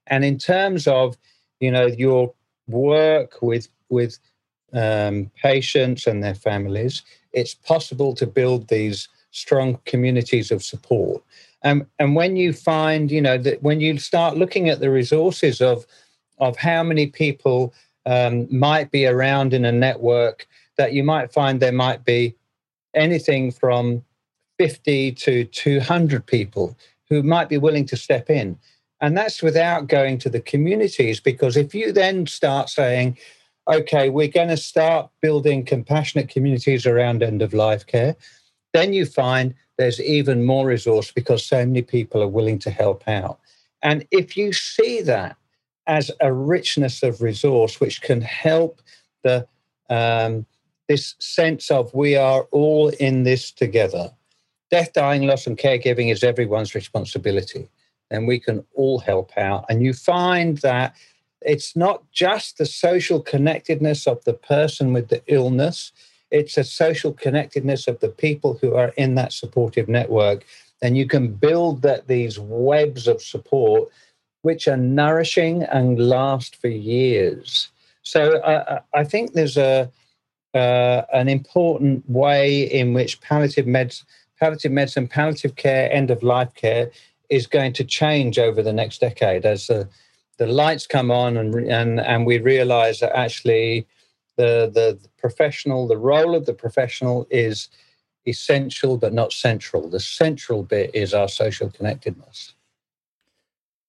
And 0.07 0.26
in 0.26 0.38
terms 0.38 0.88
of, 0.88 1.18
you 1.60 1.72
know, 1.72 1.86
your 1.86 2.34
work 2.68 3.41
with 3.41 3.70
with 3.89 4.20
um, 4.74 5.32
patients 5.41 6.07
and 6.07 6.24
their 6.24 6.36
families, 6.36 7.03
it's 7.34 7.53
possible 7.53 8.13
to 8.15 8.28
build 8.28 8.67
these 8.67 9.07
strong 9.32 9.80
communities 9.86 10.51
of 10.51 10.63
support. 10.63 11.24
Um, 11.63 11.86
and 11.99 12.15
when 12.15 12.36
you 12.36 12.53
find, 12.53 13.11
you 13.11 13.22
know, 13.22 13.38
that 13.38 13.61
when 13.61 13.82
you 13.82 13.99
start 13.99 14.38
looking 14.38 14.70
at 14.70 14.80
the 14.80 14.89
resources 14.89 15.61
of 15.61 15.86
of 16.39 16.55
how 16.55 16.82
many 16.84 17.07
people 17.07 17.74
um, 18.05 18.47
might 18.49 18.91
be 18.91 19.05
around 19.05 19.53
in 19.53 19.65
a 19.65 19.72
network 19.72 20.47
that 20.78 20.93
you 20.93 21.03
might 21.03 21.34
find 21.34 21.59
there 21.59 21.74
might 21.74 22.05
be 22.05 22.34
anything 22.95 23.51
from 23.51 24.03
50 24.57 25.11
to 25.13 25.43
200 25.43 26.26
people 26.26 26.78
who 27.09 27.22
might 27.24 27.49
be 27.49 27.57
willing 27.57 27.86
to 27.88 27.97
step 27.97 28.30
in. 28.30 28.57
And 29.01 29.17
that's 29.17 29.41
without 29.41 29.88
going 29.88 30.17
to 30.20 30.30
the 30.30 30.41
communities, 30.41 31.20
because 31.20 31.55
if 31.55 31.74
you 31.74 31.91
then 31.91 32.26
start 32.28 32.70
saying, 32.70 33.17
okay, 33.70 34.09
we're 34.09 34.28
going 34.28 34.49
to 34.49 34.57
start 34.57 35.09
building 35.22 35.65
compassionate 35.65 36.30
communities 36.30 36.86
around 36.86 37.24
end 37.24 37.41
of 37.41 37.53
life 37.53 37.86
care, 37.86 38.15
then 38.74 38.93
you 38.93 39.05
find 39.05 39.53
there's 39.78 40.01
even 40.01 40.45
more 40.45 40.65
resource 40.65 41.11
because 41.11 41.45
so 41.45 41.57
many 41.57 41.82
people 41.82 42.22
are 42.22 42.28
willing 42.28 42.59
to 42.59 42.72
help 42.72 43.07
out. 43.07 43.39
And 43.82 44.05
if 44.11 44.36
you 44.36 44.51
see 44.53 45.01
that 45.01 45.38
as 45.88 46.11
a 46.20 46.32
richness 46.32 47.01
of 47.01 47.22
resource 47.22 47.80
which 47.80 48.01
can 48.01 48.22
help 48.22 48.82
the 49.24 49.47
um, 49.89 50.45
this 50.88 51.15
sense 51.20 51.72
of 51.72 51.93
we 51.93 52.15
are 52.15 52.43
all 52.51 52.89
in 52.89 53.24
this 53.24 53.51
together. 53.51 54.11
Death, 54.72 54.93
dying, 54.93 55.24
loss, 55.24 55.47
and 55.47 55.57
caregiving 55.57 56.11
is 56.11 56.24
everyone's 56.24 56.76
responsibility. 56.76 57.70
And 58.11 58.28
we 58.28 58.39
can 58.39 58.65
all 58.76 58.99
help 58.99 59.32
out. 59.38 59.65
And 59.70 59.84
you 59.84 59.93
find 59.93 60.57
that 60.59 60.95
it's 61.41 61.75
not 61.75 62.09
just 62.11 62.57
the 62.57 62.65
social 62.65 63.21
connectedness 63.21 64.07
of 64.07 64.23
the 64.25 64.33
person 64.33 64.93
with 64.93 65.09
the 65.09 65.21
illness, 65.27 65.91
it's 66.31 66.57
a 66.57 66.63
social 66.63 67.13
connectedness 67.13 67.87
of 67.87 67.99
the 67.99 68.09
people 68.09 68.57
who 68.61 68.75
are 68.75 68.93
in 68.97 69.15
that 69.15 69.33
supportive 69.33 69.87
network. 69.87 70.45
And 70.81 70.97
you 70.97 71.07
can 71.07 71.33
build 71.33 71.81
that 71.81 72.07
these 72.07 72.39
webs 72.39 73.07
of 73.07 73.21
support 73.21 73.89
which 74.41 74.67
are 74.67 74.77
nourishing 74.77 75.63
and 75.63 75.99
last 75.99 76.55
for 76.55 76.69
years. 76.69 77.69
So 78.03 78.37
uh, 78.39 78.79
I 78.93 79.03
think 79.03 79.33
there's 79.33 79.57
a 79.57 79.91
uh, 80.55 81.03
an 81.13 81.29
important 81.29 82.09
way 82.09 82.63
in 82.63 82.93
which 82.93 83.21
palliative 83.21 83.67
meds, 83.67 84.03
palliative 84.39 84.71
medicine, 84.71 85.07
palliative 85.07 85.55
care, 85.55 85.91
end 85.91 86.09
of 86.09 86.23
life 86.23 86.53
care 86.55 86.89
is 87.29 87.45
going 87.45 87.73
to 87.73 87.83
change 87.83 88.39
over 88.39 88.63
the 88.63 88.73
next 88.73 88.99
decade 88.99 89.45
as 89.45 89.67
the 89.67 89.87
the 90.39 90.47
lights 90.47 90.87
come 90.87 91.11
on 91.11 91.37
and 91.37 91.53
and 91.53 91.99
and 91.99 92.25
we 92.25 92.39
realize 92.39 93.01
that 93.01 93.15
actually 93.15 93.85
the, 94.37 94.71
the 94.73 94.97
the 94.99 95.09
professional, 95.17 95.87
the 95.87 95.97
role 95.97 96.33
of 96.33 96.45
the 96.45 96.53
professional 96.53 97.27
is 97.29 97.67
essential 98.25 98.97
but 98.97 99.13
not 99.13 99.33
central. 99.33 99.89
The 99.89 99.99
central 99.99 100.63
bit 100.63 100.91
is 100.95 101.13
our 101.13 101.27
social 101.27 101.69
connectedness. 101.69 102.55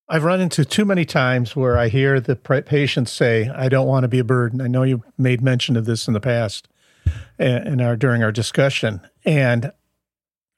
I've 0.09 0.25
run 0.25 0.41
into 0.41 0.65
too 0.65 0.83
many 0.83 1.05
times 1.05 1.55
where 1.55 1.77
I 1.77 1.87
hear 1.87 2.19
the 2.19 2.35
patients 2.35 3.13
say, 3.13 3.47
"I 3.47 3.69
don't 3.69 3.87
want 3.87 4.03
to 4.03 4.09
be 4.09 4.19
a 4.19 4.25
burden." 4.25 4.59
I 4.61 4.67
know 4.67 4.83
you 4.83 5.03
made 5.17 5.41
mention 5.41 5.77
of 5.77 5.85
this 5.85 6.05
in 6.05 6.13
the 6.13 6.19
past, 6.19 6.67
in 7.39 7.79
our 7.79 7.95
during 7.95 8.23
our 8.23 8.31
discussion, 8.33 8.99
and 9.23 9.71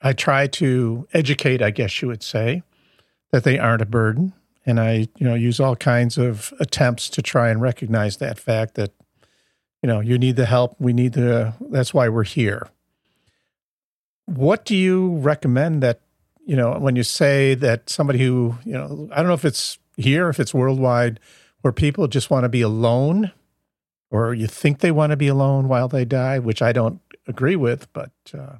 I 0.02 0.14
try 0.14 0.48
to 0.48 1.08
educate. 1.14 1.62
I 1.62 1.70
guess 1.70 2.02
you 2.02 2.08
would 2.08 2.24
say 2.24 2.64
that 3.32 3.44
they 3.44 3.60
aren't 3.60 3.84
a 3.84 3.86
burden, 3.86 4.34
and 4.66 4.80
I, 4.80 5.08
you 5.18 5.28
know, 5.28 5.36
use 5.36 5.60
all 5.60 5.76
kinds 5.76 6.18
of 6.18 6.54
attempts 6.60 7.10
to 7.10 7.22
try 7.22 7.50
and 7.50 7.62
recognize 7.62 8.18
that 8.18 8.40
fact 8.40 8.76
that, 8.76 8.92
you 9.82 9.88
know, 9.88 10.00
you 10.00 10.18
need 10.18 10.36
the 10.36 10.46
help. 10.46 10.76
We 10.80 10.94
need 10.94 11.14
the. 11.14 11.54
That's 11.60 11.94
why 11.94 12.10
we're 12.10 12.24
here. 12.24 12.70
What 14.26 14.64
do 14.64 14.76
you 14.76 15.18
recommend 15.18 15.84
that 15.84 16.00
you 16.46 16.56
know, 16.56 16.78
when 16.78 16.96
you 16.96 17.04
say 17.04 17.56
that 17.56 17.90
somebody 17.90 18.20
who, 18.20 18.56
you 18.66 18.74
know, 18.74 19.08
I 19.12 19.18
don't 19.18 19.28
know 19.28 19.34
if 19.34 19.46
it's 19.46 19.80
here, 19.98 20.30
if 20.30 20.40
it's 20.40 20.54
worldwide, 20.54 21.20
where 21.62 21.72
people 21.72 22.08
just 22.08 22.30
want 22.30 22.44
to 22.44 22.50
be 22.50 22.62
alone 22.62 23.32
or 24.12 24.34
you 24.34 24.48
think 24.48 24.80
they 24.80 24.92
want 24.92 25.12
to 25.12 25.18
be 25.18 25.28
alone 25.28 25.68
while 25.68 25.88
they 25.88 26.06
die, 26.06 26.40
which 26.40 26.62
I 26.62 26.72
don't 26.72 27.00
agree 27.28 27.56
with, 27.56 27.92
but. 27.94 28.12
Uh... 28.34 28.58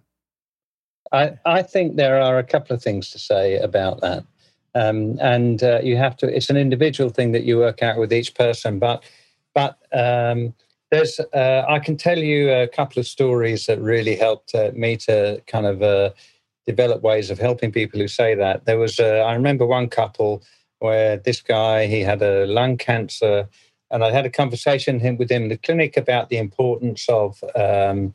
I, 1.12 1.38
I 1.46 1.62
think 1.62 1.96
there 1.96 2.22
are 2.22 2.40
a 2.40 2.44
couple 2.44 2.76
of 2.76 2.82
things 2.82 3.12
to 3.12 3.20
say 3.20 3.58
about 3.58 4.02
that. 4.02 4.24
Um, 4.76 5.18
and 5.22 5.62
uh, 5.62 5.80
you 5.84 5.98
have 5.98 6.18
to, 6.18 6.36
it's 6.36 6.50
an 6.50 6.58
individual 6.58 7.10
thing 7.10 7.32
that 7.34 7.44
you 7.44 7.58
work 7.58 7.84
out 7.84 7.98
with 7.98 8.12
each 8.12 8.34
person, 8.34 8.80
but, 8.80 9.04
but, 9.54 9.78
um, 9.92 10.54
there's, 10.90 11.20
uh, 11.20 11.66
I 11.68 11.80
can 11.80 11.98
tell 11.98 12.20
you 12.20 12.52
a 12.52 12.68
couple 12.68 13.00
of 13.00 13.08
stories 13.08 13.66
that 13.66 13.80
really 13.82 14.16
helped 14.16 14.54
uh, 14.54 14.72
me 14.76 14.96
to 14.98 15.42
kind 15.48 15.66
of 15.66 15.82
uh, 15.82 16.12
develop 16.68 17.02
ways 17.02 17.32
of 17.32 17.40
helping 17.40 17.72
people 17.72 18.00
who 18.00 18.08
say 18.08 18.36
that. 18.36 18.66
There 18.66 18.78
was, 18.78 19.00
I 19.00 19.34
remember 19.34 19.66
one 19.66 19.90
couple 19.90 20.44
where 20.84 21.18
this 21.18 21.42
guy 21.42 21.88
he 21.88 22.02
had 22.02 22.22
a 22.22 22.46
lung 22.46 22.78
cancer, 22.78 23.48
and 23.90 24.04
I 24.04 24.12
had 24.12 24.26
a 24.26 24.30
conversation 24.30 25.00
with 25.18 25.32
him 25.32 25.44
in 25.44 25.50
the 25.50 25.58
clinic 25.58 25.98
about 25.98 26.30
the 26.30 26.38
importance 26.38 27.08
of 27.10 27.44
um, 27.56 28.14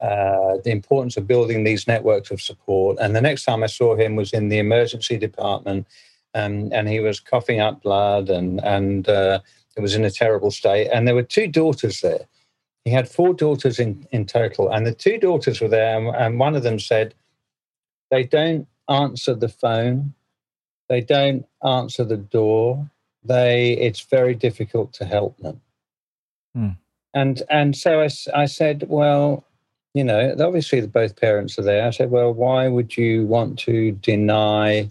uh, 0.00 0.58
the 0.64 0.70
importance 0.70 1.16
of 1.16 1.26
building 1.26 1.64
these 1.64 1.86
networks 1.86 2.30
of 2.30 2.40
support. 2.40 2.98
And 3.00 3.16
the 3.16 3.20
next 3.20 3.44
time 3.44 3.62
I 3.62 3.66
saw 3.66 3.96
him 3.96 4.16
was 4.16 4.32
in 4.32 4.48
the 4.48 4.58
emergency 4.58 5.16
department, 5.16 5.86
um, 6.34 6.70
and 6.72 6.88
he 6.88 7.00
was 7.00 7.20
coughing 7.20 7.60
up 7.60 7.82
blood, 7.82 8.30
and 8.30 8.62
and 8.64 9.08
uh, 9.08 9.40
it 9.76 9.80
was 9.80 9.94
in 9.94 10.04
a 10.04 10.10
terrible 10.10 10.50
state. 10.50 10.88
And 10.92 11.06
there 11.06 11.14
were 11.14 11.22
two 11.22 11.48
daughters 11.48 12.00
there. 12.00 12.26
He 12.84 12.90
had 12.92 13.08
four 13.08 13.34
daughters 13.34 13.78
in, 13.78 14.06
in 14.12 14.24
total, 14.24 14.70
and 14.70 14.86
the 14.86 14.94
two 14.94 15.18
daughters 15.18 15.60
were 15.60 15.68
there, 15.68 16.14
and 16.14 16.38
one 16.38 16.54
of 16.54 16.62
them 16.62 16.78
said, 16.78 17.14
they 18.10 18.24
don't 18.24 18.66
answer 18.88 19.34
the 19.34 19.48
phone. 19.48 20.14
They 20.88 21.00
don't 21.00 21.46
answer 21.62 22.04
the 22.04 22.16
door. 22.16 22.90
They 23.22 23.72
it's 23.72 24.00
very 24.00 24.34
difficult 24.34 24.92
to 24.94 25.04
help 25.04 25.36
them. 25.38 25.60
Hmm. 26.54 26.70
And 27.14 27.42
and 27.50 27.76
so 27.76 28.00
I, 28.00 28.08
I 28.34 28.46
said, 28.46 28.86
well, 28.88 29.44
you 29.94 30.04
know, 30.04 30.34
obviously 30.38 30.86
both 30.86 31.20
parents 31.20 31.58
are 31.58 31.62
there. 31.62 31.86
I 31.86 31.90
said, 31.90 32.10
well, 32.10 32.32
why 32.32 32.68
would 32.68 32.96
you 32.96 33.26
want 33.26 33.58
to 33.60 33.92
deny 33.92 34.90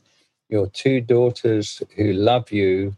your 0.50 0.68
two 0.68 1.02
daughters 1.02 1.82
who 1.96 2.14
love 2.14 2.52
you 2.52 2.96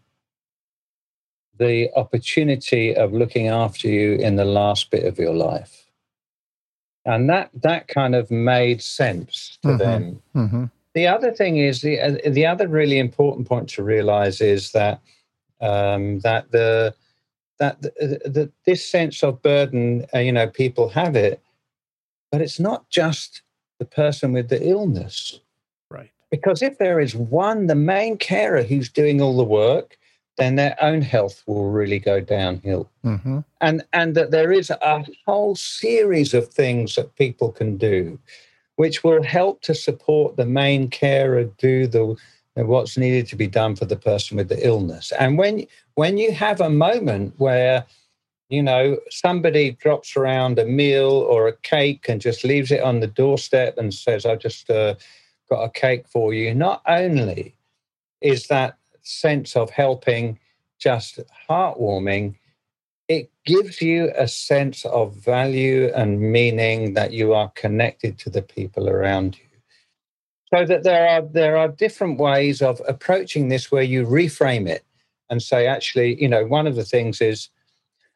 the 1.58 1.90
opportunity 1.96 2.96
of 2.96 3.12
looking 3.12 3.48
after 3.48 3.88
you 3.90 4.14
in 4.14 4.38
the 4.38 4.46
last 4.46 4.92
bit 4.92 5.06
of 5.06 5.20
your 5.20 5.34
life? 5.34 5.80
and 7.06 7.30
that 7.30 7.50
that 7.54 7.88
kind 7.88 8.16
of 8.16 8.30
made 8.30 8.82
sense 8.82 9.58
to 9.62 9.70
mm-hmm. 9.70 9.78
them. 9.78 10.22
Mm-hmm. 10.36 10.64
The 10.94 11.08
other 11.08 11.32
thing 11.32 11.58
is 11.58 11.82
the 11.82 12.00
uh, 12.00 12.18
the 12.28 12.46
other 12.46 12.68
really 12.68 13.00
important 13.00 13.48
point 13.48 13.70
to 13.70 13.84
realize 13.84 14.42
is 14.42 14.72
that 14.72 15.02
um, 15.62 16.20
that 16.20 16.52
the 16.52 16.94
that 17.60 17.82
the, 17.82 17.92
the, 18.26 18.52
this 18.66 18.86
sense 18.86 19.24
of 19.24 19.42
burden, 19.42 20.06
uh, 20.14 20.20
you 20.20 20.32
know, 20.32 20.48
people 20.48 20.90
have 20.90 21.16
it, 21.16 21.42
but 22.32 22.42
it's 22.42 22.60
not 22.60 22.90
just 22.90 23.42
the 23.80 23.86
person 23.86 24.34
with 24.34 24.50
the 24.50 24.68
illness, 24.68 25.40
right? 25.90 26.12
Because 26.32 26.62
if 26.62 26.78
there 26.78 27.00
is 27.00 27.16
one, 27.16 27.68
the 27.68 27.76
main 27.76 28.18
carer 28.18 28.64
who's 28.64 28.90
doing 28.90 29.22
all 29.22 29.38
the 29.38 29.44
work, 29.44 29.98
then 30.38 30.56
their 30.56 30.76
own 30.82 31.02
health 31.02 31.44
will 31.48 31.70
really 31.70 32.00
go 32.00 32.20
downhill. 32.20 32.90
Mm-hmm. 33.06 33.40
And 33.62 33.84
and 33.94 34.16
that 34.16 34.32
there 34.32 34.52
is 34.52 34.70
a 34.70 35.06
whole 35.26 35.56
series 35.56 36.34
of 36.34 36.48
things 36.48 36.96
that 36.96 37.16
people 37.16 37.52
can 37.52 37.78
do, 37.78 38.20
which 38.76 39.04
will 39.04 39.24
help 39.24 39.62
to 39.64 39.76
support 39.76 40.38
the 40.38 40.46
main 40.46 40.90
carer 40.90 41.44
do 41.44 41.88
the 41.88 42.18
what's 42.56 42.98
needed 42.98 43.26
to 43.28 43.36
be 43.36 43.48
done 43.48 43.76
for 43.76 43.86
the 43.86 43.96
person 43.96 44.38
with 44.38 44.50
the 44.50 44.66
illness. 44.66 45.12
And 45.20 45.38
when 45.38 45.66
when 45.96 46.18
you 46.18 46.32
have 46.32 46.62
a 46.62 46.70
moment 46.70 47.34
where 47.38 47.86
you 48.50 48.64
know 48.64 48.98
somebody 49.10 49.72
drops 49.72 50.18
around 50.18 50.60
a 50.60 50.66
meal 50.66 51.12
or 51.12 51.48
a 51.48 51.58
cake 51.58 52.10
and 52.10 52.20
just 52.20 52.44
leaves 52.44 52.72
it 52.72 52.82
on 52.82 53.00
the 53.00 53.08
doorstep 53.08 53.78
and 53.78 53.94
says, 53.94 54.26
"I 54.26 54.36
just 54.36 54.70
uh, 54.70 54.96
got 55.50 55.64
a 55.64 55.70
cake 55.70 56.08
for 56.08 56.34
you," 56.34 56.54
not 56.54 56.82
only 56.88 57.56
is 58.22 58.48
that 58.48 58.78
sense 59.04 59.56
of 59.56 59.70
helping 59.70 60.40
just 60.80 61.20
heartwarming, 61.50 62.36
it 63.08 63.32
gives 63.46 63.82
you 63.82 64.12
a 64.16 64.28
sense 64.28 64.86
of 64.86 65.16
value 65.16 65.92
and 65.96 66.20
meaning 66.20 66.94
that 66.94 67.12
you 67.12 67.34
are 67.34 67.50
connected 67.56 68.18
to 68.20 68.30
the 68.30 68.42
people 68.42 68.90
around 68.90 69.38
you. 69.38 69.46
So 70.54 70.66
that 70.66 70.84
there 70.84 71.08
are 71.08 71.22
there 71.22 71.58
are 71.58 71.68
different 71.68 72.20
ways 72.20 72.62
of 72.62 72.82
approaching 72.88 73.50
this 73.50 73.72
where 73.72 73.84
you 73.84 74.06
reframe 74.06 74.68
it 74.68 74.84
and 75.30 75.42
say, 75.42 75.68
actually, 75.68 76.20
you 76.20 76.28
know, 76.28 76.46
one 76.46 76.66
of 76.66 76.76
the 76.76 76.84
things 76.84 77.22
is 77.22 77.50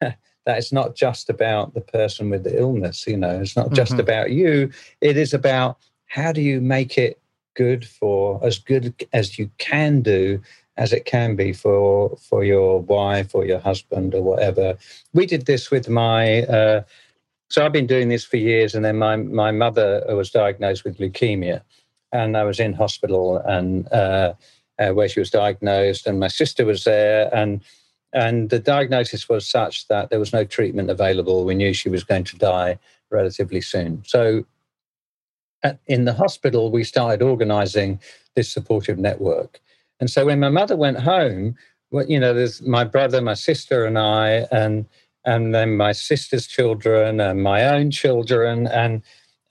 that 0.00 0.58
it's 0.58 0.72
not 0.72 0.94
just 0.94 1.30
about 1.30 1.74
the 1.74 1.80
person 1.80 2.30
with 2.30 2.44
the 2.44 2.58
illness, 2.58 3.06
you 3.06 3.16
know, 3.16 3.40
it's 3.40 3.56
not 3.56 3.72
just 3.72 3.92
mm-hmm. 3.92 4.00
about 4.00 4.30
you. 4.30 4.70
It 5.00 5.16
is 5.16 5.32
about 5.32 5.78
how 6.06 6.32
do 6.32 6.42
you 6.42 6.60
make 6.60 6.98
it 6.98 7.20
good 7.54 7.86
for 7.86 8.44
as 8.44 8.58
good 8.58 9.06
as 9.12 9.38
you 9.38 9.50
can 9.58 10.02
do 10.02 10.40
as 10.76 10.92
it 10.92 11.04
can 11.04 11.36
be 11.36 11.52
for 11.52 12.16
for 12.16 12.44
your 12.44 12.80
wife 12.80 13.34
or 13.34 13.44
your 13.44 13.60
husband 13.60 14.14
or 14.14 14.22
whatever. 14.22 14.76
We 15.12 15.26
did 15.26 15.46
this 15.46 15.70
with 15.70 15.88
my. 15.88 16.42
Uh, 16.42 16.82
so 17.50 17.64
I've 17.64 17.72
been 17.72 17.86
doing 17.86 18.08
this 18.08 18.24
for 18.24 18.36
years, 18.36 18.74
and 18.74 18.84
then 18.84 18.98
my 18.98 19.16
my 19.16 19.52
mother 19.52 20.04
was 20.08 20.30
diagnosed 20.30 20.84
with 20.84 20.98
leukemia, 20.98 21.62
and 22.12 22.36
I 22.36 22.44
was 22.44 22.58
in 22.58 22.72
hospital 22.72 23.36
and 23.38 23.90
uh, 23.92 24.34
uh, 24.78 24.90
where 24.90 25.08
she 25.08 25.20
was 25.20 25.30
diagnosed, 25.30 26.06
and 26.06 26.18
my 26.18 26.28
sister 26.28 26.64
was 26.64 26.84
there, 26.84 27.32
and 27.34 27.62
and 28.14 28.48
the 28.48 28.60
diagnosis 28.60 29.28
was 29.28 29.46
such 29.46 29.88
that 29.88 30.08
there 30.08 30.20
was 30.20 30.32
no 30.32 30.44
treatment 30.44 30.88
available. 30.88 31.44
We 31.44 31.56
knew 31.56 31.74
she 31.74 31.88
was 31.88 32.04
going 32.04 32.24
to 32.24 32.36
die 32.36 32.78
relatively 33.10 33.60
soon. 33.60 34.02
So 34.06 34.46
at, 35.64 35.80
in 35.86 36.04
the 36.04 36.14
hospital, 36.14 36.70
we 36.70 36.84
started 36.84 37.22
organising 37.22 38.00
this 38.36 38.48
supportive 38.48 38.98
network. 38.98 39.60
And 39.98 40.08
so 40.08 40.26
when 40.26 40.38
my 40.38 40.48
mother 40.48 40.76
went 40.76 41.00
home, 41.00 41.56
well, 41.90 42.06
you 42.06 42.20
know, 42.20 42.32
there's 42.32 42.62
my 42.62 42.84
brother, 42.84 43.20
my 43.20 43.34
sister, 43.34 43.84
and 43.84 43.98
I, 43.98 44.46
and 44.50 44.86
and 45.24 45.54
then 45.54 45.76
my 45.76 45.92
sister's 45.92 46.46
children 46.46 47.20
and 47.20 47.42
my 47.42 47.64
own 47.64 47.90
children, 47.90 48.66
and 48.66 49.02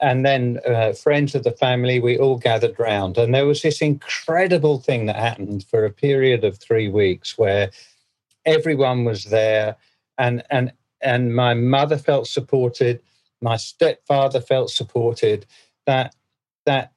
and 0.02 0.26
then 0.26 0.60
uh, 0.68 0.94
friends 0.94 1.36
of 1.36 1.44
the 1.44 1.52
family. 1.52 2.00
We 2.00 2.18
all 2.18 2.38
gathered 2.38 2.78
round, 2.78 3.18
and 3.18 3.34
there 3.34 3.46
was 3.46 3.62
this 3.62 3.82
incredible 3.82 4.80
thing 4.80 5.06
that 5.06 5.16
happened 5.16 5.66
for 5.70 5.86
a 5.86 5.90
period 5.90 6.44
of 6.44 6.58
three 6.58 6.90
weeks 6.90 7.38
where 7.38 7.72
everyone 8.46 9.06
was 9.06 9.26
there, 9.26 9.76
and 10.18 10.44
and 10.50 10.74
and 11.02 11.36
my 11.36 11.54
mother 11.54 11.98
felt 11.98 12.28
supported, 12.28 13.02
my 13.42 13.58
stepfather 13.58 14.42
felt 14.42 14.70
supported. 14.70 15.46
That 15.86 16.16
that 16.66 16.94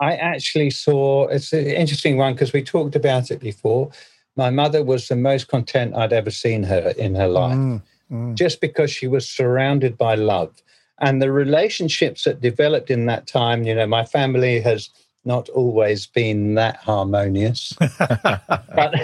I 0.00 0.14
actually 0.14 0.70
saw 0.70 1.26
it's 1.28 1.52
an 1.52 1.66
interesting 1.66 2.16
one 2.16 2.34
because 2.34 2.52
we 2.52 2.62
talked 2.62 2.96
about 2.96 3.30
it 3.30 3.40
before. 3.40 3.90
My 4.36 4.50
mother 4.50 4.82
was 4.82 5.08
the 5.08 5.16
most 5.16 5.48
content 5.48 5.94
I'd 5.94 6.12
ever 6.12 6.30
seen 6.30 6.64
her 6.64 6.92
in 6.98 7.14
her 7.14 7.28
life, 7.28 7.56
mm, 7.56 7.82
mm. 8.10 8.34
just 8.34 8.60
because 8.60 8.90
she 8.90 9.06
was 9.06 9.28
surrounded 9.28 9.96
by 9.96 10.16
love. 10.16 10.62
And 11.00 11.20
the 11.20 11.30
relationships 11.30 12.24
that 12.24 12.40
developed 12.40 12.90
in 12.90 13.06
that 13.06 13.26
time, 13.26 13.64
you 13.64 13.74
know, 13.74 13.86
my 13.86 14.04
family 14.04 14.60
has 14.60 14.90
not 15.24 15.48
always 15.50 16.06
been 16.06 16.54
that 16.54 16.76
harmonious. 16.76 17.72
but, 17.98 18.94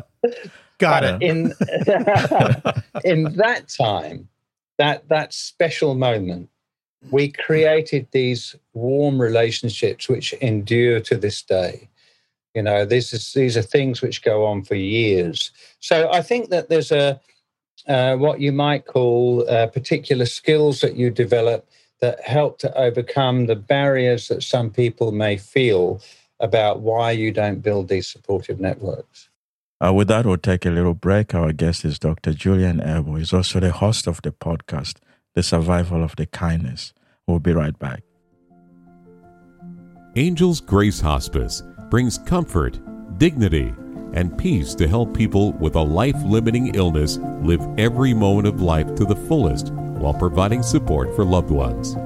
Got 0.78 1.04
it. 1.04 1.22
In, 1.22 1.52
in 3.04 3.36
that 3.36 3.68
time, 3.68 4.28
that 4.78 5.08
that 5.08 5.34
special 5.34 5.94
moment, 5.94 6.48
we 7.10 7.30
created 7.30 8.08
these 8.12 8.56
warm 8.72 9.20
relationships 9.20 10.08
which 10.08 10.32
endure 10.34 11.00
to 11.00 11.16
this 11.16 11.42
day. 11.42 11.88
You 12.54 12.62
know, 12.62 12.84
this 12.84 13.12
is, 13.12 13.32
these 13.32 13.56
are 13.56 13.62
things 13.62 14.02
which 14.02 14.22
go 14.22 14.46
on 14.46 14.64
for 14.64 14.74
years. 14.74 15.52
So 15.80 16.10
I 16.10 16.22
think 16.22 16.50
that 16.50 16.68
there's 16.68 16.90
a 16.90 17.20
uh, 17.88 18.16
what 18.16 18.40
you 18.40 18.52
might 18.52 18.86
call 18.86 19.48
uh, 19.48 19.66
particular 19.66 20.26
skills 20.26 20.80
that 20.80 20.96
you 20.96 21.10
develop 21.10 21.68
that 22.00 22.20
help 22.20 22.58
to 22.58 22.76
overcome 22.76 23.46
the 23.46 23.56
barriers 23.56 24.28
that 24.28 24.42
some 24.42 24.70
people 24.70 25.12
may 25.12 25.36
feel 25.36 26.00
about 26.40 26.80
why 26.80 27.10
you 27.10 27.32
don't 27.32 27.60
build 27.60 27.88
these 27.88 28.08
supportive 28.08 28.58
networks. 28.58 29.28
Uh, 29.84 29.92
with 29.92 30.08
that, 30.08 30.26
we'll 30.26 30.36
take 30.36 30.66
a 30.66 30.70
little 30.70 30.94
break. 30.94 31.34
Our 31.34 31.52
guest 31.52 31.84
is 31.84 31.98
Dr. 31.98 32.32
Julian 32.34 32.80
Abel. 32.80 33.14
He's 33.14 33.32
also 33.32 33.60
the 33.60 33.72
host 33.72 34.06
of 34.06 34.20
the 34.22 34.30
podcast, 34.30 34.96
The 35.34 35.42
Survival 35.42 36.02
of 36.02 36.16
the 36.16 36.26
Kindest. 36.26 36.92
We'll 37.26 37.38
be 37.38 37.52
right 37.52 37.78
back. 37.78 38.02
Angels 40.16 40.60
Grace 40.60 41.00
Hospice 41.00 41.62
brings 41.88 42.18
comfort, 42.18 42.78
dignity, 43.18 43.72
and 44.12 44.36
peace 44.36 44.74
to 44.74 44.88
help 44.88 45.16
people 45.16 45.52
with 45.52 45.76
a 45.76 45.80
life 45.80 46.20
limiting 46.24 46.74
illness 46.74 47.18
live 47.42 47.62
every 47.78 48.12
moment 48.12 48.48
of 48.48 48.60
life 48.60 48.92
to 48.96 49.04
the 49.04 49.14
fullest 49.14 49.72
while 50.00 50.14
providing 50.14 50.62
support 50.62 51.14
for 51.14 51.22
loved 51.24 51.50
ones. 51.50 51.96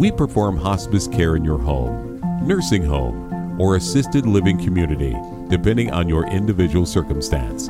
We 0.00 0.10
perform 0.10 0.56
hospice 0.56 1.06
care 1.06 1.36
in 1.36 1.44
your 1.44 1.58
home, 1.58 2.20
nursing 2.42 2.84
home, 2.84 3.60
or 3.60 3.76
assisted 3.76 4.26
living 4.26 4.58
community, 4.62 5.14
depending 5.48 5.92
on 5.92 6.08
your 6.08 6.26
individual 6.26 6.86
circumstance. 6.86 7.68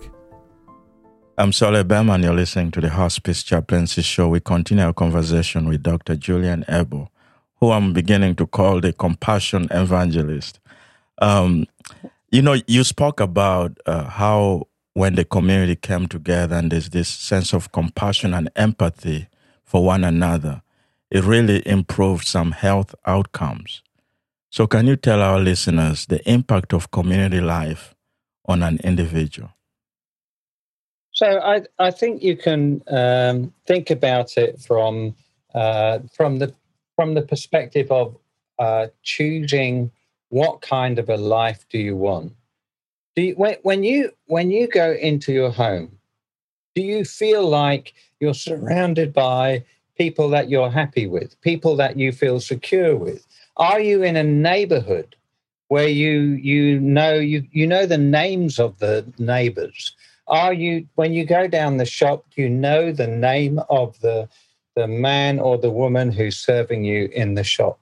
I'm 1.41 1.51
Saul 1.51 1.73
Ebema, 1.73 2.13
and 2.13 2.23
you're 2.23 2.35
listening 2.35 2.69
to 2.69 2.81
the 2.81 2.91
Hospice 2.91 3.41
Chaplaincy 3.41 4.03
Show. 4.03 4.29
We 4.29 4.39
continue 4.39 4.83
our 4.83 4.93
conversation 4.93 5.67
with 5.67 5.81
Dr. 5.81 6.15
Julian 6.15 6.63
Abel, 6.69 7.09
who 7.55 7.71
I'm 7.71 7.93
beginning 7.93 8.35
to 8.35 8.45
call 8.45 8.79
the 8.79 8.93
compassion 8.93 9.67
evangelist. 9.71 10.59
Um, 11.17 11.65
you 12.29 12.43
know, 12.43 12.57
you 12.67 12.83
spoke 12.83 13.19
about 13.19 13.75
uh, 13.87 14.03
how 14.03 14.67
when 14.93 15.15
the 15.15 15.25
community 15.25 15.75
came 15.75 16.07
together 16.07 16.55
and 16.55 16.71
there's 16.71 16.91
this 16.91 17.09
sense 17.09 17.55
of 17.55 17.71
compassion 17.71 18.35
and 18.35 18.51
empathy 18.55 19.27
for 19.63 19.83
one 19.83 20.03
another, 20.03 20.61
it 21.09 21.23
really 21.23 21.67
improved 21.67 22.27
some 22.27 22.51
health 22.51 22.93
outcomes. 23.07 23.81
So, 24.51 24.67
can 24.67 24.85
you 24.85 24.95
tell 24.95 25.23
our 25.23 25.39
listeners 25.39 26.05
the 26.05 26.21
impact 26.29 26.71
of 26.71 26.91
community 26.91 27.41
life 27.41 27.95
on 28.45 28.61
an 28.61 28.79
individual? 28.83 29.49
So, 31.21 31.39
I, 31.39 31.61
I 31.77 31.91
think 31.91 32.23
you 32.23 32.35
can 32.35 32.81
um, 32.87 33.53
think 33.67 33.91
about 33.91 34.37
it 34.37 34.59
from 34.59 35.15
uh, 35.53 35.99
from 36.15 36.39
the 36.39 36.51
from 36.95 37.13
the 37.13 37.21
perspective 37.21 37.91
of 37.91 38.17
uh, 38.57 38.87
choosing 39.03 39.91
what 40.29 40.61
kind 40.61 40.97
of 40.97 41.09
a 41.09 41.17
life 41.17 41.65
do 41.69 41.77
you 41.77 41.95
want 41.95 42.33
do 43.15 43.23
you, 43.23 43.33
when, 43.35 43.57
when 43.63 43.83
you 43.83 44.11
when 44.27 44.51
you 44.51 44.67
go 44.67 44.93
into 44.93 45.33
your 45.33 45.51
home, 45.51 45.97
do 46.75 46.81
you 46.81 47.05
feel 47.05 47.47
like 47.49 47.93
you're 48.19 48.33
surrounded 48.33 49.13
by 49.13 49.63
people 49.97 50.29
that 50.29 50.49
you're 50.49 50.71
happy 50.71 51.07
with, 51.07 51.39
people 51.41 51.75
that 51.77 51.97
you 51.97 52.11
feel 52.11 52.39
secure 52.39 52.95
with? 52.95 53.27
Are 53.57 53.79
you 53.81 54.03
in 54.03 54.15
a 54.17 54.23
neighborhood 54.23 55.15
where 55.69 55.87
you 55.89 56.19
you 56.51 56.79
know 56.79 57.13
you 57.13 57.47
you 57.51 57.67
know 57.67 57.85
the 57.85 57.97
names 57.97 58.59
of 58.59 58.79
the 58.79 59.05
neighbors? 59.19 59.95
Are 60.27 60.53
you 60.53 60.87
when 60.95 61.13
you 61.13 61.25
go 61.25 61.47
down 61.47 61.77
the 61.77 61.85
shop, 61.85 62.25
do 62.35 62.41
you 62.41 62.49
know 62.49 62.91
the 62.91 63.07
name 63.07 63.59
of 63.69 63.99
the 64.01 64.29
the 64.75 64.87
man 64.87 65.39
or 65.39 65.57
the 65.57 65.71
woman 65.71 66.11
who's 66.11 66.37
serving 66.37 66.83
you 66.85 67.09
in 67.13 67.35
the 67.35 67.43
shop? 67.43 67.79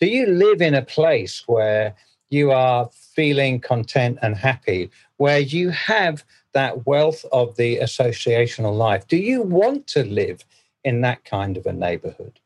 Do 0.00 0.06
you 0.06 0.26
live 0.26 0.62
in 0.62 0.74
a 0.74 0.82
place 0.82 1.44
where 1.46 1.94
you 2.30 2.50
are 2.50 2.90
feeling 3.14 3.60
content 3.60 4.18
and 4.20 4.36
happy, 4.36 4.90
where 5.18 5.38
you 5.38 5.70
have 5.70 6.24
that 6.52 6.86
wealth 6.86 7.24
of 7.32 7.56
the 7.56 7.78
associational 7.78 8.76
life. 8.76 9.06
Do 9.06 9.16
you 9.16 9.42
want 9.42 9.86
to 9.88 10.04
live 10.04 10.44
in 10.82 11.00
that 11.02 11.24
kind 11.24 11.56
of 11.56 11.66
a 11.66 11.72
neighborhood? 11.72 12.40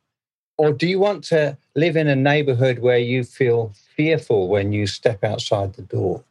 Or 0.56 0.72
do 0.72 0.86
you 0.86 0.98
want 0.98 1.24
to 1.24 1.56
live 1.74 1.96
in 1.96 2.08
a 2.08 2.16
neighborhood 2.16 2.80
where 2.80 2.98
you 2.98 3.24
feel 3.24 3.72
fearful 3.96 4.48
when 4.48 4.72
you 4.72 4.86
step 4.86 5.24
outside 5.24 5.74
the 5.74 5.82
door? 5.82 6.24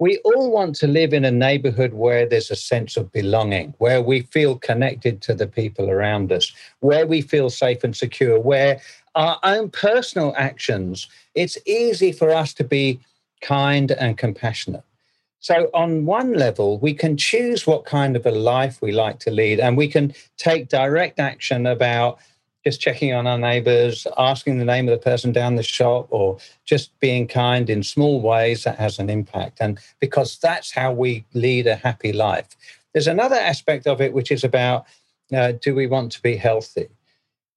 We 0.00 0.18
all 0.18 0.52
want 0.52 0.76
to 0.76 0.86
live 0.86 1.12
in 1.12 1.24
a 1.24 1.30
neighborhood 1.30 1.92
where 1.92 2.24
there's 2.24 2.52
a 2.52 2.56
sense 2.56 2.96
of 2.96 3.10
belonging, 3.10 3.74
where 3.78 4.00
we 4.00 4.20
feel 4.22 4.56
connected 4.56 5.20
to 5.22 5.34
the 5.34 5.48
people 5.48 5.90
around 5.90 6.30
us, 6.30 6.52
where 6.80 7.06
we 7.06 7.20
feel 7.20 7.50
safe 7.50 7.82
and 7.82 7.96
secure, 7.96 8.38
where 8.38 8.80
our 9.16 9.40
own 9.42 9.70
personal 9.70 10.32
actions, 10.36 11.08
it's 11.34 11.58
easy 11.66 12.12
for 12.12 12.30
us 12.30 12.54
to 12.54 12.64
be 12.64 13.00
kind 13.40 13.90
and 13.90 14.16
compassionate. 14.16 14.84
So, 15.40 15.70
on 15.74 16.04
one 16.04 16.34
level, 16.34 16.78
we 16.78 16.94
can 16.94 17.16
choose 17.16 17.66
what 17.66 17.84
kind 17.84 18.16
of 18.16 18.26
a 18.26 18.30
life 18.30 18.80
we 18.82 18.92
like 18.92 19.18
to 19.20 19.30
lead, 19.30 19.58
and 19.60 19.76
we 19.76 19.88
can 19.88 20.14
take 20.36 20.68
direct 20.68 21.18
action 21.18 21.66
about 21.66 22.18
just 22.64 22.80
checking 22.80 23.14
on 23.14 23.26
our 23.26 23.38
neighbors, 23.38 24.06
asking 24.16 24.58
the 24.58 24.64
name 24.64 24.88
of 24.88 24.92
the 24.92 25.04
person 25.04 25.32
down 25.32 25.56
the 25.56 25.62
shop, 25.62 26.08
or 26.10 26.38
just 26.64 26.98
being 27.00 27.26
kind 27.26 27.70
in 27.70 27.82
small 27.82 28.20
ways 28.20 28.64
that 28.64 28.78
has 28.78 28.98
an 28.98 29.08
impact. 29.08 29.58
And 29.60 29.78
because 30.00 30.38
that's 30.38 30.72
how 30.72 30.92
we 30.92 31.24
lead 31.34 31.66
a 31.66 31.76
happy 31.76 32.12
life. 32.12 32.48
There's 32.92 33.06
another 33.06 33.36
aspect 33.36 33.86
of 33.86 34.00
it, 34.00 34.12
which 34.12 34.30
is 34.30 34.44
about 34.44 34.86
uh, 35.34 35.52
do 35.60 35.74
we 35.74 35.86
want 35.86 36.10
to 36.12 36.22
be 36.22 36.36
healthy? 36.36 36.88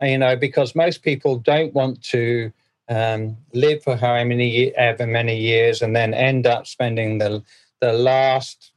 You 0.02 0.18
know, 0.18 0.36
because 0.36 0.76
most 0.76 1.04
people 1.04 1.38
don't 1.38 1.74
want 1.74 2.02
to 2.06 2.52
um, 2.90 3.38
live 3.54 3.84
for 3.84 3.96
however 3.96 4.26
many, 4.26 4.76
ever 4.76 5.08
many 5.08 5.40
years 5.40 5.82
and 5.82 5.96
then 5.96 6.14
end 6.14 6.46
up 6.46 6.68
spending 6.68 7.18
the 7.18 7.44
the 7.80 7.94
last, 7.94 8.72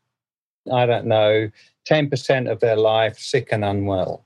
I 0.73 0.87
don't 0.87 1.07
know, 1.07 1.51
10% 1.87 2.51
of 2.51 2.61
their 2.61 2.77
life 2.77 3.19
sick 3.19 3.49
and 3.53 3.65
unwell. 3.65 4.25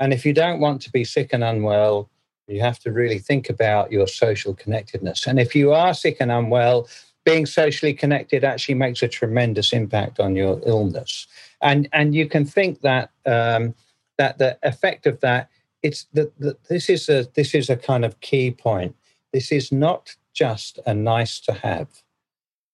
And 0.00 0.12
if 0.12 0.26
you 0.26 0.32
don't 0.32 0.60
want 0.60 0.82
to 0.82 0.90
be 0.90 1.04
sick 1.04 1.30
and 1.32 1.44
unwell, 1.44 2.10
you 2.48 2.60
have 2.60 2.78
to 2.80 2.92
really 2.92 3.18
think 3.18 3.48
about 3.48 3.92
your 3.92 4.06
social 4.06 4.54
connectedness. 4.54 5.26
And 5.26 5.38
if 5.38 5.54
you 5.54 5.72
are 5.72 5.94
sick 5.94 6.16
and 6.20 6.30
unwell, 6.30 6.88
being 7.24 7.46
socially 7.46 7.94
connected 7.94 8.44
actually 8.44 8.74
makes 8.74 9.02
a 9.02 9.08
tremendous 9.08 9.72
impact 9.72 10.18
on 10.18 10.34
your 10.34 10.60
illness. 10.66 11.26
And 11.60 11.88
and 11.92 12.14
you 12.14 12.28
can 12.28 12.44
think 12.44 12.80
that 12.80 13.10
um, 13.26 13.74
that 14.18 14.38
the 14.38 14.58
effect 14.62 15.06
of 15.06 15.20
that 15.20 15.48
it's 15.82 16.06
that 16.12 16.32
this 16.68 16.88
is 16.88 17.08
a 17.08 17.26
this 17.34 17.54
is 17.54 17.70
a 17.70 17.76
kind 17.76 18.04
of 18.04 18.20
key 18.20 18.50
point. 18.50 18.96
This 19.32 19.52
is 19.52 19.72
not 19.72 20.16
just 20.34 20.78
a 20.86 20.94
nice 20.94 21.40
to 21.40 21.52
have. 21.52 21.88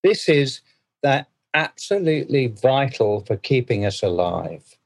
This 0.02 0.28
is 0.28 0.60
that 1.02 1.28
absolutely 1.54 2.48
vital 2.48 3.20
for 3.20 3.36
keeping 3.36 3.84
us 3.84 4.02
alive. 4.02 4.77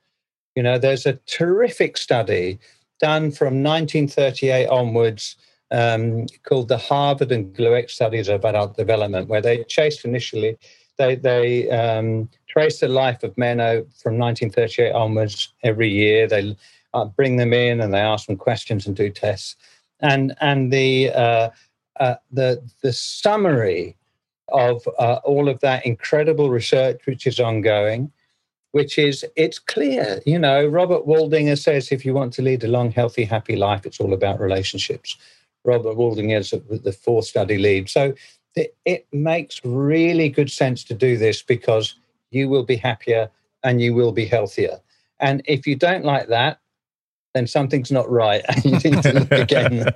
You 0.54 0.62
know, 0.62 0.78
there's 0.78 1.06
a 1.06 1.18
terrific 1.26 1.96
study 1.96 2.58
done 3.00 3.30
from 3.32 3.62
1938 3.62 4.68
onwards 4.68 5.36
um, 5.70 6.26
called 6.44 6.68
the 6.68 6.76
Harvard 6.76 7.32
and 7.32 7.54
Glueck 7.54 7.90
Studies 7.90 8.28
of 8.28 8.44
Adult 8.44 8.76
Development, 8.76 9.28
where 9.28 9.40
they 9.40 9.64
chased 9.64 10.04
initially, 10.04 10.56
they, 10.98 11.16
they 11.16 11.70
um, 11.70 12.28
traced 12.48 12.80
the 12.80 12.88
life 12.88 13.22
of 13.22 13.36
men 13.38 13.58
from 13.58 14.18
1938 14.18 14.92
onwards 14.92 15.52
every 15.62 15.88
year. 15.88 16.28
They 16.28 16.56
uh, 16.92 17.06
bring 17.06 17.36
them 17.36 17.52
in 17.52 17.80
and 17.80 17.92
they 17.92 18.00
ask 18.00 18.26
them 18.26 18.36
questions 18.36 18.86
and 18.86 18.94
do 18.94 19.10
tests. 19.10 19.56
And, 20.00 20.34
and 20.40 20.72
the, 20.72 21.10
uh, 21.10 21.50
uh, 21.98 22.16
the, 22.30 22.62
the 22.82 22.92
summary 22.92 23.96
of 24.48 24.86
uh, 24.98 25.20
all 25.24 25.48
of 25.48 25.60
that 25.60 25.86
incredible 25.86 26.50
research 26.50 27.00
which 27.06 27.26
is 27.26 27.40
ongoing, 27.40 28.12
which 28.72 28.98
is 28.98 29.24
it's 29.36 29.58
clear. 29.58 30.20
You 30.26 30.38
know, 30.38 30.66
Robert 30.66 31.06
Waldinger 31.06 31.58
says 31.58 31.92
if 31.92 32.04
you 32.04 32.12
want 32.14 32.32
to 32.34 32.42
lead 32.42 32.64
a 32.64 32.68
long, 32.68 32.90
healthy, 32.90 33.24
happy 33.24 33.56
life, 33.56 33.86
it's 33.86 34.00
all 34.00 34.12
about 34.12 34.40
relationships. 34.40 35.16
Robert 35.64 35.96
Waldinger 35.96 36.40
is 36.40 36.50
the 36.50 36.92
fourth 36.92 37.26
study 37.26 37.58
lead. 37.58 37.88
So 37.88 38.14
it, 38.56 38.76
it 38.84 39.06
makes 39.12 39.60
really 39.64 40.28
good 40.28 40.50
sense 40.50 40.84
to 40.84 40.94
do 40.94 41.16
this 41.16 41.42
because 41.42 41.94
you 42.30 42.48
will 42.48 42.64
be 42.64 42.76
happier 42.76 43.30
and 43.62 43.80
you 43.80 43.94
will 43.94 44.12
be 44.12 44.26
healthier. 44.26 44.80
And 45.20 45.42
if 45.44 45.66
you 45.66 45.76
don't 45.76 46.04
like 46.04 46.28
that, 46.28 46.58
then 47.34 47.46
something's 47.46 47.92
not 47.92 48.10
right 48.10 48.42
and 48.48 48.64
you 48.84 48.90
need 48.90 49.02
to 49.02 49.12
look 49.12 49.30
again. 49.32 49.86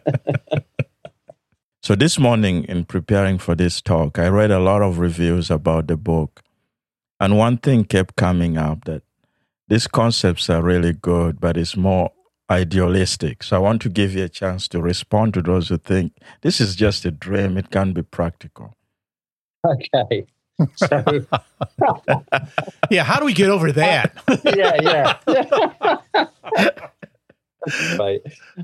So, 1.83 1.95
this 1.95 2.19
morning, 2.19 2.65
in 2.65 2.85
preparing 2.85 3.39
for 3.39 3.55
this 3.55 3.81
talk, 3.81 4.19
I 4.19 4.29
read 4.29 4.51
a 4.51 4.59
lot 4.59 4.83
of 4.83 4.99
reviews 4.99 5.51
about 5.51 5.87
the 5.87 5.97
book. 5.97 6.43
And 7.19 7.39
one 7.39 7.59
thing 7.59 7.85
kept 7.85 8.17
coming 8.17 8.57
up 8.57 8.85
that 8.85 9.03
these 9.69 9.87
concepts 9.87 10.51
are 10.51 10.63
really 10.63 10.93
good, 10.93 11.41
but 11.41 11.57
it's 11.57 11.77
more 11.77 12.11
idealistic. 12.51 13.43
So, 13.43 13.57
I 13.57 13.59
want 13.59 13.83
to 13.83 13.89
give 13.89 14.15
you 14.15 14.25
a 14.25 14.29
chance 14.29 14.69
to 14.69 14.81
respond 14.81 15.35
to 15.35 15.43
those 15.43 15.69
who 15.69 15.79
think 15.79 16.13
this 16.43 16.61
is 16.61 16.77
just 16.77 17.05
a 17.05 17.11
dream, 17.11 17.57
it 17.57 17.71
can't 17.71 17.95
be 17.95 18.03
practical. 18.03 18.75
Okay. 19.65 20.27
So, 20.77 21.05
yeah, 22.91 23.05
how 23.05 23.19
do 23.19 23.27
we 23.27 23.35
get 23.35 23.51
over 23.51 23.73
that? 23.73 24.17
yeah, 24.57 24.81
yeah. 24.81 25.19
right. 27.99 28.21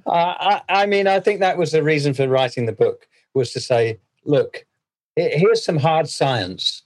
Uh, 0.06 0.10
I, 0.10 0.62
I 0.68 0.86
mean, 0.86 1.06
I 1.06 1.20
think 1.20 1.40
that 1.40 1.58
was 1.58 1.72
the 1.72 1.82
reason 1.82 2.14
for 2.14 2.28
writing 2.28 2.66
the 2.66 2.72
book 2.72 3.06
was 3.34 3.52
to 3.52 3.60
say, 3.60 3.98
look, 4.24 4.64
here's 5.16 5.64
some 5.64 5.78
hard 5.78 6.08
science. 6.08 6.82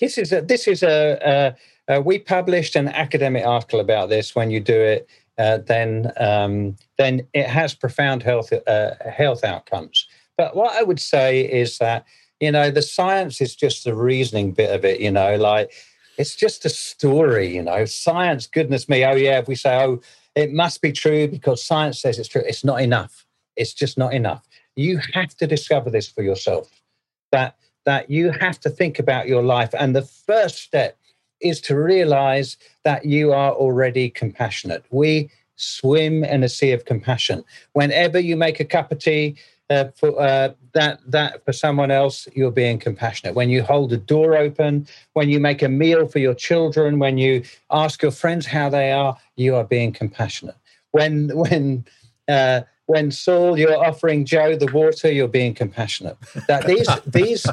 This 0.00 0.18
is 0.18 0.32
a, 0.32 0.40
this 0.40 0.68
is 0.68 0.82
a, 0.82 1.56
a, 1.88 1.94
a 1.94 2.00
we 2.00 2.18
published 2.18 2.76
an 2.76 2.88
academic 2.88 3.44
article 3.44 3.80
about 3.80 4.08
this. 4.08 4.34
When 4.34 4.50
you 4.50 4.60
do 4.60 4.80
it, 4.80 5.08
uh, 5.38 5.58
then 5.58 6.12
um, 6.16 6.76
then 6.96 7.26
it 7.34 7.46
has 7.46 7.74
profound 7.74 8.22
health 8.22 8.52
uh, 8.66 8.90
health 9.10 9.44
outcomes. 9.44 10.06
But 10.36 10.54
what 10.54 10.76
I 10.76 10.82
would 10.82 11.00
say 11.00 11.40
is 11.40 11.78
that 11.78 12.04
you 12.40 12.52
know 12.52 12.70
the 12.70 12.82
science 12.82 13.40
is 13.40 13.56
just 13.56 13.84
the 13.84 13.94
reasoning 13.94 14.52
bit 14.52 14.74
of 14.74 14.84
it. 14.84 15.00
You 15.00 15.10
know, 15.10 15.36
like 15.36 15.72
it's 16.16 16.36
just 16.36 16.64
a 16.64 16.70
story. 16.70 17.54
You 17.54 17.62
know, 17.62 17.84
science. 17.84 18.46
Goodness 18.46 18.88
me. 18.88 19.04
Oh 19.04 19.14
yeah, 19.14 19.38
if 19.38 19.48
we 19.48 19.54
say 19.54 19.82
oh 19.82 20.00
it 20.34 20.52
must 20.52 20.80
be 20.82 20.92
true 20.92 21.26
because 21.26 21.64
science 21.64 22.00
says 22.00 22.18
it's 22.18 22.28
true, 22.28 22.42
it's 22.46 22.64
not 22.64 22.80
enough. 22.80 23.26
It's 23.56 23.74
just 23.74 23.98
not 23.98 24.14
enough 24.14 24.48
you 24.78 25.00
have 25.12 25.36
to 25.36 25.46
discover 25.46 25.90
this 25.90 26.08
for 26.08 26.22
yourself 26.22 26.70
that 27.32 27.56
that 27.84 28.10
you 28.10 28.30
have 28.30 28.60
to 28.60 28.70
think 28.70 28.98
about 28.98 29.28
your 29.28 29.42
life. 29.42 29.70
And 29.78 29.94
the 29.94 30.02
first 30.02 30.58
step 30.58 30.98
is 31.40 31.60
to 31.62 31.78
realize 31.78 32.56
that 32.84 33.04
you 33.04 33.32
are 33.32 33.52
already 33.52 34.10
compassionate. 34.10 34.84
We 34.90 35.30
swim 35.56 36.24
in 36.24 36.42
a 36.42 36.48
sea 36.48 36.72
of 36.72 36.84
compassion. 36.84 37.44
Whenever 37.72 38.18
you 38.18 38.36
make 38.36 38.60
a 38.60 38.64
cup 38.64 38.92
of 38.92 38.98
tea 38.98 39.36
uh, 39.70 39.86
for 39.94 40.18
uh, 40.20 40.50
that 40.72 41.00
that 41.06 41.44
for 41.44 41.52
someone 41.52 41.90
else 41.90 42.26
you're 42.34 42.50
being 42.50 42.78
compassionate. 42.78 43.34
When 43.34 43.50
you 43.50 43.62
hold 43.62 43.92
a 43.92 43.98
door 43.98 44.36
open 44.36 44.86
when 45.12 45.28
you 45.28 45.40
make 45.40 45.62
a 45.62 45.68
meal 45.68 46.06
for 46.06 46.20
your 46.20 46.34
children 46.34 46.98
when 46.98 47.18
you 47.18 47.42
ask 47.70 48.00
your 48.02 48.12
friends 48.12 48.46
how 48.46 48.70
they 48.70 48.92
are 48.92 49.16
you 49.36 49.56
are 49.56 49.64
being 49.64 49.92
compassionate. 49.92 50.56
When 50.92 51.28
when 51.36 51.84
uh, 52.28 52.62
when 52.88 53.10
Saul, 53.10 53.58
you're 53.58 53.84
offering 53.84 54.24
Joe 54.24 54.56
the 54.56 54.72
water, 54.72 55.12
you're 55.12 55.28
being 55.28 55.52
compassionate. 55.52 56.16
That 56.48 56.66
these 56.66 56.88
these 57.06 57.46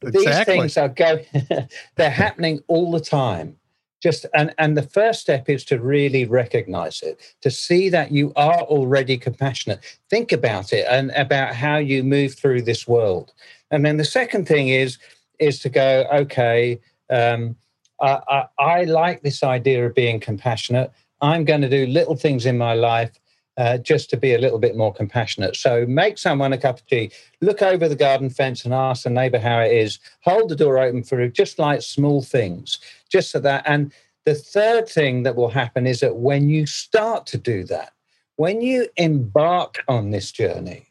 exactly. 0.00 0.10
these 0.12 0.44
things 0.44 0.76
are 0.76 0.88
going, 0.88 1.26
they're 1.96 2.08
happening 2.08 2.60
all 2.68 2.92
the 2.92 3.00
time. 3.00 3.56
Just 4.00 4.26
and 4.32 4.54
and 4.58 4.76
the 4.76 4.82
first 4.82 5.20
step 5.20 5.48
is 5.48 5.64
to 5.66 5.80
really 5.80 6.24
recognize 6.24 7.02
it, 7.02 7.20
to 7.40 7.50
see 7.50 7.88
that 7.88 8.12
you 8.12 8.32
are 8.36 8.60
already 8.60 9.18
compassionate. 9.18 9.80
Think 10.08 10.30
about 10.30 10.72
it 10.72 10.86
and 10.88 11.10
about 11.16 11.56
how 11.56 11.78
you 11.78 12.04
move 12.04 12.34
through 12.34 12.62
this 12.62 12.86
world. 12.86 13.32
And 13.72 13.84
then 13.84 13.96
the 13.96 14.04
second 14.04 14.46
thing 14.46 14.68
is 14.68 14.98
is 15.40 15.58
to 15.60 15.68
go, 15.68 16.06
okay, 16.12 16.80
um, 17.10 17.56
I, 18.00 18.20
I, 18.28 18.44
I 18.58 18.84
like 18.84 19.22
this 19.22 19.42
idea 19.42 19.84
of 19.84 19.96
being 19.96 20.20
compassionate. 20.20 20.92
I'm 21.20 21.44
going 21.44 21.62
to 21.62 21.68
do 21.68 21.86
little 21.86 22.14
things 22.14 22.46
in 22.46 22.56
my 22.56 22.74
life 22.74 23.10
uh, 23.56 23.78
just 23.78 24.10
to 24.10 24.16
be 24.16 24.34
a 24.34 24.38
little 24.38 24.58
bit 24.58 24.76
more 24.76 24.92
compassionate. 24.92 25.56
So 25.56 25.86
make 25.86 26.18
someone 26.18 26.52
a 26.52 26.58
cup 26.58 26.78
of 26.78 26.86
tea, 26.86 27.10
look 27.40 27.62
over 27.62 27.88
the 27.88 27.96
garden 27.96 28.30
fence 28.30 28.64
and 28.64 28.74
ask 28.74 29.04
the 29.04 29.10
neighbor 29.10 29.38
how 29.38 29.60
it 29.60 29.72
is, 29.72 29.98
hold 30.20 30.48
the 30.48 30.56
door 30.56 30.78
open 30.78 31.02
for 31.02 31.26
just 31.28 31.58
like 31.58 31.82
small 31.82 32.22
things, 32.22 32.78
just 33.10 33.30
so 33.30 33.40
that. 33.40 33.62
And 33.66 33.92
the 34.24 34.34
third 34.34 34.88
thing 34.88 35.22
that 35.22 35.36
will 35.36 35.48
happen 35.48 35.86
is 35.86 36.00
that 36.00 36.16
when 36.16 36.48
you 36.48 36.66
start 36.66 37.26
to 37.26 37.38
do 37.38 37.64
that, 37.64 37.92
when 38.36 38.60
you 38.60 38.88
embark 38.96 39.82
on 39.88 40.10
this 40.10 40.30
journey, 40.30 40.88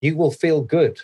you 0.00 0.16
will 0.16 0.32
feel 0.32 0.62
good. 0.62 1.00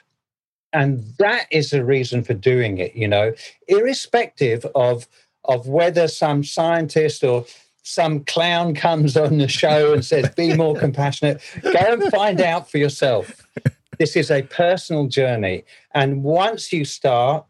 And 0.73 1.05
that 1.19 1.47
is 1.51 1.71
the 1.71 1.85
reason 1.85 2.25
for 2.25 2.35
doing 2.35 2.79
it, 2.79 2.97
you 2.97 3.07
know, 3.07 3.33
irrespective 3.69 4.67
of, 4.75 5.07
of 5.45 5.69
whether 5.69 6.09
some 6.09 6.43
scientist 6.43 7.23
or 7.23 7.47
some 7.87 8.25
clown 8.25 8.75
comes 8.75 9.17
on 9.17 9.39
the 9.39 9.47
show 9.47 9.93
and 9.93 10.05
says, 10.05 10.29
be 10.35 10.55
more 10.57 10.75
compassionate. 10.75 11.41
Go 11.63 11.71
and 11.73 12.03
find 12.11 12.41
out 12.41 12.69
for 12.69 12.79
yourself. 12.79 13.47
This 13.99 14.17
is 14.17 14.29
a 14.29 14.43
personal 14.43 15.07
journey. 15.07 15.63
And 15.95 16.25
once 16.25 16.73
you 16.73 16.85
start, 16.85 17.47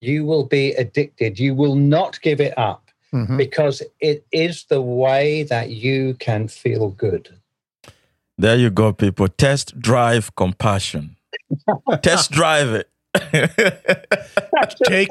you 0.00 0.26
will 0.26 0.44
be 0.44 0.72
addicted. 0.72 1.38
You 1.38 1.54
will 1.54 1.76
not 1.76 2.20
give 2.22 2.40
it 2.40 2.58
up 2.58 2.90
mm-hmm. 3.14 3.36
because 3.36 3.80
it 4.00 4.26
is 4.32 4.64
the 4.64 4.82
way 4.82 5.44
that 5.44 5.70
you 5.70 6.14
can 6.14 6.48
feel 6.48 6.90
good. 6.90 7.38
There 8.36 8.56
you 8.56 8.70
go, 8.70 8.92
people. 8.92 9.28
Test 9.28 9.78
drive 9.78 10.34
compassion. 10.34 11.16
Test 12.02 12.32
drive 12.32 12.70
it. 12.70 12.90
take 14.86 15.10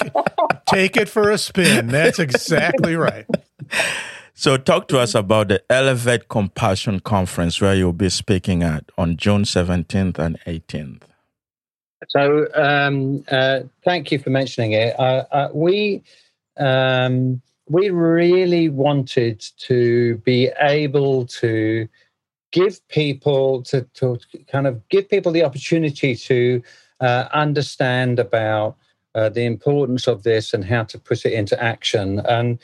take 0.68 0.98
it 0.98 1.10
for 1.10 1.30
a 1.30 1.38
spin. 1.38 1.88
That's 1.88 2.20
exactly 2.20 2.96
right. 2.98 3.26
So, 4.40 4.56
talk 4.56 4.88
to 4.90 5.00
us 5.00 5.16
about 5.16 5.48
the 5.48 5.64
Elevate 5.68 6.30
Compassion 6.30 7.00
Conference 7.00 7.60
where 7.60 7.74
you'll 7.74 7.92
be 7.92 8.10
speaking 8.10 8.62
at 8.62 8.84
on 8.96 9.18
June 9.18 9.46
17th 9.46 10.20
and 10.20 10.40
18th. 10.46 11.02
So, 12.08 12.46
um, 12.54 13.24
uh, 13.32 13.62
thank 13.84 14.12
you 14.12 14.20
for 14.20 14.30
mentioning 14.30 14.74
it. 14.74 14.94
Uh, 15.00 15.26
uh, 15.32 15.50
we 15.56 16.04
um, 16.58 17.42
we 17.68 17.90
really 17.90 18.70
wanted 18.70 19.44
to 19.58 20.18
be 20.18 20.52
able 20.60 21.26
to 21.42 21.90
give 22.52 22.88
people 22.90 23.64
to, 23.64 23.82
to 23.96 24.20
kind 24.52 24.68
of 24.68 24.88
give 24.90 25.10
people 25.10 25.32
the 25.32 25.44
opportunity 25.44 26.16
to 26.16 26.62
uh, 27.00 27.28
understand 27.34 28.20
about 28.20 28.76
uh, 29.16 29.30
the 29.30 29.46
importance 29.46 30.06
of 30.06 30.22
this 30.22 30.54
and 30.54 30.64
how 30.64 30.84
to 30.84 31.00
put 31.00 31.26
it 31.26 31.34
into 31.34 31.60
action. 31.62 32.20
And 32.20 32.60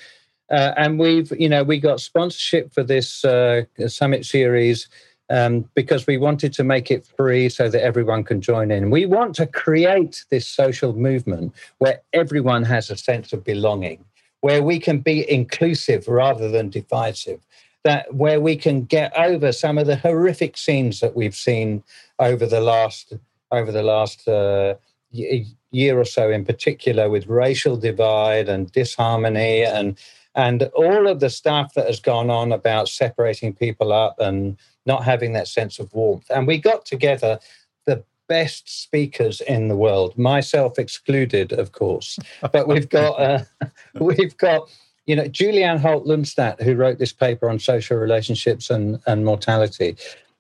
uh, 0.54 0.74
and 0.78 1.00
we've 1.00 1.32
you 1.40 1.50
know 1.50 1.64
we 1.64 1.80
got 1.80 2.00
sponsorship 2.00 2.72
for 2.72 2.84
this 2.84 3.26
uh, 3.26 3.64
summit 3.88 4.24
series 4.24 4.88
um, 5.30 5.68
because 5.74 6.06
we 6.06 6.18
wanted 6.18 6.54
to 6.54 6.64
make 6.64 6.92
it 6.92 7.08
free 7.18 7.50
so 7.50 7.70
that 7.70 7.84
everyone 7.84 8.24
can 8.24 8.40
join 8.40 8.70
in. 8.70 8.92
We 8.92 9.08
want 9.08 9.36
to 9.36 9.48
create 9.48 10.26
this 10.30 10.48
social 10.48 10.94
movement 10.94 11.56
where 11.80 12.02
everyone 12.14 12.64
has 12.64 12.92
a 12.92 12.98
sense 12.98 13.34
of 13.34 13.44
belonging, 13.44 14.06
where 14.42 14.62
we 14.62 14.80
can 14.80 15.00
be 15.00 15.30
inclusive 15.30 16.08
rather 16.08 16.50
than 16.50 16.70
divisive. 16.70 17.40
That 17.84 18.14
where 18.14 18.40
we 18.40 18.56
can 18.56 18.84
get 18.84 19.12
over 19.18 19.52
some 19.52 19.78
of 19.78 19.88
the 19.88 19.98
horrific 19.98 20.56
scenes 20.56 21.00
that 21.00 21.16
we've 21.16 21.36
seen 21.36 21.84
over 22.20 22.46
the 22.46 22.62
last 22.62 23.14
over 23.52 23.72
the 23.72 23.84
last 23.84 24.28
uh, 24.28 24.76
year 25.12 26.00
or 26.00 26.06
so, 26.06 26.30
in 26.30 26.46
particular, 26.46 27.10
with 27.10 27.28
racial 27.28 27.76
divide 27.76 28.50
and 28.50 28.72
disharmony 28.72 29.64
and 29.64 29.98
and 30.36 30.64
all 30.74 31.08
of 31.08 31.20
the 31.20 31.30
stuff 31.30 31.74
that 31.76 31.88
has 31.88 32.00
gone 32.00 32.30
on 32.30 32.52
about 32.52 32.90
separating 32.90 33.54
people 33.54 33.94
up 33.94 34.20
and 34.20 34.58
not 34.86 35.04
having 35.04 35.34
that 35.34 35.48
sense 35.48 35.80
of 35.80 35.94
warmth. 35.94 36.26
And 36.30 36.48
we 36.48 36.58
got 36.58 36.86
together 36.86 37.40
the 37.86 38.04
best 38.28 38.84
speakers 38.84 39.42
in 39.42 39.68
the 39.68 39.76
world, 39.76 40.18
myself 40.18 40.80
excluded, 40.80 41.52
of 41.52 41.72
course. 41.72 42.18
But 42.52 42.68
we've 42.68 42.90
got 42.90 43.20
uh, 43.20 43.44
we've 44.00 44.38
got 44.38 44.70
you 45.06 45.16
know 45.16 45.26
Julianne 45.26 45.80
Holt 45.80 46.06
Lunstad, 46.06 46.62
who 46.62 46.76
wrote 46.76 46.98
this 46.98 47.14
paper 47.14 47.50
on 47.50 47.60
social 47.60 47.98
relationships 47.98 48.70
and 48.70 49.00
and 49.06 49.26
mortality, 49.26 49.98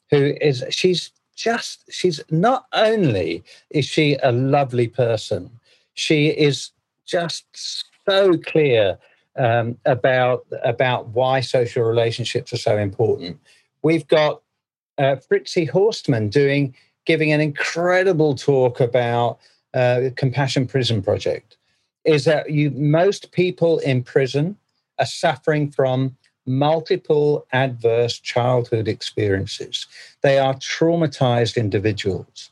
who 0.09 0.33
is 0.41 0.63
she's 0.69 1.11
just 1.35 1.83
she's 1.91 2.21
not 2.29 2.65
only 2.73 3.43
is 3.69 3.85
she 3.85 4.17
a 4.23 4.31
lovely 4.31 4.87
person, 4.87 5.49
she 5.93 6.27
is 6.27 6.71
just 7.05 7.45
so 8.05 8.37
clear 8.37 8.97
um, 9.37 9.77
about 9.85 10.45
about 10.63 11.07
why 11.09 11.39
social 11.41 11.83
relationships 11.83 12.53
are 12.53 12.57
so 12.57 12.77
important. 12.77 13.39
We've 13.81 14.07
got 14.07 14.41
uh, 14.97 15.17
Fritzi 15.29 15.69
Horstman 15.69 16.29
doing 16.29 16.75
giving 17.05 17.31
an 17.31 17.41
incredible 17.41 18.35
talk 18.35 18.79
about 18.79 19.39
uh, 19.73 20.09
Compassion 20.15 20.67
Prison 20.67 21.01
Project. 21.01 21.57
Is 22.05 22.25
that 22.25 22.51
you? 22.51 22.71
Most 22.71 23.31
people 23.31 23.79
in 23.79 24.03
prison 24.03 24.57
are 24.99 25.05
suffering 25.05 25.71
from 25.71 26.15
multiple 26.45 27.45
adverse 27.53 28.19
childhood 28.19 28.87
experiences. 28.87 29.87
They 30.21 30.37
are 30.37 30.55
traumatized 30.55 31.55
individuals. 31.55 32.49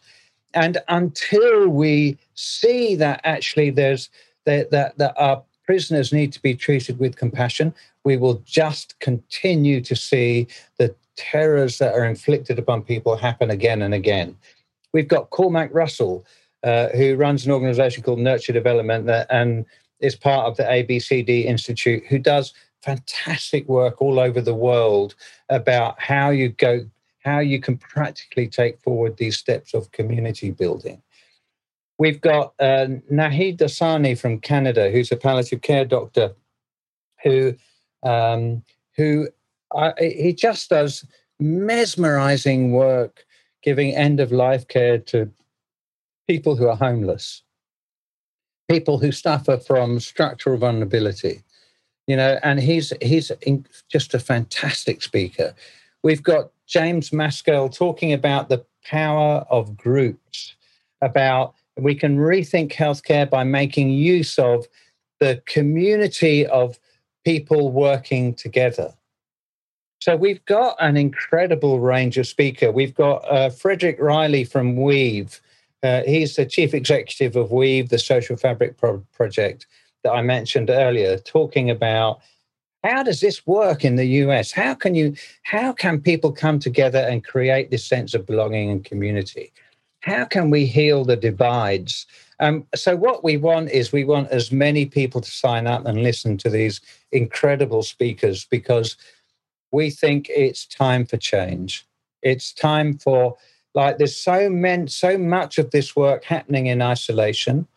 And 0.54 0.80
until 0.88 1.68
we 1.68 2.18
see 2.36 2.96
that 2.96 3.22
actually 3.24 3.70
there's 3.70 4.10
that, 4.46 4.72
that, 4.72 4.98
that 4.98 5.14
prisoners 5.72 6.12
need 6.12 6.34
to 6.34 6.42
be 6.42 6.54
treated 6.54 7.00
with 7.00 7.16
compassion, 7.16 7.74
we 8.04 8.18
will 8.18 8.44
just 8.44 9.00
continue 9.00 9.80
to 9.80 9.96
see 9.96 10.46
the 10.78 10.94
terrors 11.16 11.78
that 11.78 11.94
are 11.94 12.04
inflicted 12.04 12.60
upon 12.60 12.82
people 12.82 13.16
happen 13.16 13.50
again 13.50 13.82
and 13.82 13.94
again. 13.94 14.36
We've 14.92 15.08
got 15.08 15.30
Cormac 15.30 15.70
Russell, 15.74 16.26
uh, 16.62 16.90
who 16.90 17.16
runs 17.16 17.46
an 17.46 17.54
organization 17.54 18.04
called 18.04 18.20
Nurture 18.20 18.52
Development 18.52 19.06
that, 19.06 19.28
and 19.30 19.66
is 20.02 20.14
part 20.14 20.46
of 20.46 20.58
the 20.58 20.64
ABCD 20.64 21.46
Institute, 21.46 22.04
who 22.10 22.20
does 22.20 22.54
fantastic 22.82 23.66
work 23.70 24.02
all 24.02 24.20
over 24.20 24.42
the 24.42 24.54
world 24.54 25.16
about 25.48 25.98
how 26.02 26.32
you 26.32 26.50
go, 26.50 26.86
how 27.24 27.40
you 27.40 27.62
can 27.62 27.78
practically 27.78 28.50
take 28.50 28.78
forward 28.82 29.16
these 29.16 29.38
steps 29.38 29.74
of 29.74 29.90
community 29.94 30.52
building. 30.52 31.02
We've 32.02 32.20
got 32.20 32.56
uh, 32.60 32.88
Naheed 33.12 33.60
Dosani 33.60 34.18
from 34.18 34.40
Canada, 34.40 34.90
who's 34.90 35.12
a 35.12 35.16
palliative 35.16 35.62
care 35.62 35.86
doctor, 35.86 36.34
who 37.24 37.54
um, 38.02 38.64
who 38.98 39.28
uh, 39.76 39.92
he 40.00 40.34
just 40.34 40.72
does 40.72 41.06
mesmerizing 41.40 42.72
work, 42.72 43.24
giving 43.62 43.96
end 43.96 44.20
of 44.20 44.32
life 44.32 44.68
care 44.68 44.98
to 44.98 45.30
people 46.28 46.56
who 46.56 46.68
are 46.68 46.76
homeless, 46.76 47.44
people 48.68 48.98
who 48.98 49.12
suffer 49.12 49.58
from 49.58 50.00
structural 50.00 50.58
vulnerability, 50.58 51.44
you 52.08 52.16
know, 52.16 52.40
and 52.42 52.60
he's 52.60 52.92
he's 53.00 53.32
just 53.92 54.16
a 54.16 54.20
fantastic 54.20 55.04
speaker. 55.04 55.54
We've 56.02 56.24
got 56.24 56.50
James 56.66 57.14
Maskell 57.14 57.70
talking 57.70 58.12
about 58.12 58.50
the 58.50 58.66
power 58.84 59.46
of 59.52 59.78
groups, 59.78 60.56
about 61.04 61.54
we 61.82 61.96
can 61.96 62.18
rethink 62.18 62.74
healthcare 62.74 63.30
by 63.30 63.44
making 63.44 63.90
use 63.90 64.38
of 64.38 64.68
the 65.20 65.42
community 65.46 66.46
of 66.48 66.80
people 67.24 67.72
working 67.72 68.34
together. 68.34 68.94
So 70.00 70.16
we've 70.16 70.44
got 70.46 70.76
an 70.80 70.98
incredible 70.98 71.80
range 71.80 72.18
of 72.18 72.26
speaker. 72.28 72.72
We've 72.72 72.96
got 72.96 73.18
uh, 73.32 73.52
Frederick 73.52 73.98
Riley 74.00 74.44
from 74.44 74.76
Weave. 74.76 75.40
Uh, 75.84 76.02
he's 76.08 76.36
the 76.36 76.46
chief 76.46 76.74
executive 76.74 77.36
of 77.36 77.52
Weave, 77.52 77.90
the 77.90 78.00
social 78.00 78.36
fabric 78.36 78.78
pro- 78.78 79.06
project 79.14 79.68
that 80.04 80.12
I 80.12 80.24
mentioned 80.24 80.72
earlier, 80.72 81.20
talking 81.20 81.70
about 81.70 82.22
how 82.84 83.04
does 83.04 83.20
this 83.20 83.46
work 83.46 83.86
in 83.86 83.96
the 83.96 84.06
US? 84.06 84.52
How 84.52 84.74
can 84.74 84.96
you 84.96 85.16
how 85.44 85.72
can 85.72 86.02
people 86.02 86.32
come 86.32 86.58
together 86.58 87.00
and 87.00 87.24
create 87.24 87.70
this 87.70 87.86
sense 87.86 88.16
of 88.16 88.26
belonging 88.26 88.72
and 88.72 88.84
community? 88.84 89.54
How 90.02 90.26
can 90.26 90.50
we 90.50 90.66
heal 90.66 91.06
the 91.06 91.16
divides? 91.16 92.06
Um, 92.40 92.66
so 92.76 92.96
what 92.96 93.24
we 93.24 93.38
want 93.38 93.70
is 93.70 93.92
we 93.92 94.04
want 94.04 94.30
as 94.30 94.52
many 94.52 94.86
people 94.86 95.22
to 95.22 95.30
sign 95.30 95.68
up 95.68 95.86
and 95.86 96.02
listen 96.02 96.38
to 96.40 96.50
these 96.50 96.82
incredible 97.12 97.84
speakers 97.84 98.46
because 98.46 98.98
we 99.72 99.92
think 99.92 100.28
it's 100.30 100.66
time 100.66 101.06
for 101.06 101.18
change. 101.18 101.86
It's 102.24 102.52
time 102.52 102.98
for 102.98 103.38
like 103.74 104.00
there's 104.00 104.18
so 104.18 104.50
meant 104.50 104.92
so 104.92 105.18
much 105.18 105.58
of 105.58 105.72
this 105.72 105.96
work 105.96 106.24
happening 106.26 106.66
in 106.66 106.82
isolation 106.82 107.68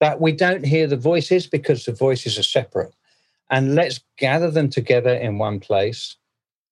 that 0.00 0.20
we 0.20 0.32
don't 0.32 0.64
hear 0.64 0.86
the 0.86 0.96
voices 0.96 1.46
because 1.46 1.84
the 1.84 1.92
voices 1.92 2.38
are 2.38 2.42
separate. 2.42 2.94
And 3.50 3.74
let's 3.74 4.00
gather 4.18 4.50
them 4.50 4.70
together 4.70 5.14
in 5.14 5.38
one 5.38 5.60
place 5.60 6.16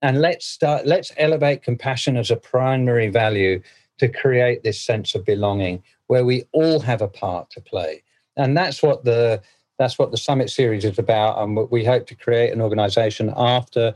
and 0.02 0.20
let's 0.20 0.46
start, 0.46 0.86
let's 0.86 1.12
elevate 1.16 1.62
compassion 1.62 2.16
as 2.16 2.30
a 2.30 2.36
primary 2.36 3.08
value 3.08 3.62
to 3.98 4.08
create 4.08 4.62
this 4.62 4.80
sense 4.80 5.14
of 5.14 5.24
belonging 5.24 5.82
where 6.06 6.24
we 6.24 6.44
all 6.52 6.80
have 6.80 7.00
a 7.00 7.08
part 7.08 7.50
to 7.50 7.60
play. 7.60 8.02
And 8.36 8.56
that's 8.56 8.82
what 8.82 9.04
the 9.04 9.42
that's 9.78 9.98
what 9.98 10.12
the 10.12 10.16
summit 10.16 10.50
series 10.50 10.84
is 10.84 10.98
about. 10.98 11.42
And 11.42 11.68
we 11.70 11.84
hope 11.84 12.06
to 12.06 12.14
create 12.14 12.52
an 12.52 12.60
organization 12.60 13.32
after 13.36 13.94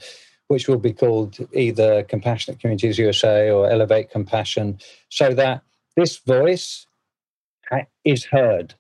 which 0.49 0.67
will 0.67 0.79
be 0.79 0.95
called 0.95 1.37
either 1.53 2.03
Compassionate 2.05 2.59
Communities 2.59 2.99
USA 2.99 3.51
or 3.51 3.71
Elevate 3.71 4.11
Compassion, 4.11 4.79
so 5.11 5.35
that 5.35 5.63
this 5.95 6.17
voice 6.17 6.87
is 8.05 8.25
heard 8.25 8.75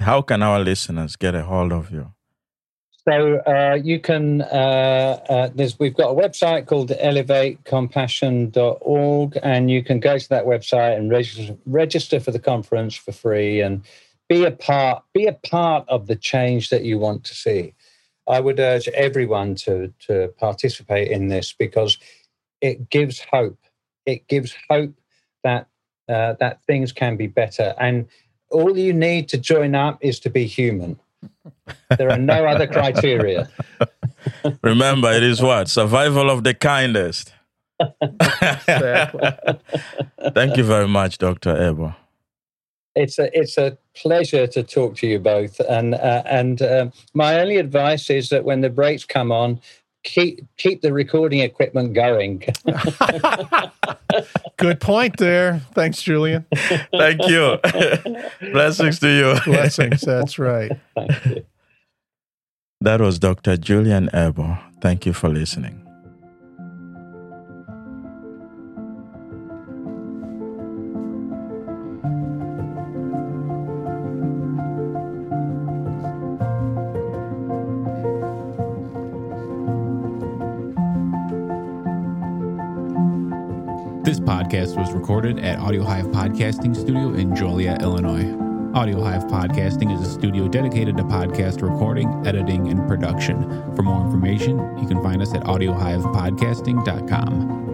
how 0.00 0.22
can 0.22 0.42
our 0.42 0.60
listeners 0.60 1.16
get 1.16 1.34
a 1.34 1.42
hold 1.42 1.72
of 1.72 1.90
you? 1.90 2.12
So 3.08 3.36
uh, 3.46 3.78
you 3.82 3.98
can. 4.00 4.42
Uh, 4.42 5.20
uh, 5.28 5.48
we've 5.78 5.94
got 5.94 6.10
a 6.10 6.14
website 6.14 6.66
called 6.66 6.90
elevatecompassion.org, 6.90 9.38
and 9.44 9.70
you 9.70 9.84
can 9.84 10.00
go 10.00 10.18
to 10.18 10.28
that 10.28 10.44
website 10.44 10.96
and 10.96 11.08
register, 11.08 11.56
register 11.66 12.18
for 12.18 12.32
the 12.32 12.40
conference 12.40 12.96
for 12.96 13.12
free 13.12 13.60
and 13.60 13.82
be 14.28 14.44
a 14.44 14.50
part. 14.50 15.04
Be 15.14 15.26
a 15.26 15.34
part 15.34 15.88
of 15.88 16.08
the 16.08 16.16
change 16.16 16.70
that 16.70 16.82
you 16.82 16.98
want 16.98 17.22
to 17.24 17.34
see. 17.34 17.74
I 18.26 18.40
would 18.40 18.58
urge 18.58 18.88
everyone 18.88 19.54
to 19.66 19.92
to 20.08 20.34
participate 20.38 21.08
in 21.08 21.28
this 21.28 21.52
because 21.52 21.98
it 22.60 22.90
gives 22.90 23.20
hope. 23.32 23.58
It 24.04 24.26
gives 24.26 24.52
hope 24.68 24.94
that 25.44 25.68
uh, 26.08 26.34
that 26.40 26.60
things 26.66 26.90
can 26.92 27.16
be 27.16 27.28
better 27.28 27.72
and 27.78 28.08
all 28.50 28.78
you 28.78 28.92
need 28.92 29.28
to 29.28 29.38
join 29.38 29.74
up 29.74 29.98
is 30.00 30.20
to 30.20 30.30
be 30.30 30.46
human. 30.46 30.98
There 31.96 32.10
are 32.10 32.18
no 32.18 32.46
other 32.46 32.66
criteria. 32.66 33.48
Remember, 34.62 35.12
it 35.12 35.22
is 35.22 35.40
what? 35.40 35.68
Survival 35.68 36.30
of 36.30 36.44
the 36.44 36.54
kindest. 36.54 37.32
Thank 40.34 40.56
you 40.56 40.64
very 40.64 40.88
much, 40.88 41.18
Dr. 41.18 41.56
Abel. 41.56 41.94
It's 42.94 43.18
a 43.18 43.28
it's 43.38 43.58
a 43.58 43.76
pleasure 43.94 44.46
to 44.46 44.62
talk 44.62 44.96
to 44.96 45.06
you 45.06 45.18
both, 45.18 45.60
and 45.60 45.94
uh, 45.94 46.22
and 46.24 46.62
uh, 46.62 46.90
my 47.12 47.38
only 47.40 47.58
advice 47.58 48.08
is 48.08 48.30
that 48.30 48.44
when 48.44 48.62
the 48.62 48.70
breaks 48.70 49.04
come 49.04 49.30
on, 49.30 49.60
keep 50.06 50.46
keep 50.56 50.80
the 50.80 50.92
recording 50.92 51.40
equipment 51.40 51.92
going. 51.92 52.42
Good 54.56 54.80
point 54.80 55.18
there. 55.18 55.60
Thanks, 55.74 56.00
Julian. 56.00 56.46
Thank 56.92 57.26
you. 57.28 57.58
Blessings 58.52 59.00
to 59.00 59.08
you. 59.08 59.40
Blessings. 59.44 60.00
That's 60.00 60.38
right. 60.50 60.72
That 62.80 63.00
was 63.00 63.18
Dr. 63.18 63.56
Julian 63.56 64.08
Abel. 64.14 64.58
Thank 64.80 65.06
you 65.06 65.12
for 65.12 65.28
listening. 65.28 65.85
Recorded 85.16 85.42
at 85.42 85.58
Audio 85.58 85.82
Hive 85.82 86.08
Podcasting 86.08 86.76
Studio 86.76 87.14
in 87.14 87.34
Joliet, 87.34 87.80
Illinois. 87.80 88.30
Audio 88.78 89.02
Hive 89.02 89.24
Podcasting 89.24 89.90
is 89.90 90.02
a 90.06 90.12
studio 90.12 90.46
dedicated 90.46 90.98
to 90.98 91.04
podcast 91.04 91.62
recording, 91.62 92.22
editing, 92.26 92.68
and 92.68 92.86
production. 92.86 93.48
For 93.74 93.82
more 93.82 94.04
information, 94.04 94.58
you 94.78 94.86
can 94.86 95.02
find 95.02 95.22
us 95.22 95.32
at 95.32 95.42
audiohivepodcasting.com. 95.44 97.65